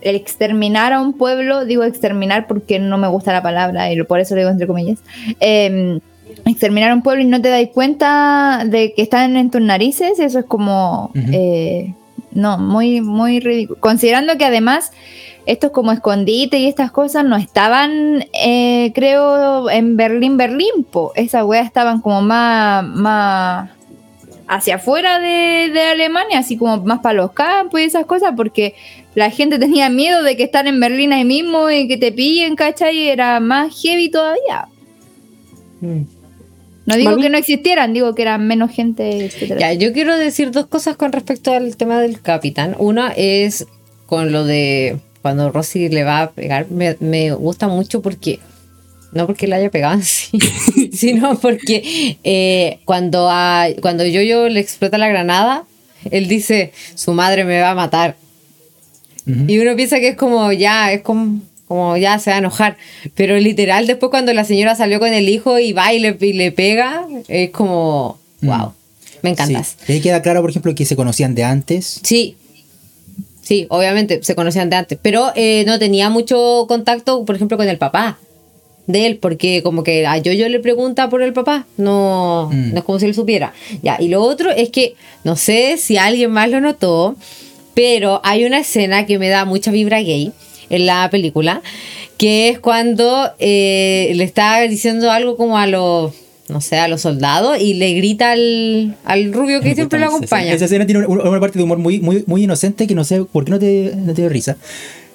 [0.00, 1.64] exterminar a un pueblo.
[1.66, 4.98] Digo exterminar porque no me gusta la palabra y por eso lo digo entre comillas.
[5.40, 6.00] Eh,
[6.46, 10.18] exterminar a un pueblo y no te das cuenta de que están en tus narices,
[10.18, 11.10] eso es como...
[11.14, 11.94] Eh,
[12.32, 13.80] no, muy, muy ridículo.
[13.80, 14.92] Considerando que además
[15.46, 21.12] estos como escondite y estas cosas no estaban, eh, creo, en Berlín, Berlín, po.
[21.14, 23.70] Esas weas estaban como más, más
[24.48, 28.74] hacia afuera de, de Alemania, así como más para los campos y esas cosas, porque
[29.14, 32.56] la gente tenía miedo de que están en Berlín ahí mismo y que te pillen,
[32.56, 32.96] ¿cachai?
[32.96, 34.68] Y era más heavy todavía.
[36.86, 39.60] No digo que no existieran, digo que eran menos gente, etcétera.
[39.60, 42.76] Ya, yo quiero decir dos cosas con respecto al tema del capitán.
[42.78, 43.66] Una es
[44.06, 46.70] con lo de cuando Rosy le va a pegar.
[46.70, 48.38] Me, me gusta mucho porque.
[49.12, 50.38] No porque le haya pegado sí,
[50.92, 55.64] sino porque eh, cuando, a, cuando Yoyo le explota la granada,
[56.10, 58.16] él dice: Su madre me va a matar.
[59.26, 62.76] Y uno piensa que es como ya, es como, como ya se va a enojar.
[63.14, 66.32] Pero literal, después cuando la señora salió con el hijo y va y le, y
[66.32, 68.72] le pega, es como, wow,
[69.22, 69.76] me encantas.
[69.78, 69.92] Sí.
[69.92, 72.00] Y ahí queda claro, por ejemplo, que se conocían de antes.
[72.02, 72.36] Sí.
[73.42, 77.68] Sí, obviamente se conocían de antes, pero eh, no tenía mucho contacto, por ejemplo, con
[77.68, 78.18] el papá
[78.88, 82.72] de él, porque como que a yo le pregunta por el papá, no, Mm.
[82.72, 83.52] no es como si él supiera.
[83.82, 87.14] Ya, y lo otro es que no sé si alguien más lo notó,
[87.74, 90.32] pero hay una escena que me da mucha vibra gay
[90.70, 91.62] en la película,
[92.18, 96.12] que es cuando eh, le está diciendo algo como a los,
[96.48, 100.52] no sé, a los soldados y le grita al, al rubio que siempre lo acompaña.
[100.52, 103.24] Esa escena tiene una, una parte de humor muy, muy, muy inocente que no sé
[103.24, 104.56] por qué no te, no te dio risa.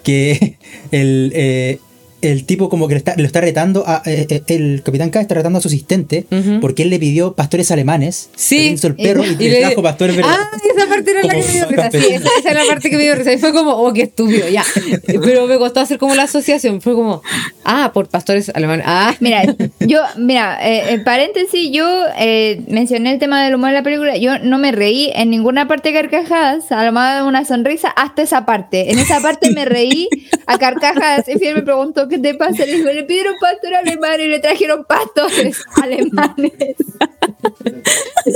[0.03, 0.57] Que
[0.91, 1.79] el, eh,
[2.21, 5.21] el tipo como que le está, lo está retando, a, eh, eh, el capitán K
[5.21, 6.59] está retando a su asistente Ujú.
[6.59, 8.29] porque él le pidió pastores alemanes.
[8.35, 8.75] Sí.
[8.81, 10.33] le el perro y, Y le trajo pastores verdes.
[10.37, 11.91] Ah, esa parte era la que me dio risa.
[11.91, 13.33] Sí, esa, esa es la parte que me dio risa.
[13.33, 14.63] Y fue como, oh, qué estúpido, ya.
[15.05, 16.81] Pero me costó hacer como la asociación.
[16.81, 17.21] Fue como,
[17.63, 18.85] ah, por pastores alemanes.
[18.87, 19.43] Ah, Mira,
[19.79, 24.17] yo, mira, eh, en paréntesis, yo eh, mencioné el tema del humor de la película.
[24.17, 27.89] Yo no me reí en ninguna parte de carcajadas, a lo más de una sonrisa,
[27.89, 28.91] hasta esa parte.
[28.91, 30.07] En esa parte me reí
[30.45, 31.25] a carcajadas.
[31.27, 32.63] Y me preguntó, ¿qué te pasa?
[32.65, 36.51] Le le pidieron pastor alemán y le trajeron pastores alemanes.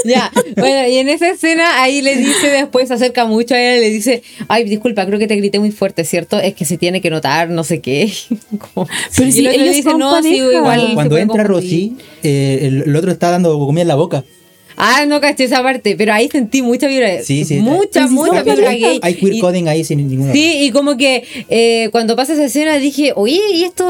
[0.05, 0.31] ya.
[0.57, 3.81] Bueno, y en esa escena ahí le dice después, se acerca mucho a ella y
[3.81, 6.39] le dice, ay, disculpa, creo que te grité muy fuerte, ¿cierto?
[6.39, 8.11] Es que se tiene que notar, no sé qué.
[8.73, 10.57] Como- Pero y si el otro le ellos dice, no, sí, pareja".
[10.57, 10.91] igual.
[10.95, 11.91] Cuando, entra confundir".
[11.91, 14.23] Rosy, eh, el, el otro está dando comida en la boca.
[14.77, 17.21] Ah, no caché esa parte, pero ahí sentí mucha vibra.
[17.23, 17.55] Sí, sí.
[17.57, 18.99] Mucha, si mucha son vibra gay.
[19.01, 20.33] Hay queer Y- coding ahí sin ninguna.
[20.33, 23.85] Sí, y como que eh, cuando pasa esa escena dije, oye, ¿y esto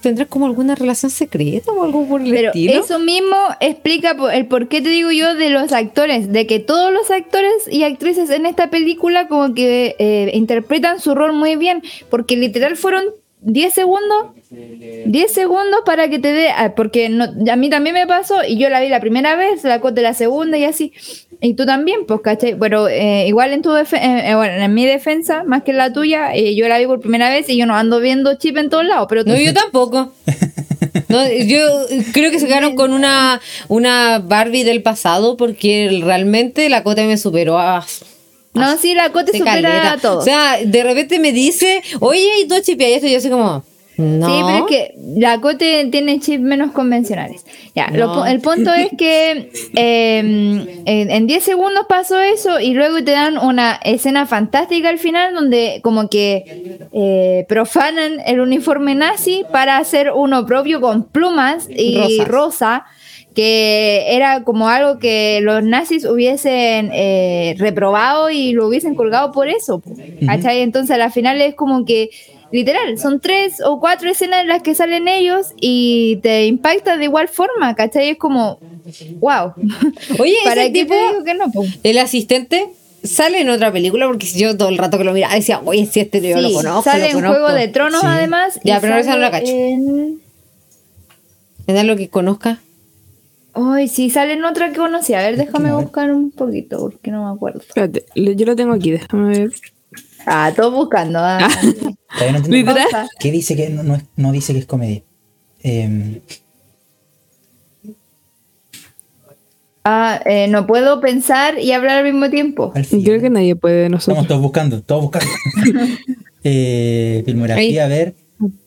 [0.00, 2.84] tendrá como alguna relación secreta o algo por el Pero estilo?
[2.84, 6.92] eso mismo explica el por qué te digo yo de los actores, de que todos
[6.92, 11.82] los actores y actrices en esta película como que eh, interpretan su rol muy bien,
[12.10, 13.04] porque literal fueron
[13.40, 18.06] 10 segundos, 10 segundos para que te dé, ah, porque no, a mí también me
[18.06, 20.92] pasó y yo la vi la primera vez, la de la segunda y así,
[21.40, 22.58] y tú también, pues, ¿cachai?
[22.58, 26.34] Pero eh, igual en tu eh, bueno, en mi defensa, más que en la tuya,
[26.34, 28.84] eh, yo la vi por primera vez y yo no ando viendo chip en todos
[28.84, 30.12] lados, pero No, yo tampoco.
[31.08, 36.82] No, yo creo que se quedaron con una, una Barbie del pasado porque realmente la
[36.82, 37.86] cota me superó a...
[38.58, 39.92] No, sí, la Cote supera caleta.
[39.92, 40.18] a todos.
[40.18, 43.64] O sea, de repente me dice, oye, y tú chipeas esto, y yo así como,
[43.96, 44.26] no.
[44.28, 47.44] Sí, pero es que la Cote tiene chips menos convencionales.
[47.74, 48.14] Ya, lo No.
[48.24, 53.10] pu- el punto es que eh, en, en 10 segundos pasó eso y luego te
[53.10, 59.78] dan una escena fantástica al final donde como que eh, profanan el uniforme nazi para
[59.78, 62.28] hacer uno propio con plumas y Rosas.
[62.28, 62.84] rosa
[63.38, 69.46] que era como algo que los nazis hubiesen eh, reprobado y lo hubiesen colgado por
[69.46, 69.80] eso.
[70.26, 70.60] ¿cachai?
[70.62, 72.10] Entonces a la final es como que,
[72.50, 77.04] literal, son tres o cuatro escenas en las que salen ellos y te impacta de
[77.04, 78.08] igual forma, ¿cachai?
[78.10, 78.58] Es como,
[79.20, 79.52] wow.
[80.18, 81.52] Oye, ¿Para ese qué tipo, te digo que no?
[81.52, 81.64] po?
[81.84, 82.70] el asistente,
[83.04, 86.00] sale en otra película porque yo todo el rato que lo miraba decía, oye, si
[86.00, 86.82] este yo lo conozco.
[86.90, 87.34] sale lo en conozco.
[87.40, 88.06] Juego de Tronos Sí.
[88.10, 88.58] además.
[88.64, 89.46] Ya, y pero esa no la cacho.
[89.52, 90.20] en-
[91.68, 92.58] ¿Es algo que conozca?
[93.60, 95.14] Ay, sí, sale en otra que conocí.
[95.14, 97.60] A ver, déjame buscar un poquito porque no me acuerdo.
[97.60, 99.52] Espérate, yo lo tengo aquí, déjame ver.
[100.26, 101.18] Ah, todo buscando.
[101.20, 101.48] ah.
[102.32, 102.84] No Literal.
[102.84, 103.08] Cosa.
[103.18, 105.02] ¿Qué dice que no, no, es- no dice que es comedia?
[105.62, 106.20] Em,
[109.84, 112.72] Ah, eh, no puedo pensar y hablar al mismo tiempo.
[112.74, 113.02] al fin.
[113.02, 114.28] Creo que nadie puede de Estamos nosotros.
[114.28, 115.26] todos buscando, todos buscando.
[116.44, 118.14] eh, filmografía, a ver.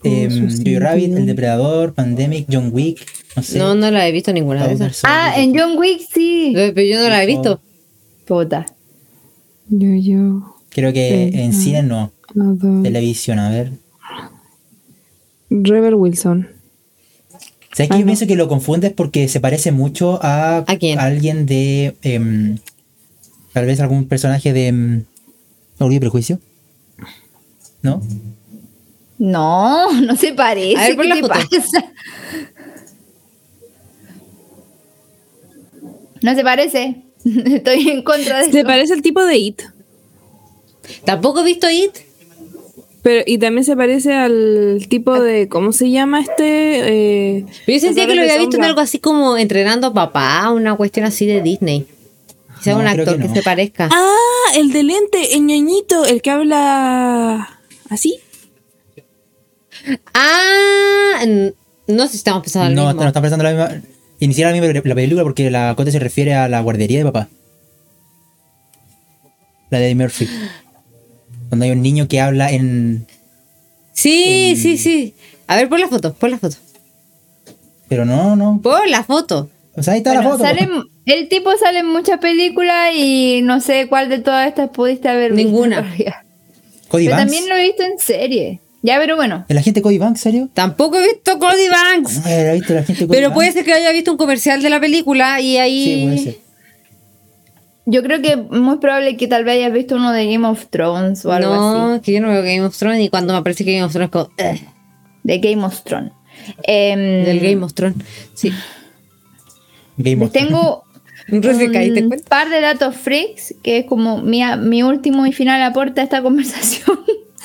[0.03, 3.05] Em, Jojo Rabbit, El Depredador, Pandemic, John Wick,
[3.35, 3.57] no sé.
[3.59, 5.01] No, no la he visto ninguna de esas.
[5.03, 6.51] Ah, en John Wick sí.
[6.53, 7.61] Pero yo no la he visto.
[8.25, 8.65] Puta.
[9.69, 10.55] Yo, yo.
[10.69, 12.11] Creo que en cine no.
[12.35, 12.81] Adoro.
[12.83, 13.71] Televisión, a ver.
[15.49, 16.47] Rebel Wilson.
[17.73, 18.05] ¿Sabes que Ah, yo no.
[18.05, 20.99] pienso que lo confundes porque se parece mucho a, ¿A quién?
[20.99, 21.95] alguien de.
[22.01, 22.57] em,
[23.53, 24.67] tal vez algún personaje de.
[24.67, 25.03] em,
[25.79, 26.39] ¿Orgullo y prejuicio?
[27.81, 28.01] ¿No?
[29.21, 30.77] No, no se parece.
[30.77, 31.91] A ver, ¿Qué te pasa?
[36.23, 37.03] No se parece.
[37.23, 38.67] Estoy en contra de Se eso.
[38.67, 39.61] parece al tipo de It.
[41.05, 41.91] Tampoco he visto It.
[43.03, 45.47] Pero, y también se parece al tipo de.
[45.47, 47.37] ¿Cómo se llama este?
[47.37, 49.93] Eh, Pero yo sentía que lo de había visto en algo así como entrenando a
[49.93, 51.85] papá, una cuestión así de Disney.
[52.57, 53.87] Quizá No, un actor que que, se parezca.
[53.91, 58.19] Ah, el de lente, el ñoñito, el que habla así.
[60.13, 61.25] Ah,
[61.87, 63.07] no sé si estamos pensando en No, el no mismo.
[63.07, 63.81] está pensando la misma.
[64.19, 67.27] Iniciar la misma la película porque la cote se refiere a la guardería de papá.
[69.69, 70.27] La de Eddie Murphy.
[71.49, 73.07] Cuando hay un niño que habla en.
[73.93, 75.15] Sí, sí, sí.
[75.47, 76.55] A ver, pon la foto, pon la foto.
[77.89, 78.59] Pero no, no.
[78.61, 79.49] Pon la foto.
[79.75, 80.43] O sea, ahí está Bueno, la foto.
[80.43, 80.69] sale-
[81.05, 85.33] el tipo sale en muchas películas y no sé cuál de todas estas pudiste haber
[85.33, 85.49] visto.
[85.49, 85.81] Ninguna.
[85.81, 86.15] realidad.
[86.89, 87.31] Cody Pero Banks.
[87.31, 88.59] también lo he visto en serie.
[88.83, 89.45] Ya, pero bueno.
[89.47, 90.49] ¿El agente Cody Banks, serio?
[90.53, 92.25] Tampoco he visto Cody Banks.
[92.25, 93.35] No, visto el agente Cody Pero Banks.
[93.35, 95.83] puede ser que haya visto un comercial de la película y ahí.
[95.85, 96.37] Sí, puede ser.
[97.85, 100.67] Yo creo que es muy probable que tal vez hayas visto uno de Game of
[100.69, 102.01] Thrones o algo no, así.
[102.01, 104.11] que yo no veo Game of Thrones y cuando me aparece Game of Thrones es
[104.11, 104.25] como.
[104.25, 104.59] "Ugh",
[105.23, 106.11] De Game of Thrones.
[106.63, 107.97] Em, del Game of Thrones.
[108.33, 108.51] Sí.
[109.97, 110.47] Game of Thrones.
[110.49, 110.83] tengo
[111.27, 115.33] Entonces, ¿caíste en un par de datos freaks, que es como mi, mi último y
[115.33, 116.99] final aporte a esta conversación.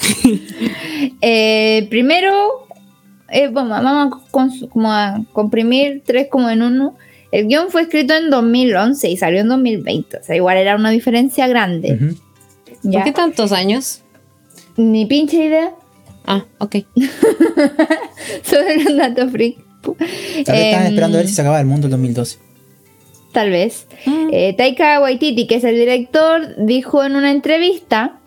[1.22, 2.66] Eh, primero,
[3.30, 6.96] eh, bueno, vamos a, como a comprimir tres como en uno.
[7.32, 10.18] El guion fue escrito en 2011 y salió en 2020.
[10.18, 11.98] O sea, igual era una diferencia grande.
[12.82, 14.02] ¿Por qué tantos años?
[14.76, 15.72] Ni pinche idea.
[16.26, 16.76] Ah, ok.
[18.42, 19.56] Sobre los datos freak.
[19.82, 22.38] Tal vez estaban Em, esperando a ver si se acababa el mundo en 2012.
[23.32, 23.86] Tal vez.
[24.32, 28.20] Eh, Taika Waititi, que es el director, dijo en una entrevista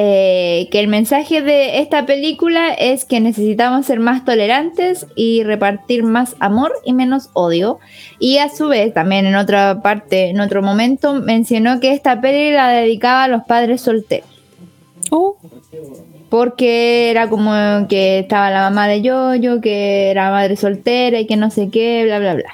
[0.00, 6.04] eh, que el mensaje de esta película es que necesitamos ser más tolerantes y repartir
[6.04, 7.80] más amor y menos odio.
[8.20, 12.52] Y a su vez, también en otra parte, en otro momento, mencionó que esta peli
[12.52, 14.28] la dedicaba a los padres solteros.
[15.10, 15.36] Oh,
[16.30, 21.36] Porque era como que estaba la mamá de Yoyo, que era madre soltera y que
[21.36, 22.52] no sé qué, bla, bla, bla.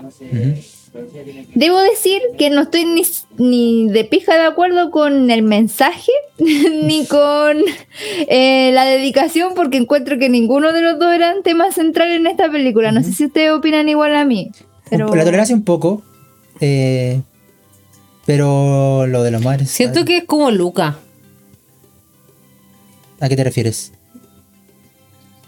[1.54, 3.02] Debo decir que no estoy ni,
[3.36, 7.58] ni de pija de acuerdo con el mensaje ni con
[8.28, 12.50] eh, la dedicación porque encuentro que ninguno de los dos eran temas centrales en esta
[12.50, 12.92] película.
[12.92, 14.50] No sé si ustedes opinan igual a mí.
[14.88, 16.02] Pero La tolerancia un poco.
[16.60, 17.20] eh,
[18.26, 19.70] pero lo de los madres.
[19.70, 20.98] Siento que es como Luca.
[23.20, 23.92] ¿A qué te refieres?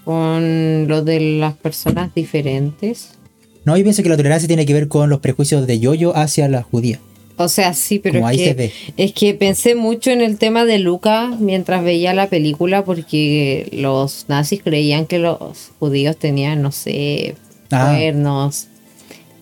[0.05, 3.15] Con lo de las personas diferentes.
[3.66, 6.48] No, yo pienso que la tolerancia tiene que ver con los prejuicios de Yoyo hacia
[6.48, 6.98] la judía.
[7.36, 8.72] O sea, sí, pero Como es ahí que, se ve.
[8.97, 14.24] es que pensé mucho en el tema de Luca mientras veía la película porque los
[14.28, 17.34] nazis creían que los judíos tenían, no sé,
[17.70, 17.88] Ah.
[17.94, 18.68] cuernos,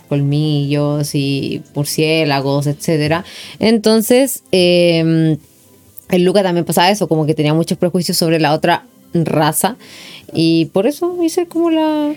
[0.09, 3.25] colmillos y murciélagos, etcétera.
[3.59, 5.37] Entonces, eh,
[6.11, 9.77] en Luca también pasaba eso, como que tenía muchos prejuicios sobre la otra raza
[10.33, 12.15] y por eso hice como la...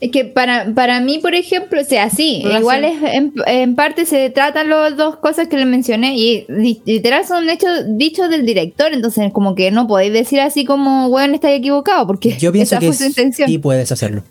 [0.00, 2.60] es que para, para mí, por ejemplo, o sea, sí, Relación.
[2.60, 6.82] igual es, en, en parte se tratan las dos cosas que le mencioné y li-
[6.84, 11.34] literal son hechos dichos del director, entonces como que no podéis decir así como, bueno,
[11.34, 13.48] estáis equivocado porque Yo pienso esa que fue su es- intención.
[13.48, 14.22] sí puedes hacerlo.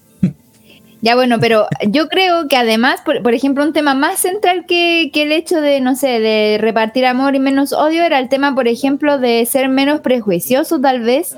[1.02, 5.12] Ya bueno, pero yo creo que además, por, por ejemplo, un tema más central que,
[5.14, 8.56] que el hecho de, no sé, de repartir amor y menos odio era el tema,
[8.56, 11.36] por ejemplo, de ser menos prejuicioso tal vez,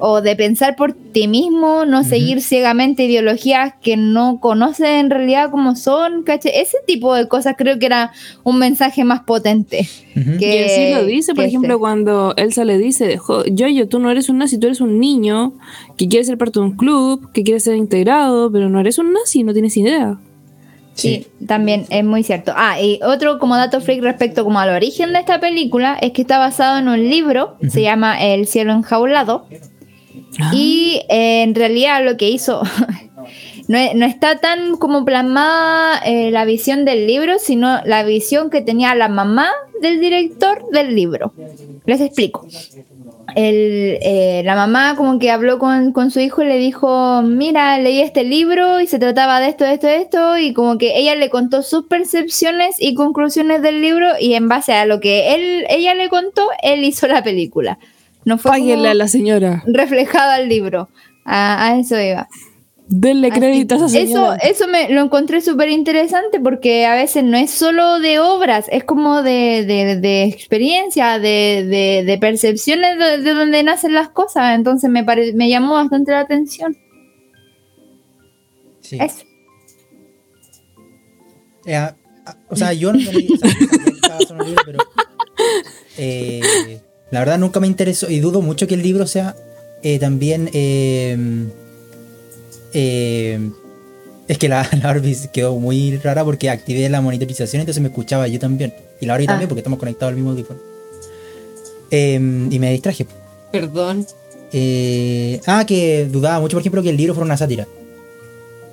[0.00, 5.50] o de pensar por ti mismo, no seguir ciegamente ideologías que no conoces en realidad
[5.50, 6.60] como son, ¿caché?
[6.60, 8.12] Ese tipo de cosas creo que era
[8.44, 9.88] un mensaje más potente.
[10.16, 10.36] Ujú.
[10.38, 11.78] que- y así lo dice, por ejemplo, este.
[11.80, 15.52] cuando Elsa le dice, "Jo- Yoyo, tú no eres un nazi, tú eres un niño
[15.96, 19.12] que quiere ser parte de un club, que quiere ser integrado, pero no eres un
[19.12, 20.18] nazi, no tienes idea.
[20.94, 22.52] Sí, también es muy cierto.
[22.56, 26.22] Ah, y otro como dato freak respecto como al origen de esta película es que
[26.22, 29.46] está basado en un libro, se llama El cielo enjaulado.
[30.52, 32.62] Y eh, en realidad lo que hizo
[33.68, 38.62] no, no está tan como plasmada eh, la visión del libro, sino la visión que
[38.62, 39.50] tenía la mamá
[39.80, 41.32] del director del libro.
[41.84, 42.46] Les explico.
[43.34, 48.00] Eh, la mamá como que habló con, con su hijo y le dijo, mira, leí
[48.00, 51.28] este libro y se trataba de esto, esto, de esto, y como que ella le
[51.28, 55.94] contó sus percepciones y conclusiones del libro y en base a lo que él, ella
[55.94, 57.78] le contó, él hizo la película.
[58.28, 59.62] No fue Páguenle a la señora.
[59.66, 60.88] reflejado al libro.
[61.24, 62.28] A, a eso iba.
[62.90, 64.36] Denle crédito a esa Así- eso, señora.
[64.36, 68.84] eso me lo encontré súper interesante porque a veces no es solo de obras, es
[68.84, 74.54] como de, de, de experiencia, de, de, de percepciones de, de donde nacen las cosas.
[74.54, 76.76] Entonces me, pare- me llamó bastante la atención.
[78.80, 78.98] Sí.
[79.00, 79.24] Eso.
[81.66, 81.88] Eh,
[82.48, 83.28] o sea, yo no leí,
[84.64, 84.78] pero
[85.98, 86.80] eh,
[87.10, 89.34] la verdad nunca me interesó y dudo mucho que el libro sea
[89.82, 91.16] eh, también eh,
[92.72, 93.50] eh,
[94.26, 98.28] es que la, la Barbie quedó muy rara porque activé la monitorización entonces me escuchaba
[98.28, 99.32] yo también y la Barbie Ah.
[99.32, 100.60] también porque estamos conectados al mismo audífono
[101.90, 102.14] Eh,
[102.50, 103.06] y me distraje
[103.50, 104.06] Perdón.
[104.52, 107.66] Eh, ah que dudaba mucho por ejemplo que el libro fuera una sátira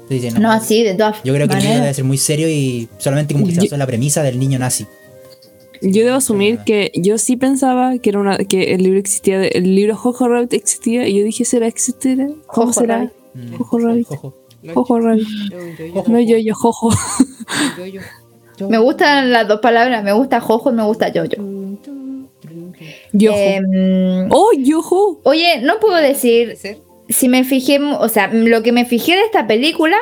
[0.03, 1.82] Entonces dice, No, sí, de todas yo creo que el libro maneras.
[1.84, 4.86] debe ser muy serio y solamente como que se Yo- la premisa del niño nazi.
[5.81, 9.49] Yo debo asumir que yo sí pensaba que era una que el libro existía, de-
[9.49, 12.27] el libro Jojo Rabbit existía y yo dije, ¿será existirá?
[12.47, 12.97] ¿Cómo Jojo será?
[12.97, 13.11] Rabbit.
[13.34, 14.07] Mm, Jojo Rabbit.
[14.07, 14.34] Jojo.
[14.73, 15.27] Jojo Rabbit.
[15.52, 16.03] Yo-yo.
[16.07, 16.89] No yo, yo, Jojo.
[17.77, 18.02] Yo-yo.
[18.69, 21.43] Me gustan las dos palabras, me gusta Jojo y me gusta Jojo.
[23.11, 23.38] Yojo.
[23.38, 25.19] Em, oh, Yojo.
[25.23, 26.57] oye, no puedo ¿Puede decir
[27.07, 29.95] si me fijé, o sea, lo que me fijé de esta película,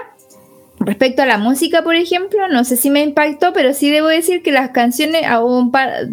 [0.86, 4.42] respecto a la música, por ejemplo, no sé si me impactó, pero sí debo decir
[4.44, 6.08] que las canciones, a un par-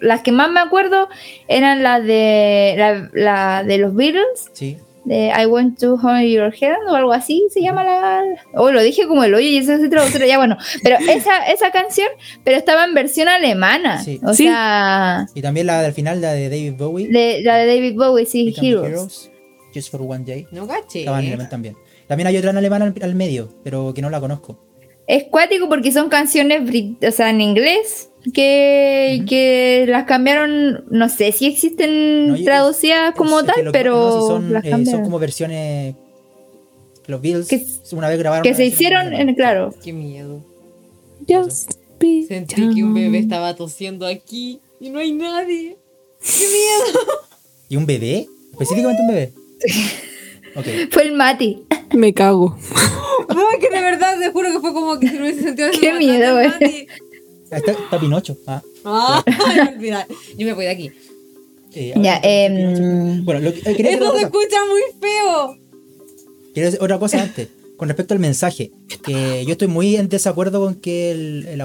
[0.00, 1.08] las que más me acuerdo
[1.48, 4.76] eran las de, la, la de los Beatles, Sí.
[5.04, 8.22] de I Want to Hold Your Hand o algo así se llama la...
[8.54, 11.70] Oh, lo dije como el hoyo y eso es traductora, ya bueno, pero esa, esa
[11.70, 12.08] canción,
[12.44, 14.18] pero estaba en versión alemana, Sí.
[14.24, 14.44] o Sí.
[14.44, 17.08] sea, Y también la del final, la de David Bowie.
[17.08, 18.86] de, la de David Bowie, sí, Heroes.
[18.90, 19.30] Heroes,
[19.74, 20.46] Just for One Day.
[20.50, 21.00] No gaché.
[21.00, 21.76] Estaba en alemán también.
[22.08, 24.58] También hay otra en alemán al, al medio, pero que no la conozco.
[25.06, 26.62] Es cuático porque son canciones,
[27.06, 33.14] o sea, en inglés, que, que las cambiaron, no sé si existen No, yo- traducidas
[33.14, 35.94] como Es tal, pero no, si son, las eh, son como versiones.
[37.06, 37.64] Los Beatles Que-
[37.96, 38.42] una vez grabaron.
[38.42, 39.72] que se hicieron, en, claro.
[39.82, 40.44] Qué miedo.
[41.26, 41.72] Just
[42.28, 45.76] Sentí que un bebé estaba tosiendo aquí y no hay nadie.
[46.20, 47.00] ¡Qué miedo!
[47.70, 48.26] ¿Y un bebé?
[48.52, 49.32] Específicamente un bebé.
[50.90, 51.64] Fue el Mati.
[51.98, 52.56] Me cago.
[53.28, 55.68] No, es que de verdad te juro que fue como que si no hubiese sentido
[55.78, 56.46] Qué miedo, güey.
[56.62, 56.86] Ahí
[57.50, 58.38] está, está Pinocho.
[58.46, 59.22] Ah, Ah,
[59.76, 60.06] olvidar.
[60.38, 60.90] Yo me voy de aquí.
[61.74, 65.58] eh, Ya, em, Bueno, lo que- eh, Esto se escucha muy feo.
[66.54, 67.48] Quería decir otra cosa antes.
[67.76, 68.70] Con respecto al mensaje.
[69.04, 71.62] Que yo estoy muy en desacuerdo con que el, el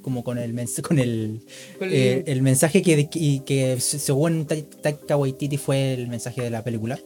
[0.00, 1.40] como con el mens- con el,
[1.82, 3.08] eh, el mensaje que,
[3.44, 6.98] que se- según Ta- Taika Waititi fue el mensaje de la película.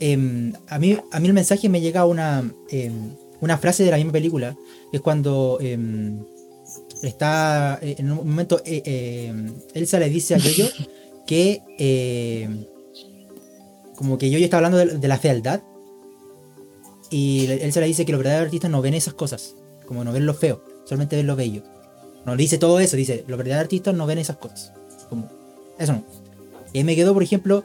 [0.00, 3.96] Em, a, mí, a mí el mensaje me llega una, em, una frase de la
[3.96, 4.56] misma película.
[4.90, 6.24] que Es cuando em,
[7.02, 9.32] está eh, en un momento eh,
[9.74, 10.66] Elsa le dice a Yoyo
[11.26, 11.62] que
[13.96, 15.62] como que Yoyo está hablando de, de la fealdad
[17.10, 19.54] y Elsa le dice que los verdaderos artistas no ven esas cosas,
[19.86, 21.62] como no ven lo feo, solamente ven lo bello.
[22.26, 24.72] No le dice todo eso, dice, los verdaderos artistas no ven esas cosas.
[25.08, 25.30] Como,
[25.78, 26.04] eso no.
[26.72, 27.64] Y ahí me quedó, por ejemplo,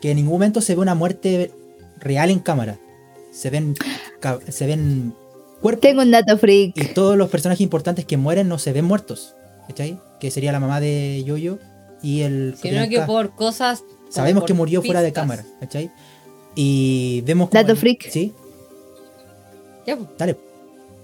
[0.00, 1.50] que en ningún momento se ve una muerte
[2.00, 2.78] real en cámara.
[3.30, 3.74] Se ven,
[4.48, 5.14] se ven
[5.60, 5.80] cuerpos.
[5.80, 6.76] Tengo un dato freak.
[6.76, 9.34] Y todos los personajes importantes que mueren no se ven muertos.
[9.66, 9.98] ¿Cachai?
[10.20, 11.58] Que sería la mamá de Yoyo
[12.02, 12.54] y el...
[12.60, 13.82] Sino que por cosas.
[14.10, 15.44] Sabemos por que murió fuera de cámara.
[15.60, 15.90] ¿Cachai?
[16.54, 17.50] Y vemos...
[17.50, 18.08] Dato freak.
[18.10, 18.32] Sí,
[19.86, 20.08] Ya, pues.
[20.18, 20.36] dale.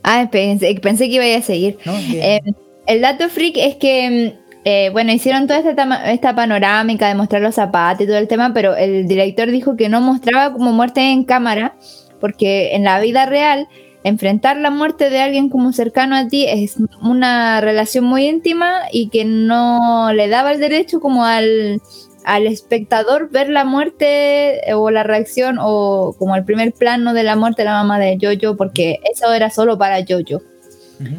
[0.03, 1.79] Ah, pensé, pensé que iba a seguir.
[1.85, 1.93] ¿no?
[1.99, 2.41] Eh,
[2.87, 7.41] el dato freak es que, mm, eh, bueno, hicieron toda esta, esta panorámica de mostrar
[7.41, 11.01] los zapatos y todo el tema, pero el director dijo que no mostraba como muerte
[11.13, 11.77] en cámara,
[12.21, 13.69] porque en la vida real,
[14.05, 19.09] enfrentar la muerte de alguien como cercano a ti es una relación muy íntima y
[19.09, 21.81] que no le daba el derecho como al,
[22.25, 27.23] al espectador ver la muerte eh, o la reacción o como el primer plano de
[27.23, 30.43] la muerte de la mamá de Jojo, porque eso era solo para Jojo.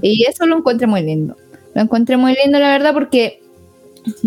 [0.04, 1.36] Y eso lo encontré muy lindo.
[1.74, 3.42] Lo encontré muy lindo, la verdad, porque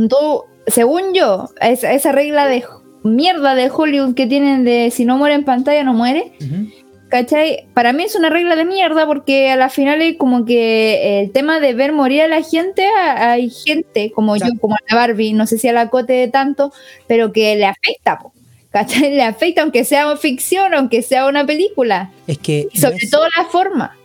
[0.08, 2.64] tú, según yo, esa, esa regla de
[3.02, 6.68] mierda de Hollywood que tienen de si no muere en pantalla, no muere, Ujú.
[7.10, 7.66] ¿cachai?
[7.74, 11.32] Para mí es una regla de mierda porque a la final es como que el
[11.32, 14.60] tema de ver morir a la gente, hay gente como yo, Exacto.
[14.60, 16.72] como a la Barbie, no sé si a la Cote tanto,
[17.06, 18.32] pero que le afecta, po,
[18.70, 19.10] ¿cachai?
[19.14, 23.10] Le afecta aunque sea ficción, aunque sea una película, Es que y no sobre es-
[23.10, 23.96] todo la forma.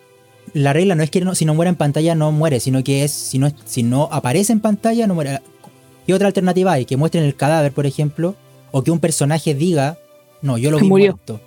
[0.54, 3.04] La regla no es que no- si no muere en pantalla no muere, sino que
[3.04, 5.40] es si no, es- si no aparece en pantalla no muere.
[6.08, 6.86] ¿Qué otra alternativa hay?
[6.86, 8.36] Que muestren el cadáver, por ejemplo,
[8.72, 9.98] o que un personaje diga,
[10.42, 11.12] no, yo lo vi murió.
[11.14, 11.40] muerto.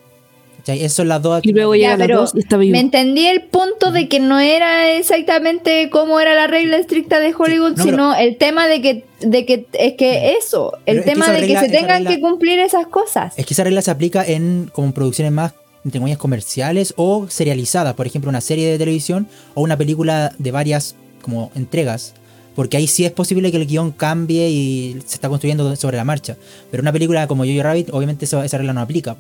[0.58, 0.78] ¿Cachai?
[0.78, 2.70] Esas son las dos Y luego Ya, llega pero dos y está vivo.
[2.70, 7.34] Me entendí el punto de que no era exactamente cómo era la regla estricta de
[7.36, 11.04] Hollywood, no, pero- sino el tema de que, de que es que eso, el es
[11.04, 13.34] que tema de que se tengan regla- que cumplir esas cosas.
[13.36, 15.52] Es que esa regla se aplica en como producciones más
[15.84, 20.50] entre comillas comerciales o serializadas, por ejemplo, una serie de televisión o una película de
[20.50, 22.14] varias como entregas,
[22.54, 26.04] porque ahí sí es posible que el guion cambie y se está construyendo sobre la
[26.04, 26.36] marcha.
[26.70, 29.16] Pero una película como Jojo Rabbit, obviamente esa regla no aplica.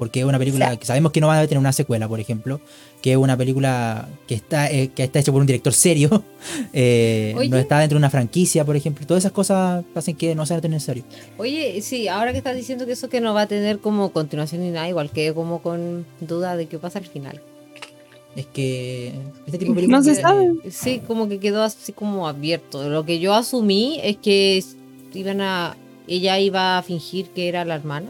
[0.00, 2.08] Porque es una película O sea- que sabemos que no va a tener una secuela,
[2.08, 2.60] por ejemplo,
[3.02, 6.24] que es una película que está eh, que está hecha por un director serio,
[6.72, 7.48] eh, Oye.
[7.48, 9.06] no está dentro de una franquicia, por ejemplo.
[9.06, 11.04] Todas esas cosas hacen que no sea tan necesario.
[11.38, 14.62] Oye, sí, ahora que estás diciendo que eso que no va a tener como continuación
[14.62, 17.40] ni nada, igual que como con duda de qué pasa al final.
[18.36, 19.12] Es que
[19.46, 20.04] este tipo de No películas...
[20.04, 20.50] se eh, sabe.
[20.70, 22.88] Sí, como que quedó así como abierto.
[22.88, 24.64] Lo que yo asumí es que
[25.14, 25.76] iban a.
[26.06, 28.08] Ella iba a fingir que era la hermana.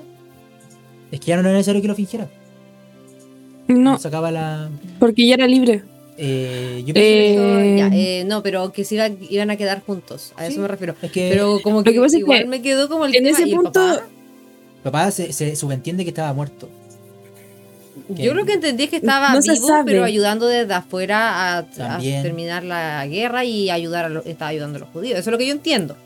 [1.10, 2.28] Es que ya no era necesario que lo fingiera.
[3.68, 4.68] No, Sacaba la.
[4.98, 5.82] porque ya era libre.
[6.22, 10.32] Eh, yo que- Eh, Ya, eh, no, pero que se iba- iban a quedar juntos.
[10.36, 10.94] A eso me refiero.
[11.00, 13.24] es que- pero como que, que pasa es igual que me quedó como el en
[13.24, 14.02] tema ese el punto- papá.
[14.82, 16.68] papá se, se subentiende que estaba muerto.
[18.16, 21.58] que- Yo lo que entendí es que estaba No vivo, pero ayudando desde afuera a,
[21.58, 25.18] a terminar la guerra y ayudar a los, estaba ayudando a los judíos.
[25.18, 25.96] Eso es lo que yo entiendo.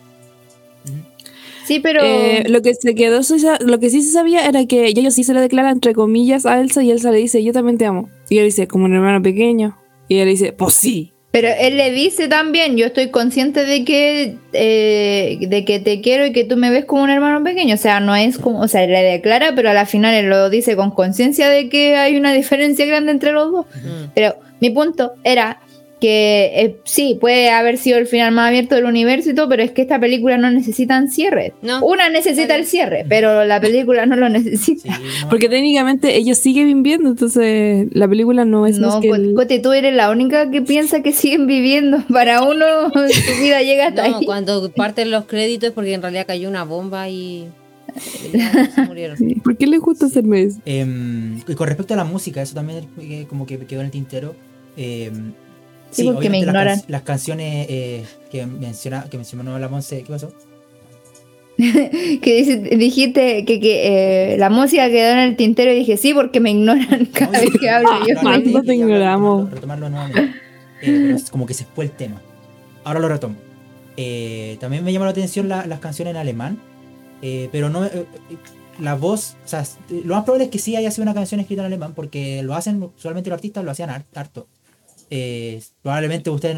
[1.65, 2.01] Sí, pero.
[2.05, 3.21] Eh, lo que se quedó,
[3.61, 6.61] lo que sí se sabía era que ellos sí se le declara entre comillas a
[6.61, 8.09] Elsa y Elsa le dice, yo también te amo.
[8.29, 9.79] Y él dice, como un hermano pequeño.
[10.09, 11.13] Y él dice, pues sí.
[11.35, 16.27] Pero él le dice también, yo estoy consciente de que eh, de que te quiero
[16.27, 17.75] y que tú me ves como un hermano pequeño.
[17.75, 20.49] O sea, no es como, o sea, le declara, pero a la final él lo
[20.49, 23.67] dice con conciencia de que hay una diferencia grande entre los dos.
[23.75, 24.11] Mm.
[24.15, 25.59] Pero mi punto era
[26.05, 29.63] que eh, sí, puede haber sido el final más abierto del universo y todo, pero
[29.63, 31.55] es que esta película no necesita un cierre.
[31.63, 31.83] No.
[31.83, 34.83] Una necesita el cierre, pero la película no lo necesita.
[34.95, 39.09] Sí, no, Porque técnicamente ellos siguen viviendo, entonces la película no es No, más que
[39.09, 42.05] Co- el- Cote, tú eres la única que piensa que siguen viviendo.
[42.13, 44.27] Para uno, su vida llega hasta No, ahí.
[44.27, 47.47] cuando parten los créditos es porque en realidad cayó una bomba y.
[49.17, 50.59] Sí, ¿Por qué les gusta hacerme eso?
[50.67, 53.93] Em, y con respecto a la música, eso también eh, como que quedó en el
[53.93, 54.35] tintero.
[54.77, 55.33] Em,
[56.03, 56.79] Sí, porque me las ignoran.
[56.81, 60.33] can- Las, canciones eh, que, menciona, que mencionó la Monse, ¿qué pasó?
[61.57, 66.13] que dice- dijiste que, que, eh, la música quedó en el tintero y dije sí
[66.13, 68.19] porque me ignoran cada vez que hablo yo.
[68.29, 69.51] Anoté no te ignoramos.
[69.51, 70.21] retomarlo- Retomarlo nuevamente.
[70.83, 72.21] Eh, pero es como que se fue el tema.
[72.83, 73.37] Ahora lo retomo.
[73.97, 76.59] Eh, también me llamó la atención la- las canciones en alemán.
[77.23, 77.89] eh, pero no.
[78.81, 79.37] la voz.
[79.45, 81.93] O sea, lo más probable es que sí haya sido una canción escrita en alemán.
[81.95, 82.83] Porque lo hacen.
[82.83, 84.49] Usualmente los artistas lo hacían har- harto.
[85.11, 86.57] Eh, probablemente ustedes.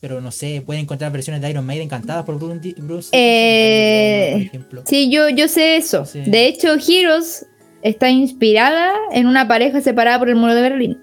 [0.00, 4.40] Pero no sé, pueden encontrar versiones de Iron Maiden cantadas por Bruce, Bruce Eh, por
[4.42, 4.82] ejemplo.
[4.84, 6.04] Sí, yo, yo sé eso.
[6.04, 6.20] Sí.
[6.26, 7.46] De hecho, Heroes
[7.80, 10.98] está inspirada en una pareja separada por el muro de Berlín.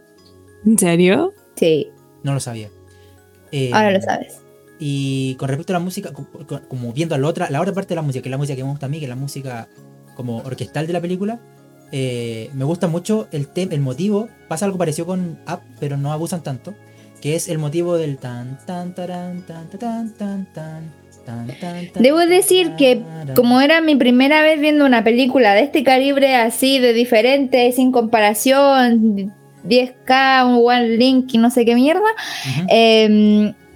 [0.68, 1.34] ¿En serio?
[1.56, 1.88] Sí,
[2.24, 2.70] No lo sabía.
[3.52, 4.38] Eh, ahora lo sabes.
[4.80, 7.90] Y con respecto a la música, co- co- como viendo la otra, la otra parte
[7.90, 9.16] de la música, que es la música que me gusta a mí, que es la
[9.16, 9.68] música
[10.16, 11.40] como orquestal de la película,
[11.92, 14.30] eh, me gusta mucho el, tema el motivo.
[14.48, 16.74] Pasa algo parecido con App, pero no abusan tanto.
[17.22, 22.02] Que es el motivo del tan, tan, taran, tan, tan, tan, tan, Tan, tan, tan,
[22.02, 23.00] Debo decir que
[23.36, 27.92] como era mi primera vez viendo una película de este calibre así, de diferente, sin
[27.92, 29.32] comparación,
[29.64, 32.08] 10K, un One Link y no sé qué mierda,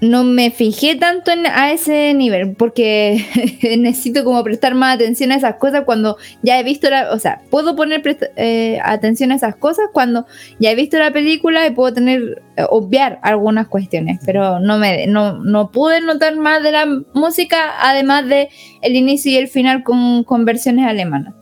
[0.10, 3.26] no me fijé tanto en, a ese nivel porque
[3.80, 7.42] necesito como prestar más atención a esas cosas cuando ya he visto la, o sea,
[7.50, 10.26] puedo poner presta- eh, atención a esas cosas cuando
[10.60, 15.08] ya he visto la película y puedo tener, eh, obviar algunas cuestiones, pero no me,
[15.08, 18.50] no, no pude notar más de la música además de
[18.82, 21.34] el inicio y el final con, con versiones alemanas.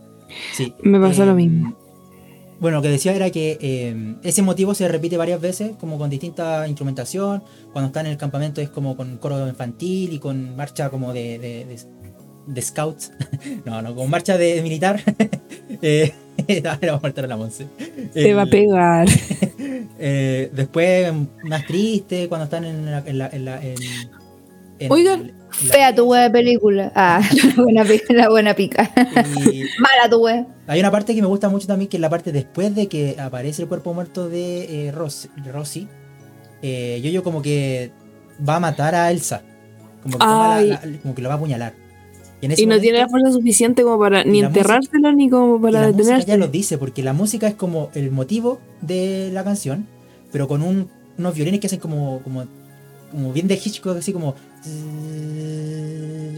[0.54, 0.74] Sí.
[0.82, 1.76] Me pasó Eh, lo mismo.
[2.64, 6.10] Bueno, lo que decía era que eh, ese motivo se repite varias veces, como con
[6.10, 7.44] distinta instrumentación.
[7.74, 11.40] Cuando están en el campamento es como con coro infantil y con marcha como de,
[11.40, 11.78] de, de-
[12.48, 13.12] de scouts.
[13.66, 14.98] no, no, con marcha de, militar.
[15.82, 16.14] eh,
[16.64, 17.68] vamos a la Monse.
[18.14, 19.08] Te va a pegar.
[20.00, 21.12] eh, después,
[21.44, 23.00] más triste, cuando están en la.
[23.06, 23.76] En la, en la- en-
[24.80, 26.92] en- Oigan, en la- Fea tu wea de película.
[26.96, 27.22] Ah,
[27.56, 28.92] la buena, pi- la buena pica.
[29.52, 30.46] y- Mala tu wea.
[30.68, 33.16] Hay una parte que me gusta mucho también, que es la parte después de que
[33.20, 35.88] aparece el cuerpo muerto de eh, Ros- Rosy.
[36.62, 37.92] Eh, Yo-Yo como que
[38.48, 39.42] va a matar a Elsa.
[40.02, 41.74] Como que, toma la- la- como que lo va a apuñalar.
[42.42, 45.30] Y, en ese Y no tiene la fuerza suficiente como para ni música- enterrárselo ni
[45.30, 46.38] como para música ya detenerse.
[46.38, 49.88] lo dice, porque la música es como el motivo de la canción,
[50.32, 52.44] pero con un- unos violines que hacen como, como,
[53.12, 54.36] como bien de Hitchcock, así como...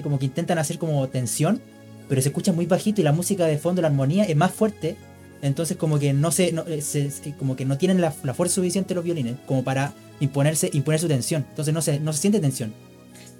[0.04, 1.62] Como que intentan hacer como tensión,
[2.08, 4.96] pero se escucha muy bajito y la música de fondo, la armonía es más fuerte.
[5.42, 8.56] Entonces como que no se, no, eh, se- como que no tienen la, la fuerza
[8.56, 11.46] suficiente los violines como para imponerse, imponer su tensión.
[11.50, 12.74] Entonces no se, no se siente tensión.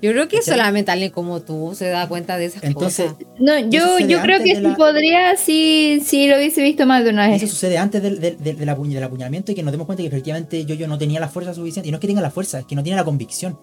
[0.02, 3.28] Yo creo que solamente alguien como tú se da cuenta de esas Entonces, cosas.
[3.40, 7.12] No, yo, yo creo que sí la- podría si, si lo hubiese visto más de
[7.12, 7.42] una vez.
[7.42, 10.66] eso sucede antes del, del, del, del apuñalamiento y que nos demos cuenta que efectivamente
[10.66, 11.88] yo, yo no tenía la fuerza suficiente.
[11.88, 13.58] Y no es que tenga la fuerza, es que no tiene la convicción.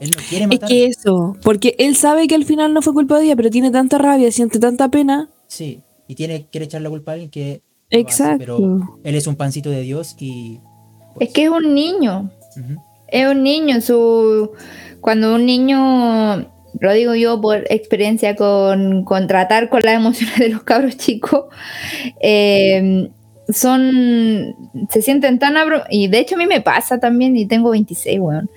[0.00, 0.68] Él no quiere Es matar.
[0.68, 3.70] que eso, porque él sabe que al final no fue culpa de ella, pero tiene
[3.70, 5.30] tanta rabia, siente tanta pena.
[5.46, 7.62] Sí, y tiene, quiere echar la culpa a alguien que...
[7.90, 8.38] lo hace, Exacto.
[8.38, 10.60] pero él es un pancito de Dios y...
[11.14, 12.30] pues, Es que es un niño.
[12.56, 12.80] ujú.
[13.08, 13.80] Es un niño.
[13.80, 14.50] Su,
[15.00, 16.36] cuando un niño,
[16.80, 21.44] lo digo yo por experiencia con, con tratar con las emociones de los cabros chicos,
[22.20, 23.08] eh,
[23.48, 24.54] son.
[24.90, 25.54] Se sienten tan
[25.90, 28.50] Y de hecho a mí me pasa también, y tengo 26, weón.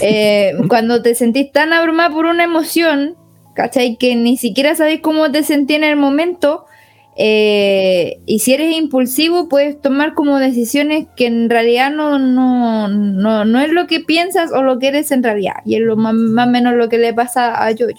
[0.00, 3.16] Eh, cuando te sentís tan abrumada por una emoción,
[3.54, 3.96] ¿cachai?
[3.96, 6.64] Que ni siquiera sabéis cómo te sentí en el momento.
[7.20, 13.44] eh, y si eres impulsivo, puedes tomar como decisiones que en realidad no, no, no,
[13.44, 15.56] no es lo que piensas o lo que eres en realidad.
[15.64, 17.96] Y es lo más, más o menos lo que le pasa a Yoyo.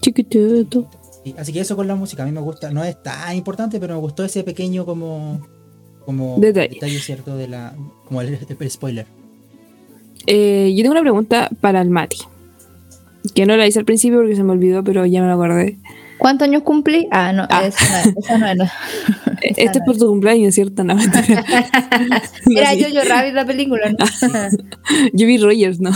[0.00, 0.88] Chiquitito.
[1.22, 3.78] Sí, así que eso con la música, a mí me gusta, no es tan importante,
[3.78, 5.46] pero me gustó ese pequeño como,
[6.06, 6.98] como Detalle.
[6.98, 7.74] cierto de la,
[8.06, 9.04] como el, el spoiler.
[10.32, 12.18] Eh, yo tengo una pregunta para el Mati.
[13.34, 15.76] Que no la hice al principio porque se me olvidó, pero ya me lo acordé.
[16.18, 17.08] ¿Cuántos años cumplí?
[17.10, 17.64] Ah, no, Ah.
[17.66, 18.64] Esa, no, esa no era.
[19.42, 20.84] Esa Este es no por tu cumpleaños, ¿cierto?
[20.84, 21.44] No, mentira.
[22.46, 22.84] No, Era sí.
[22.84, 23.96] Jojo Rabbit la película, ¿no?
[25.12, 25.90] Yo vi Rogers, ¿no?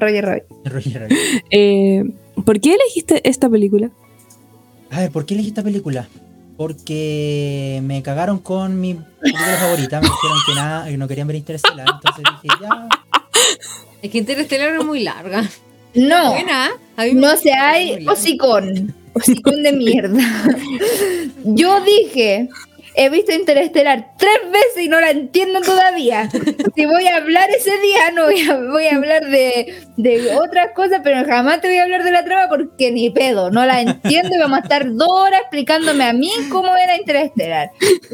[0.00, 0.44] Roger Rabbit.
[0.64, 1.18] Roger Rabbit.
[1.50, 2.04] Eh,
[2.44, 3.90] ¿Por qué elegiste esta película?
[4.90, 6.08] A ver, ¿por qué elegí esta película?
[6.56, 11.36] Porque me cagaron con mi película favorita, me dijeron que nada, que no querían ver
[11.36, 12.88] Interstellar, entonces dije, ya,
[14.02, 15.44] Es que Interstellar es muy larga.
[15.94, 16.34] No,
[17.14, 18.94] no se hay hocicón.
[19.14, 20.22] Hocicón de mierda.
[21.44, 22.48] Yo dije,
[22.94, 26.28] he visto Interestelar tres veces y no la entiendo todavía.
[26.74, 30.72] Si voy a hablar ese día, no voy a, voy a hablar de, de otras
[30.74, 33.82] cosas, pero jamás te voy a hablar de la trama porque ni pedo, no la
[33.82, 37.70] entiendo y vamos a estar dos horas explicándome a mí cómo era Interestelar.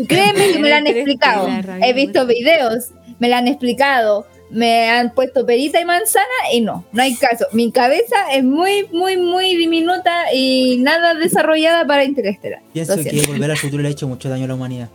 [0.08, 1.48] Créeme que me la han explicado.
[1.48, 2.88] Interestelar, He visto videos,
[3.18, 4.26] me la han explicado.
[4.50, 7.44] Me han puesto perita y manzana y no, no hay caso.
[7.52, 12.60] Mi cabeza es muy, muy, muy diminuta y nada desarrollada para Interestelar.
[12.72, 14.88] pienso Lo que volver al futuro le ha hecho mucho daño a la humanidad.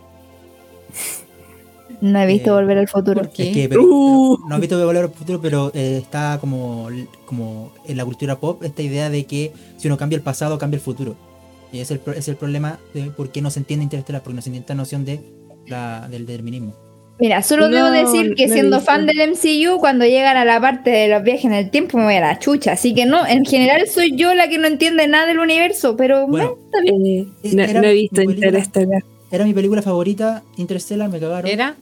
[2.00, 3.20] No he visto Eh, volver al futuro.
[3.22, 3.48] ¿por qué?
[3.50, 4.36] Es que, pero- Uh.
[4.38, 6.88] pero no he visto volver al futuro, pero eh, está como,
[7.24, 10.76] como en la cultura pop esta idea de que si uno cambia el pasado, cambia
[10.76, 11.14] el futuro.
[11.72, 14.34] Y es el, pro- es el problema de por qué no se entiende Interestelar, porque
[14.36, 15.20] no se entiende esta noción de
[15.66, 16.74] la, del determinismo.
[17.20, 20.60] Mira, solo No, debo decir que no siendo fan del MCU, cuando llegan a la
[20.60, 22.72] parte de los viajes en el tiempo me voy a la chucha.
[22.72, 26.26] Así que no, en general soy yo la que no entiende nada del universo, pero
[26.26, 26.58] Bueno.
[26.64, 27.32] está bien.
[27.44, 28.46] Eh, no, Era no he visto mi película.
[28.48, 29.04] Interestelar.
[29.30, 31.48] Era mi película favorita, Interstellar, me cagaron.
[31.50, 31.76] ¿Era?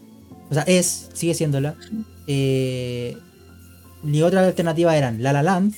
[0.50, 1.76] O sea, es, sigue siéndola.
[2.26, 3.16] Eh,
[4.04, 5.74] y otras alternativas eran La La Land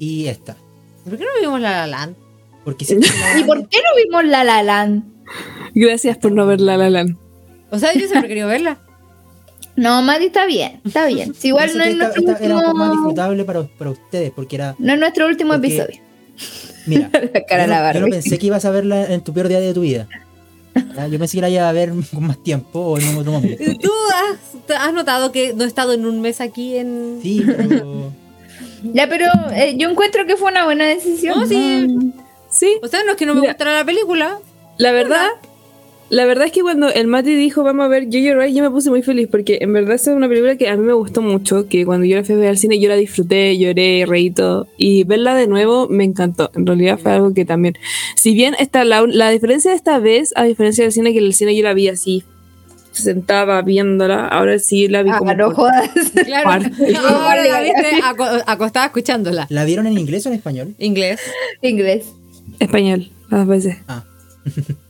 [0.00, 0.56] y esta.
[1.04, 2.16] ¿Por qué no vimos La La Land?
[2.64, 2.84] Porque
[3.34, 5.04] La ¿Y por qué no vimos La La Land?
[5.74, 7.16] Gracias por no ver La La Land.
[7.70, 8.78] O sea, yo siempre he querido verla.
[9.76, 11.34] No, Mati, está bien, está bien.
[11.38, 13.90] Si igual no es, esta- nuestro esta era un poco más último, disfrutable para, para
[13.90, 14.74] ustedes, porque era.
[14.78, 16.00] no es nuestro último Porque- episodio.
[16.86, 19.20] Mira, La cara yo, de la no, yo no pensé que ibas a verla en
[19.22, 20.06] tu peor día de tu vida.
[20.94, 21.06] ¿ya?
[21.08, 23.62] Yo pensé que la iba a ver con más tiempo o en otro momento.
[23.80, 27.18] ¿Tú has, has notado que no he estado en un mes aquí en...
[27.22, 28.12] Sí, pero.
[28.92, 31.40] Ya, pero eh, yo encuentro que fue una buena decisión.
[31.40, 31.88] No, sí.
[32.50, 33.52] Sí, O sea, no es que no me Mira.
[33.52, 34.38] gustara la película.
[34.78, 35.28] la verdad,
[36.08, 38.70] la verdad es que cuando el Mati dijo vamos a ver Jojo Rabbit, yo me
[38.70, 41.20] puse muy feliz porque en verdad esa es una película que a mí me gustó
[41.20, 44.30] mucho, que cuando yo la fui a ver al cine yo la disfruté, lloré, reí
[44.30, 46.50] todo y verla de nuevo me encantó.
[46.54, 47.74] En realidad fue algo que también,
[48.14, 51.24] si bien esta la, la diferencia de esta vez, a diferencia del cine que en
[51.24, 52.22] el cine yo la vi así
[52.92, 55.90] sentaba viéndola, ahora sí la vi Ah, como no jodas.
[56.44, 56.70] parte.
[56.96, 59.46] Ahora la viste aco- acostada escuchándola.
[59.50, 60.74] ¿La vieron en inglés o en español?
[60.78, 61.20] Inglés.
[61.60, 62.06] Inglés.
[62.58, 63.76] español, las veces.
[63.88, 64.04] Ah.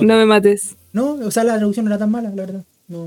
[0.00, 0.76] No me mates.
[0.92, 2.62] No, o sea, la traducción no era tan mala, la verdad.
[2.88, 3.00] No.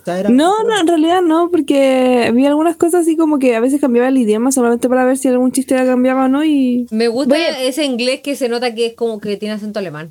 [0.00, 3.54] O sea, era- No, no, en realidad no, porque vi algunas cosas así como que
[3.56, 6.44] a veces cambiaba el idioma solamente para ver si algún chiste la cambiaba o no
[6.44, 6.86] y...
[6.90, 10.10] Me gusta a- ese inglés que se nota que es como que tiene acento alemán.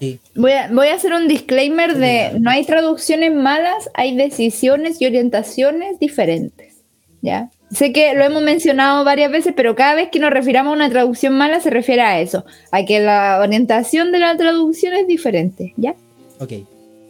[0.00, 0.18] Sí.
[0.34, 5.06] Voy a, voy a hacer un disclaimer de no hay traducciones malas, hay decisiones y
[5.06, 6.74] orientaciones diferentes.
[7.20, 7.50] ¿Ya?
[7.72, 10.90] Sé que lo hemos mencionado varias veces, pero cada vez que nos refiramos a una
[10.90, 15.72] traducción mala se refiere a eso, a que la orientación de la traducción es diferente,
[15.76, 15.94] ¿ya?
[16.38, 16.52] Ok.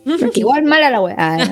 [0.05, 1.15] Porque igual mala la wea.
[1.17, 1.45] Ah, no.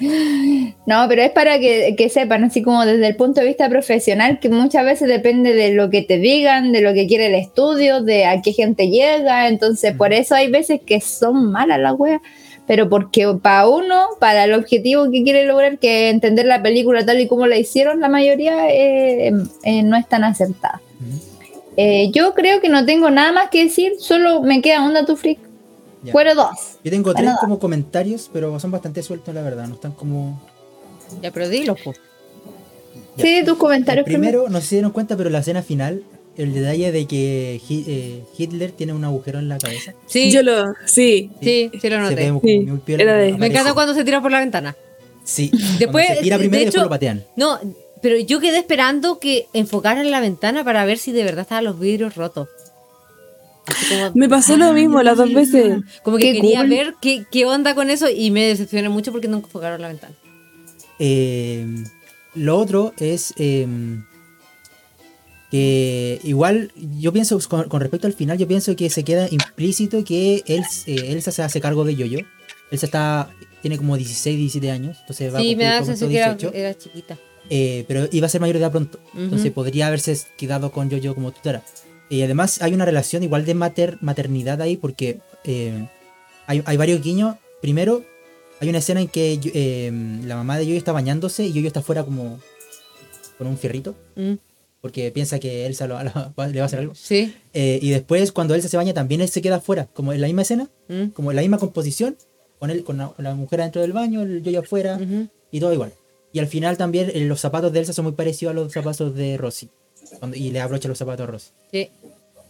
[0.86, 4.38] No, pero es para que, que sepan, así como desde el punto de vista profesional,
[4.40, 8.02] que muchas veces depende de lo que te digan, de lo que quiere el estudio,
[8.02, 9.48] de a qué gente llega.
[9.48, 12.20] Entonces, por eso hay veces que son malas las weas.
[12.66, 17.04] Pero porque para uno, para el objetivo que quiere lograr, que es entender la película
[17.04, 19.32] tal y como la hicieron, la mayoría eh,
[19.64, 20.80] eh, no es tan acertada.
[21.76, 25.16] Eh, yo creo que no tengo nada más que decir, solo me queda un dato
[25.16, 25.38] freak.
[26.04, 26.12] Ya.
[26.12, 26.78] Fueron dos.
[26.84, 29.66] Yo tengo Bueno, tres como comentarios, pero son bastante sueltos, la verdad.
[29.68, 30.40] No están como.
[31.20, 31.98] Ya, pero dilo, pues.
[33.16, 34.44] Sí, tus El comentarios primero.
[34.44, 36.02] primero, no se dieron cuenta, pero la escena final,
[36.36, 39.94] el detalle de que eh, Hitler tiene un agujero en la cabeza.
[40.06, 40.72] Sí, Yo lo...
[40.86, 41.30] Sí.
[41.42, 42.14] sí, sí lo noté.
[42.14, 43.38] ve muy, Sí, muy piola, era de- aparece.
[43.38, 44.76] Me encanta cuando se tira por la ventana.
[45.24, 45.50] Sí.
[45.78, 47.24] Después, se tira de primero y hecho- después lo patean.
[47.36, 47.58] No,
[48.00, 51.78] pero yo quedé esperando que enfocaran la ventana para ver si de verdad estaban los
[51.78, 52.48] vidrios rotos.
[53.88, 55.80] Como, Me pasó lo mismo las dos veces.
[56.02, 56.68] como que Qué quería cool.
[56.70, 60.14] ver qué, qué onda con eso y me decepcioné mucho porque no enfocaron la ventana.
[60.98, 61.64] Eh,
[62.34, 63.66] lo otro es eh,
[65.52, 70.02] Que igual, yo pienso, con, con respecto al final, yo pienso que se queda implícito
[70.02, 72.20] que él, eh, Elsa se hace cargo de Yoyo.
[72.70, 73.30] Elsa está,
[73.60, 76.52] tiene como 16, 17 años, entonces va a Sí, me cumplir da que era, 18.
[76.54, 77.18] era chiquita.
[77.50, 78.98] Eh, pero iba a ser mayor de edad pronto.
[79.14, 81.62] Entonces podría haberse quedado con Yoyo como tutora.
[82.08, 85.86] Y además hay una relación igual de mater, maternidad ahí porque eh,
[86.46, 87.36] hay, hay varios guiños.
[87.60, 88.04] Primero,
[88.60, 89.92] hay una escena en que eh,
[90.24, 92.40] la mamá de Yoyo está bañándose y Yoyo está afuera como
[93.36, 94.34] con un fierrito Mm,
[94.82, 96.10] porque piensa que Elsa lo- lo-
[96.48, 96.94] le va a hacer algo.
[96.94, 97.34] Sí.
[97.54, 100.26] Eh, y después cuando Elsa se baña también él se queda afuera, como en la
[100.26, 102.16] misma escena, Mm, como en la misma composición,
[102.58, 105.28] con él, con la, con la mujer adentro del baño, el Yoyo afuera ujú.
[105.50, 105.92] y todo igual.
[106.32, 109.14] Y al final también eh, los zapatos de Elsa son muy parecidos a los zapatos
[109.14, 109.70] de Rosy.
[110.18, 111.50] Cuando- y le abrocha los zapatos a Rosy.
[111.72, 111.88] Sí.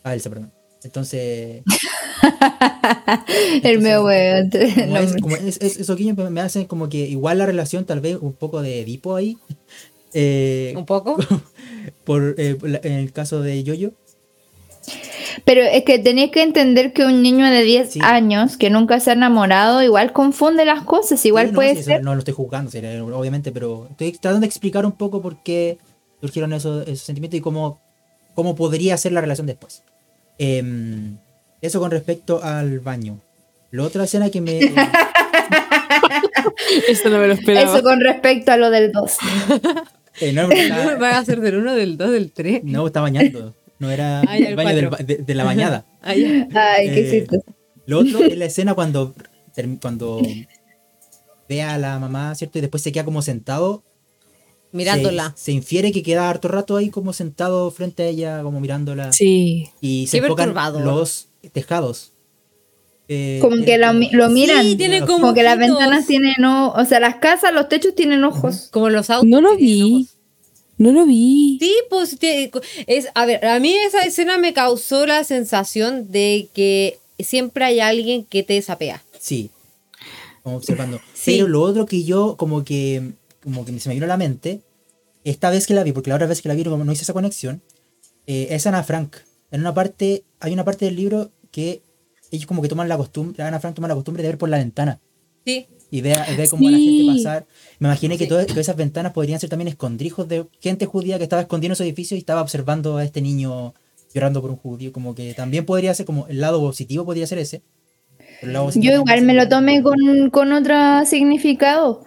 [0.03, 0.51] A Elsa, perdón.
[0.85, 1.63] Entonces,
[3.63, 4.49] El medio huevo.
[4.51, 8.01] como, es, como es- es- esos guiños me hacen como que igual la relación, tal
[8.01, 9.37] vez un poco de Edipo ahí.
[10.15, 11.17] Eh, Un poco.
[12.05, 13.93] Por, eh, en el caso de Yoyo.
[15.45, 18.01] Pero es que tenéis que entender que un niño de 10 Sí.
[18.03, 21.81] años que nunca se ha enamorado igual confunde las cosas, igual Sí, no, puede sí,
[21.81, 22.03] eso ser.
[22.03, 25.79] No lo estoy juzgando, eh, obviamente, pero estoy tratando de explicar un poco por qué
[26.21, 27.81] surgieron esos, esos sentimientos y cómo,
[28.35, 29.83] cómo podría ser la relación después.
[30.39, 31.17] Em,
[31.61, 33.19] eso con respecto al baño.
[33.71, 34.59] La otra escena que me...
[34.59, 34.75] eh,
[36.89, 37.73] Esto no me lo esperaba.
[37.75, 39.17] Eso con respecto a lo del 2.
[40.21, 42.65] eh, no, está- ¿Van a ser del 1, del 2, del 3?
[42.65, 43.55] no, está bañando.
[43.79, 45.07] No era Ah, el el baño del cuatro.
[45.07, 45.87] ba- de, de la bañada.
[46.03, 47.45] Ay, qué Eh, chistoso.
[47.87, 49.15] Lo otro es la escena cuando,
[49.81, 50.23] cuando
[51.49, 52.59] ve a la mamá, ¿cierto?
[52.59, 53.83] Y después se queda como sentado.
[54.71, 55.33] Mirándola.
[55.37, 59.13] Se, se infiere que queda harto rato ahí como sentado frente a ella, como mirándola.
[59.13, 59.69] Sí.
[59.81, 62.12] Y se Qué enfocan los tejados.
[63.15, 64.65] Eh, Como que lo, mi- lo miran.
[64.65, 66.83] Sí, tiene como, como que las ventanas tienen ojos.
[66.83, 68.69] O sea, las casas, los techos tienen ojos.
[68.71, 69.29] Como los autos.
[69.29, 70.09] No lo vi.
[70.79, 71.59] No lo vi.
[71.61, 72.17] Sí, pues
[72.87, 77.81] es, a ver, a mí esa escena me causó la sensación de que siempre hay
[77.81, 79.03] alguien que te sapea.
[79.19, 79.51] Sí.
[80.43, 81.01] Como observando.
[81.15, 81.33] Sí.
[81.37, 83.13] Pero lo otro que yo como que
[83.45, 84.61] como que se me vino a la mente,
[85.23, 87.03] esta vez que la vi, porque la otra vez que la vi como no hice
[87.05, 87.63] esa conexión,
[88.27, 89.17] eh, es Ana Frank.
[89.53, 91.81] En una parte, hay una parte del libro que
[92.37, 94.59] ellos como que toman la costumbre, Ana Frank toma la costumbre de ver por la
[94.59, 94.99] ventana
[95.45, 95.67] Sí.
[95.91, 96.99] y ve, a- ve como a la Sí.
[97.07, 97.47] gente pasar.
[97.79, 98.29] Me imaginé que Sí.
[98.29, 101.77] todas, todas esas ventanas podrían ser también escondrijos de gente judía que estaba escondida en
[101.77, 103.75] su edificio y estaba observando a este niño
[104.15, 104.93] llorando por un judío.
[104.93, 107.63] Como que también podría ser como el lado positivo podría ser ese.
[108.43, 110.75] el lado Yo igual me lo tomé con, con otro
[111.07, 112.05] significado.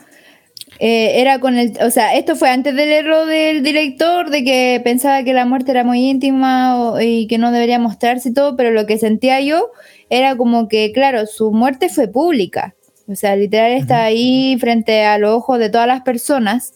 [0.79, 4.81] Eh, era con el, o sea, esto fue antes del error del director, de que
[4.83, 8.57] pensaba que la muerte era muy íntima o- y que no debería mostrarse y todo,
[8.57, 9.71] pero lo que sentía yo
[10.09, 12.75] era como que, claro, su muerte fue pública.
[13.07, 16.73] O sea, literal está ahí frente a los ojos de todas las personas.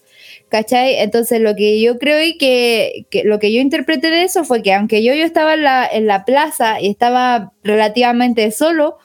[0.49, 0.95] ¿Cachai?
[0.99, 4.63] Entonces lo que yo creo y que, que lo que yo interpreté de eso fue
[4.63, 8.97] que aunque yo, yo estaba en la, en la plaza y estaba relativamente solo,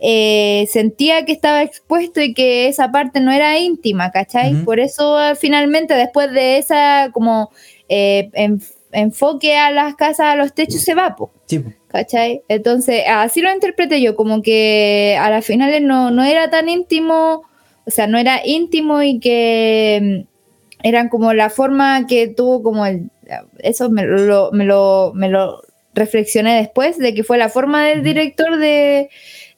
[0.00, 4.54] eh, sentía que estaba expuesto y que esa parte no era íntima, ¿cachai?
[4.64, 7.50] Por eso eh, finalmente después de esa como
[7.88, 8.60] eh, en-
[8.92, 11.70] enfoque a las casas, a los techos, se va, po, Sí, po.
[11.88, 12.42] ¿Cachai?
[12.48, 17.42] Entonces así lo interpreté yo, como que a las finales no, no era tan íntimo,
[17.86, 22.86] o sea, no era íntimo y que mm, eran como la forma que tuvo como
[22.86, 23.10] el...
[23.58, 25.60] Eso me lo, me lo, me lo
[25.94, 29.10] reflexioné después, de que fue la forma del director de,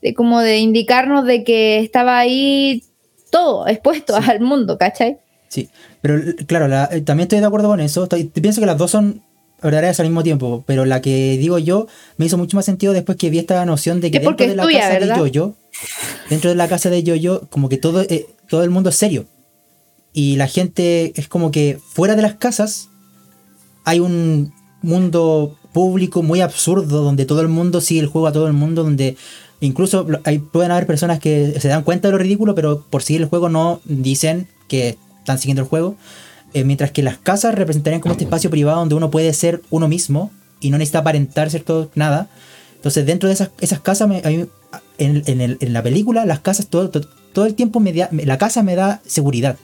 [0.03, 2.83] de como de indicarnos de que estaba ahí
[3.31, 4.31] todo expuesto Sí.
[4.31, 5.19] al mundo, ¿cachai?
[5.49, 5.69] Sí,
[6.01, 8.05] pero claro, la- eh, también estoy de acuerdo con eso.
[8.05, 9.23] Estoy- pienso que las dos son
[9.63, 13.19] verdaderas al mismo tiempo, pero la que digo yo me hizo mucho más sentido después
[13.19, 15.15] que vi esta noción de que dentro de la tuya, casa ¿verdad?
[15.17, 15.55] de Yoyo,
[16.29, 19.27] dentro de la casa de Yoyo, como que todo, eh, todo el mundo es serio.
[20.13, 22.89] Y la gente es como que fuera de las casas
[23.85, 28.47] hay un mundo público muy absurdo donde todo el mundo sigue el juego a todo
[28.47, 29.17] el mundo, donde
[29.61, 33.23] incluso hay, pueden haber personas que se dan cuenta de lo ridículo, pero por seguir
[33.23, 35.97] el juego no dicen que están siguiendo el juego.
[36.53, 39.87] Eh, mientras que las casas representarían como este espacio privado donde uno puede ser uno
[39.87, 42.29] mismo y no necesita aparentar cierto nada.
[42.77, 44.11] Entonces dentro de esas, esas casas,
[44.99, 49.57] en, en la película, las casas todo, todo, el tiempo, la casa me da seguridad.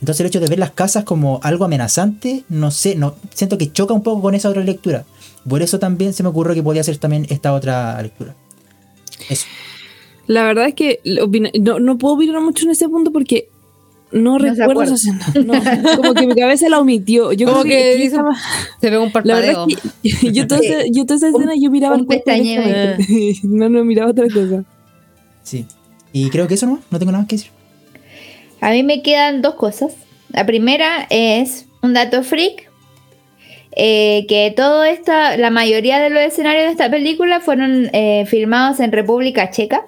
[0.00, 3.70] Entonces el hecho de ver las casas como algo amenazante, no sé, no siento que
[3.70, 5.04] choca un poco con esa otra lectura.
[5.48, 8.34] Por eso también se me ocurrió que podía ser también esta otra lectura.
[9.28, 9.46] Eso.
[10.26, 11.00] La verdad es que
[11.60, 13.48] no, no puedo opinar mucho en ese punto porque
[14.12, 15.26] no, recuerdo esa escena.
[15.44, 17.32] No, como que mi cabeza la omitió.
[17.32, 18.36] Yo Como creo que que, dice- estaba-
[18.80, 19.66] Se ve un la verdad parpadeo.
[20.02, 22.96] es que yo toda, esa, yo toda esa escena yo miraba un el.
[23.44, 24.64] No, no miraba otra cosa.
[25.42, 25.66] Sí.
[26.12, 27.50] Y creo que eso no, no tengo nada más que decir.
[28.60, 29.92] A mí me quedan dos cosas.
[30.32, 32.68] La primera es un dato freak.
[33.76, 38.80] eh, que todo esta, la mayoría de los escenarios de esta película fueron eh, filmados
[38.80, 39.82] en República Checa.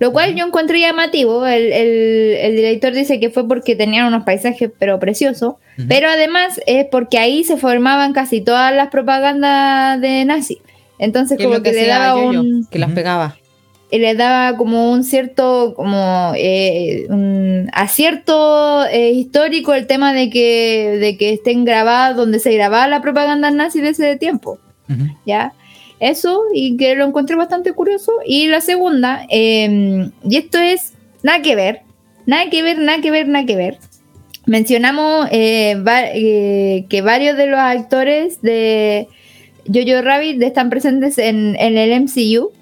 [0.00, 1.46] Lo cual yo encontré llamativo.
[1.46, 5.54] El, el- el director dice que fue porque tenían unos paisajes pero preciosos.
[5.88, 10.58] Pero además es porque ahí se formaban casi todas las propagandas de nazi.
[10.98, 13.36] Entonces Que es como lo que, le daba un que las pegaba.
[13.90, 20.28] y le daba como un cierto como eh, un acierto eh, histórico el tema de
[20.30, 24.58] que de que estén grabadas donde se grababa la propaganda nazi de ese tiempo
[25.26, 25.52] ya
[26.00, 30.92] eso y que lo encontré bastante curioso y la segunda eh, y esto es
[31.22, 31.80] nada que ver
[32.26, 33.78] nada que ver nada que ver nada que ver
[34.46, 39.08] mencionamos eh, va- eh, que varios de los actores de
[39.66, 42.52] Jojo Rabbit están presentes en, en el MCU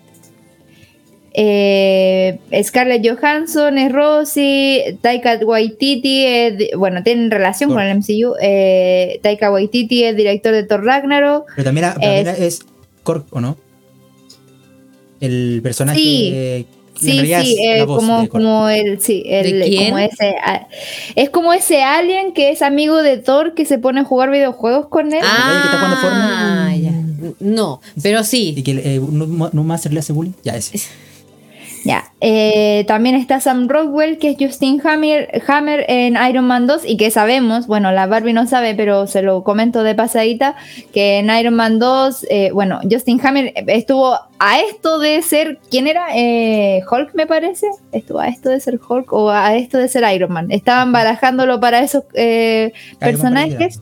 [1.39, 7.79] eh, Scarlett Johansson es Rosie, Taika Waititi, es bueno, tienen relación Thor.
[7.79, 8.35] con el MCU.
[8.41, 11.45] eh, Taika Waititi es director de Thor Ragnarok.
[11.55, 12.65] Pero también, también es
[13.07, 13.57] Korg, ¿o no?
[15.21, 16.31] El personaje Sí.
[16.31, 16.67] que
[16.99, 19.91] Sí, sí, es eh, como, como el, sí, el, ¿De quién?
[19.91, 20.67] como ese, ah,
[21.15, 24.89] es como ese alien que es amigo de Thor que se pone a jugar videojuegos
[24.89, 25.21] con él.
[25.23, 25.81] Ah, que está
[26.75, 26.93] ya.
[27.39, 28.63] No, pero Y sí.
[28.63, 30.33] que eh, no, no más le hace bullying.
[30.43, 30.81] Ya, ese.
[31.87, 32.13] Ya.
[32.21, 36.97] Eh, también está Sam Rockwell, que es Justin Hammer, Hammer en Iron Man 2, y
[36.97, 40.57] que sabemos, bueno, la Barbie no sabe, pero se lo comento de pasadita,
[40.93, 45.87] que en Iron Man 2, eh, bueno, Justin Hammer estuvo a esto de ser, ¿quién
[45.87, 46.09] era?
[46.15, 47.69] Eh, Hulk, me parece.
[47.93, 50.51] Estuvo a esto de ser Hulk o a esto de ser Iron Man.
[50.51, 53.81] Estaban barajándolo para esos eh, personajes.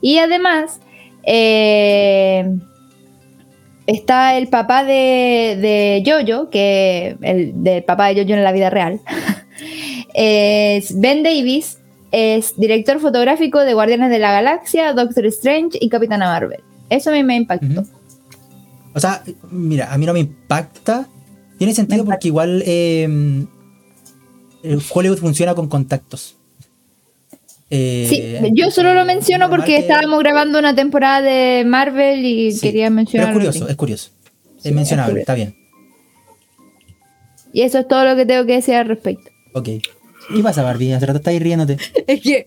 [0.00, 0.80] Y además,
[1.22, 2.58] eh,
[3.86, 8.70] está el papá de, de Jojo, que el del papá de Jojo en la vida
[8.70, 9.00] real.
[10.14, 11.78] es Ben Davis,
[12.12, 16.60] es director fotográfico de Guardianes de la Galaxia, Doctor Strange y Capitana Marvel.
[16.90, 17.84] Eso a mí me impactó.
[18.94, 21.08] O sea, mira, a mí no me impacta.
[21.58, 23.04] Tiene sentido porque igual eh,
[24.62, 26.36] el Hollywood funciona con contactos.
[27.76, 32.52] Eh, Sí, yo solo lo menciono porque que- estábamos grabando una temporada de Marvel y
[32.52, 33.30] sí, quería Pero mencionarlo.
[33.40, 34.10] es curioso, es curioso.
[34.58, 35.56] Sí, es mencionable, es está bien.
[37.52, 39.30] Y eso es todo lo que tengo que decir al respecto.
[39.52, 39.64] Ok.
[40.34, 40.92] ¿Qué pasa, Barbie?
[40.92, 41.76] Hace rato estáis riéndote.
[42.06, 42.46] Es que,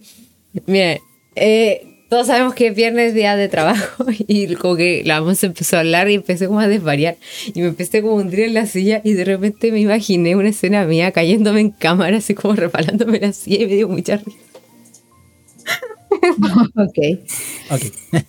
[0.65, 1.01] mire,
[1.35, 5.77] eh, todos sabemos que es viernes día de trabajo y como que la voz empezó
[5.77, 7.17] a hablar y empecé como a desvariar
[7.53, 10.49] y me empecé como a hundir en la silla y de repente me imaginé una
[10.49, 14.37] escena mía cayéndome en cámara así como repalándome la silla y me dio mucha risa.
[16.75, 16.97] Ok.
[17.71, 18.23] Ok.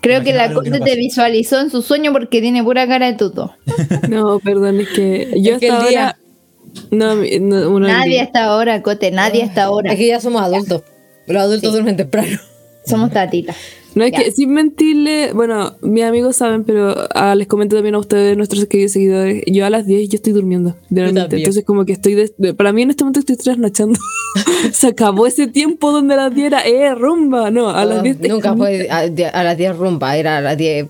[0.00, 3.14] Creo que la Cote no te visualizó en su sueño porque tiene pura cara de
[3.18, 3.54] tuto.
[4.08, 6.18] No, perdón, es que yo Es que el hasta día- ahora.
[6.90, 8.22] No, Nadie día.
[8.24, 9.92] hasta ahora, Cote, nadie hasta ahora.
[9.92, 10.82] Es que ya somos adultos.
[11.26, 11.72] Los adultos Sí.
[11.72, 12.38] duermen temprano.
[12.86, 13.56] Somos tatitas.
[13.94, 14.18] No, es Ya.
[14.18, 18.66] que sin mentirle, bueno, mis amigos saben, pero ah, les comento también a ustedes, nuestros
[18.66, 21.36] queridos seguidores, yo a las 10 yo estoy durmiendo, realmente.
[21.36, 23.98] Entonces como que estoy, de- de- para mí en este momento estoy trasnochando.
[24.72, 28.18] Se acabó ese tiempo donde a las 10 era, eh, rumba, no, a las 10
[28.20, 28.98] te- Nunca fue a,
[29.32, 30.88] a las 10 rumba, era a las 10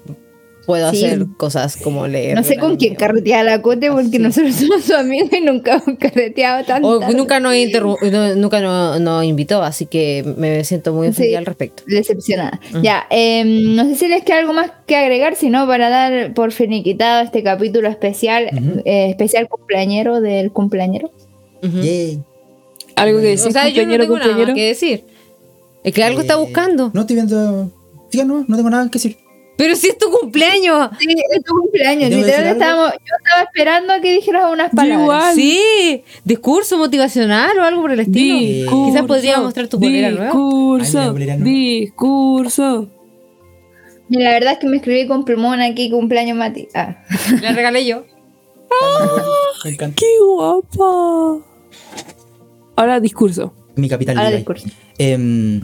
[0.66, 1.05] puedo Sí.
[1.05, 2.34] hacer cosas como leer.
[2.36, 5.98] No sé con quién carretea la Cote porque nosotros somos su amigos y nunca hemos
[5.98, 6.88] carreteado tanto.
[6.88, 11.30] O nunca nos, interru- no- nunca nos, nos invitó, así que me siento muy ofendida
[11.30, 11.36] Sí.
[11.36, 11.82] al respecto.
[11.86, 12.60] Decepcionada.
[12.82, 16.52] Ya, em, no sé si les queda algo más que agregar, sino para dar por
[16.52, 18.51] finiquitado este capítulo especial,
[18.84, 21.10] eh, especial cumpleañero del cumpleañero.
[21.62, 22.20] Yay.
[22.97, 25.05] algo que decir, O sea, yo no tengo nada que decir.
[25.84, 26.90] Es que algo está Eh, buscando.
[26.94, 27.70] No estoy viendo.
[28.10, 29.16] Siga, no, no tengo nada que decir.
[29.56, 30.90] Pero si es tu cumpleaños.
[30.98, 32.10] Sí, es tu cumpleaños.
[32.10, 32.60] ¿Tengo que Literal, decir algo?
[32.62, 35.00] estábamos, yo estaba esperando a que dijeras unas Yo palabras.
[35.02, 35.34] igual.
[35.34, 38.38] Sí, discurso motivacional o algo por el estilo.
[38.38, 40.24] Discurso, Quizás podría mostrar tu polera nueva.
[40.26, 42.88] Discurso, discurso.
[44.08, 46.68] La verdad es que me escribí con plumón aquí, cumpleaños Mati.
[46.74, 47.02] Ah.
[47.42, 48.04] La regalé yo.
[49.64, 49.96] Me encanta.
[49.98, 51.44] ¡Qué guapa!
[52.76, 53.54] Ahora discurso.
[53.74, 54.68] Mi capital Ahora discurso.
[54.98, 55.60] Em,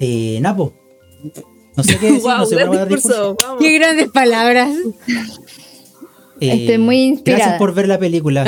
[0.00, 0.72] eh, Napo.
[1.76, 3.36] No sé qué decir, no Guau, sé gran cómo dar discurso.
[3.58, 4.70] Qué grandes palabras.
[6.40, 7.38] Eh, Estoy muy inspirada.
[7.44, 8.44] Gracias por ver la película.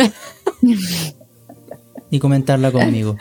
[2.11, 3.17] y comentarla conmigo.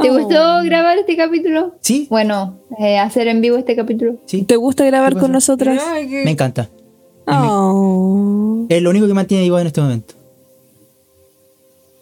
[0.00, 1.74] ¿Te gustó grabar este capítulo?
[1.80, 4.16] Sí, Bueno, eh, hacer en vivo este capítulo.
[4.26, 4.42] sí.
[4.42, 5.82] ¿Te gusta grabar ¿Qué con nosotras?
[5.86, 6.70] Ay, Me encanta.
[7.26, 8.66] Oh.
[8.68, 10.14] Es lo único que mantiene vivo en este momento.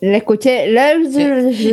[0.00, 0.66] Le escuché.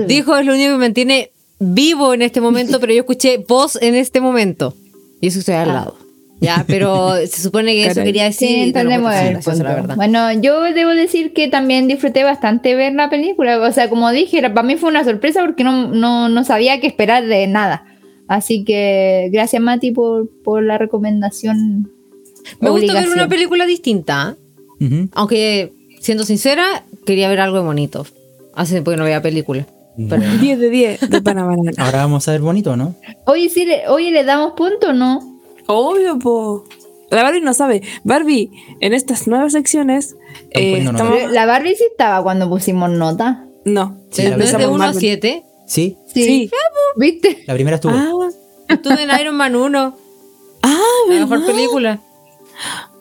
[0.08, 3.96] Dijo es lo único que mantiene vivo en este momento, pero yo escuché voz en
[3.96, 4.74] este momento.
[5.22, 5.74] Y eso estoy al Ah.
[5.74, 5.98] lado.
[6.42, 8.48] Ya, pero se supone que eso quería decir.
[8.48, 9.96] Sí, no entendemos encuentro el gracioso, la verdad.
[9.96, 13.60] Bueno, yo debo decir que también disfruté bastante ver la película.
[13.62, 16.88] O sea, como dije, para mí fue una sorpresa porque no, no, no sabía qué
[16.88, 17.86] esperar de nada.
[18.28, 21.92] Así que gracias Mati por, por la recomendación.
[22.60, 24.36] Me gusta ver una película distinta.
[24.80, 25.10] Ujú.
[25.14, 28.08] Aunque, siendo sincera, quería ver algo de bonito.
[28.56, 29.68] Hace tiempo que no veía película.
[30.10, 31.72] Pero, 10 de 10 de pana banana.
[31.78, 32.96] Ahora vamos a ver bonito, ¿no?
[33.26, 35.20] Oye, sí, le- oye, ¿le damos punto o no?
[35.68, 36.64] Obvio, po.
[37.10, 37.82] La Barbie no sabe.
[38.04, 38.50] Barbie,
[38.80, 40.16] en estas nuevas secciones.
[40.52, 43.46] eh, estamos- La Barbie sí estaba cuando pusimos nota.
[43.66, 43.98] No.
[44.12, 45.00] Sí, ¿no la es de empezamos 1 a Marvel.
[45.00, 45.44] 7.
[45.68, 46.24] Sí, Sí.
[46.24, 46.52] Sí.
[46.98, 47.44] ¿Viste?
[47.48, 47.94] la primera estuvo.
[47.94, 48.12] Ah,
[48.68, 49.96] Estuve en Iron Man 1.
[50.64, 50.78] ah,
[51.10, 51.46] La mejor ¿verdad?
[51.54, 52.00] película.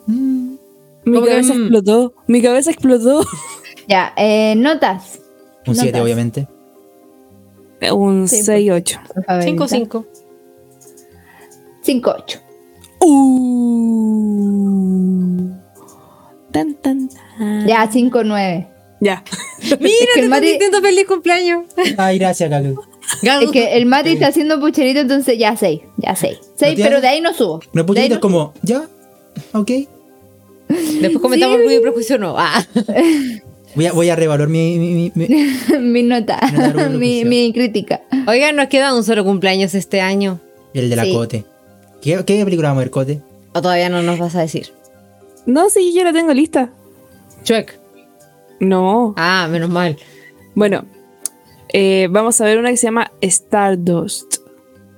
[0.07, 0.57] Mi
[1.05, 1.57] ¿Cómo que, cabeza mm?
[1.61, 2.13] explotó.
[2.27, 3.25] Mi cabeza explotó.
[3.87, 5.19] Ya, eh, notas.
[5.65, 6.01] Un 7, notas.
[6.03, 6.47] obviamente.
[7.91, 8.99] Un Sí, 6-8.
[9.13, 9.43] por favor.
[9.43, 10.05] 5-5.
[11.83, 12.39] 5-8.
[14.21, 15.49] Uh.
[16.51, 17.67] Tan, tan, tan.
[17.67, 18.67] Ya, 5-9.
[18.99, 19.23] Ya.
[19.79, 21.63] Mira, que te el Mati- diciendo feliz cumpleaños.
[21.97, 22.49] Ay, gracias.
[22.49, 22.85] Gago.
[23.23, 25.81] Es que el Mati está haciendo pucherito, entonces ya 6.
[25.97, 26.37] Ya 6.
[26.41, 26.85] 6, tienes?
[26.87, 27.61] pero de ahí no subo.
[27.73, 28.87] No es no como, ya,
[29.53, 29.71] ok.
[30.69, 31.61] Después comentamos Sí.
[31.61, 32.35] Orgullo y Prejuicio no.
[32.37, 32.63] Ah.
[33.75, 35.27] Voy a, voy a revaluar mi, mi, mi-
[35.79, 38.01] mi- nota, No, no, no, no, mi, crítica.
[38.27, 40.39] Oigan, nos queda un solo cumpleaños este año.
[40.73, 41.13] el de la Sí.
[41.13, 41.45] Cote.
[42.01, 43.21] ¿Qué, ¿Qué película vamos a ver, Cote?
[43.53, 44.73] O todavía no nos vas a decir.
[45.45, 46.69] No, sí, yo la tengo lista.
[47.43, 47.79] Chuec.
[48.59, 49.13] No.
[49.17, 49.97] Ah, menos mal.
[50.53, 50.85] Bueno,
[51.73, 54.37] eh, vamos a ver una que se llama Stardust.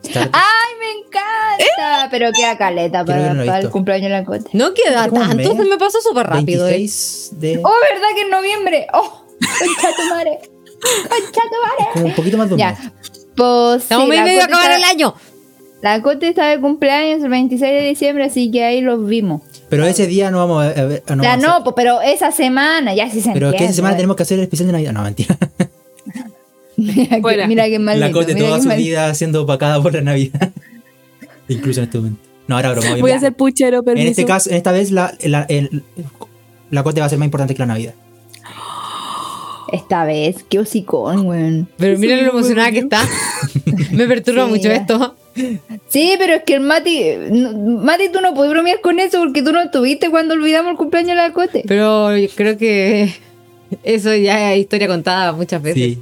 [0.04, 2.08] Star- ¡Ay, me encanta!
[2.12, 4.50] Pero queda caleta para, no el cumpleaños de la cote.
[4.54, 6.68] No queda ¿Cómo tanto, se me pasó súper rápido.
[6.68, 6.72] eh.
[6.72, 7.58] 26 de...
[7.64, 8.88] ¡Oh, verdad que en noviembre!
[8.94, 9.24] ¡Oh!
[9.60, 10.40] ¡Concha tu madre!
[10.42, 12.14] ¡Concha tu Como un madre!
[12.16, 12.72] poquito más de un Ya.
[12.72, 12.92] mes.
[13.36, 13.84] Pues.
[13.84, 15.16] Estamos sí, medio a Cote acabar está- el año.
[15.82, 19.42] La Cote está de cumpleaños el 26 de diciembre, así que ahí los vimos.
[19.70, 21.04] Pero ese día no vamos a ver...
[21.16, 23.96] No no, pues, pero esa semana, ya sí se Pero es que esa entiende, semana
[23.98, 24.94] tenemos que hacer el especial de Navidad.
[24.94, 25.38] No, mentira.
[26.84, 27.48] Mira que- Fuera.
[27.48, 28.08] Mira qué maldito.
[28.08, 28.88] la Cote toda su maldito.
[28.88, 30.52] vida siendo opacada por la Navidad.
[31.48, 32.20] Incluso en este momento.
[32.48, 32.96] No, ahora broma.
[33.00, 34.04] Voy a hacer puchero, permiso.
[34.06, 35.84] En este caso, en esta vez, la, la, el-
[36.72, 37.94] la Cote va a ser más importante que la Navidad.
[39.72, 41.68] Esta vez, qué hocicón, weón.
[41.78, 43.02] Pero mira lo emocionada que está.
[43.92, 45.16] Me perturba Sí, mucho esto.
[45.88, 47.02] Sí, pero es que el Mati.
[47.80, 51.10] Mati, tú no puedes bromear con eso porque tú no estuviste cuando olvidamos el cumpleaños
[51.12, 51.64] de la Cote.
[51.68, 53.16] Pero yo creo que
[53.82, 55.82] eso ya es historia contada muchas veces.
[55.84, 56.00] Sí.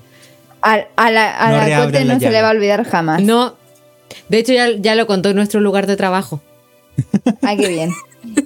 [0.61, 1.63] A, a la, a No la
[2.05, 2.31] no se llave.
[2.31, 3.21] le va a olvidar jamás.
[3.21, 3.55] No.
[4.29, 6.41] De hecho, ya, ya lo contó en nuestro lugar de trabajo.
[7.41, 7.89] Ah, qué bien.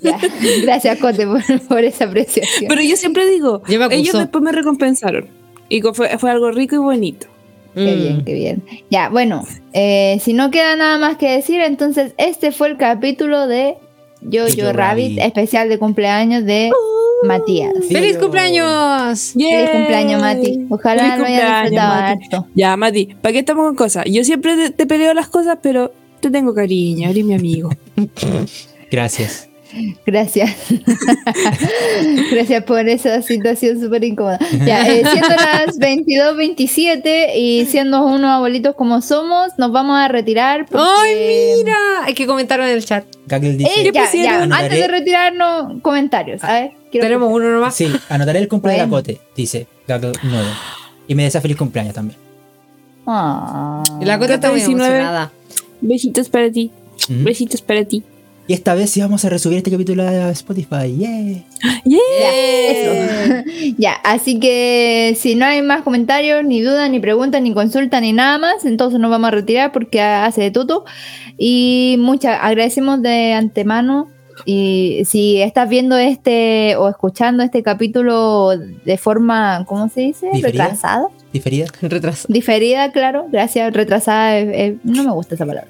[0.01, 0.17] Ya.
[0.63, 2.69] Gracias, Cote, por, por esa apreciación.
[2.69, 3.89] Pero yo siempre digo, acusó.
[3.91, 5.27] ellos después me recompensaron.
[5.69, 7.27] Y fue, fue algo rico y bonito.
[7.73, 8.01] Qué Mm.
[8.01, 8.63] bien, qué bien.
[8.89, 13.47] Ya, bueno, eh, si no queda nada más que decir, entonces este fue el capítulo
[13.47, 13.75] de
[14.31, 15.19] Jojo Jojo Rabbit, Rabbit.
[15.19, 16.71] especial de cumpleaños de
[17.23, 17.71] Matías.
[17.89, 19.31] ¡Feliz yo- cumpleaños!
[19.33, 20.65] Feliz cumpleaños, Mati.
[20.69, 22.23] Ojalá Feliz lo hayas disfrutado Mati.
[22.23, 22.47] harto.
[22.55, 24.05] Ya, Mati, ¿para qué estamos con cosas?
[24.07, 27.69] Yo siempre te, te peleo las cosas, pero te tengo cariño, eres mi amigo.
[28.91, 29.49] Gracias.
[30.05, 30.55] Gracias.
[32.31, 34.39] Gracias por esa situación súper incómoda.
[34.65, 40.65] Ya, eh, siendo las 22.27 y siendo unos abuelitos como somos, nos vamos a retirar.
[40.65, 40.85] Porque...
[41.01, 41.75] ¡Ay, mira!
[42.03, 43.05] Hay que comentarlo en el chat.
[43.27, 43.71] Gaggle dice...
[43.81, 46.43] Eh, ya, ya, antes de retirarnos, comentarios.
[46.43, 47.75] A ver, Tenemos uno nomás.
[47.75, 49.03] Sí, anotaré el cumpleaños de la Bueno.
[49.03, 50.47] Cote, dice Gaggle 9.
[51.07, 52.17] Y me desea feliz cumpleaños también.
[53.05, 53.83] Ah.
[54.01, 54.87] Y la cosa está muy 19.
[54.87, 55.31] emocionada.
[55.81, 56.71] Besitos para ti.
[57.09, 58.03] Besitos para ti.
[58.47, 60.95] Y esta vez sí vamos a resubir este capítulo a Spotify.
[60.95, 61.43] ¡Yeah!
[61.83, 61.99] ¡Yeah!
[62.69, 63.49] Eso.
[63.77, 68.13] ya, así que si no hay más comentarios, ni dudas, ni preguntas, ni consultas, ni
[68.13, 70.85] nada más, entonces nos vamos a retirar porque hace de tuto.
[71.37, 74.14] Y muchas agradecemos de antemano.
[74.43, 80.29] Y si estás viendo este o escuchando este capítulo de forma, ¿cómo se dice?
[80.33, 80.65] ¿Diferida?
[80.65, 81.07] Retrasada.
[81.31, 81.65] ¿Diferida?
[81.81, 82.27] Retraso.
[82.29, 85.69] Diferida, claro, gracias, retrasada, eh, eh, no me gusta esa palabra.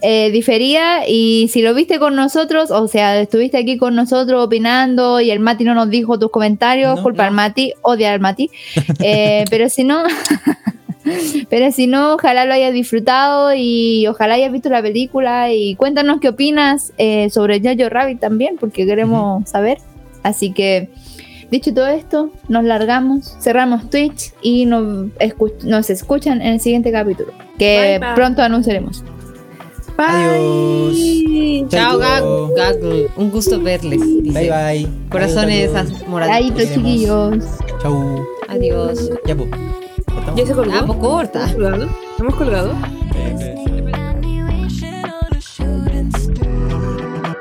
[0.00, 5.20] Eh, diferida, y si lo viste con nosotros, o sea, estuviste aquí con nosotros opinando
[5.20, 8.50] y el Mati no nos dijo tus comentarios, No, culpa al Mati, odia al Mati,
[9.00, 10.02] Eh, pero si no,
[11.50, 16.20] pero si no, ojalá lo hayas disfrutado y ojalá hayas visto la película y cuéntanos
[16.20, 19.78] qué opinas eh, sobre Jojo Rabbit también, porque queremos saber.
[20.22, 20.88] Así que,
[21.50, 26.92] dicho todo esto, nos largamos, cerramos Twitch y nos, escu- nos escuchan en el siguiente
[26.92, 28.14] capítulo, que Bye, bye.
[28.14, 29.04] pronto anunciaremos.
[29.98, 30.96] Adiós.
[31.68, 31.98] Chao, Chaito.
[32.00, 33.06] Gag- Gaggle.
[33.16, 34.00] Un gusto verles.
[34.22, 34.38] dice.
[34.38, 34.88] Bye bye.
[35.10, 36.74] Corazones Adiós, Nos vemos.
[36.74, 37.44] chiquillos.
[37.82, 38.24] Chau.
[38.48, 39.10] Adiós.
[39.26, 39.48] Ya, pues.
[40.36, 40.72] ¿Ya se colgó?
[40.74, 41.50] Ah, pues corta.
[41.50, 41.88] ¿Hemos colgado?
[42.18, 42.74] ¿Hemos colgado?
[43.92, 47.36] Got me wishing on a shooting star.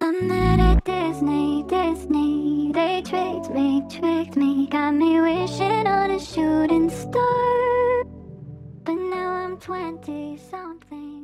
[0.00, 2.72] I'm not at Disney, Disney.
[2.72, 4.66] They tricked me, tricked me.
[4.68, 8.04] Got me wishing on a shooting star.
[8.84, 11.15] But now I'm 20 something.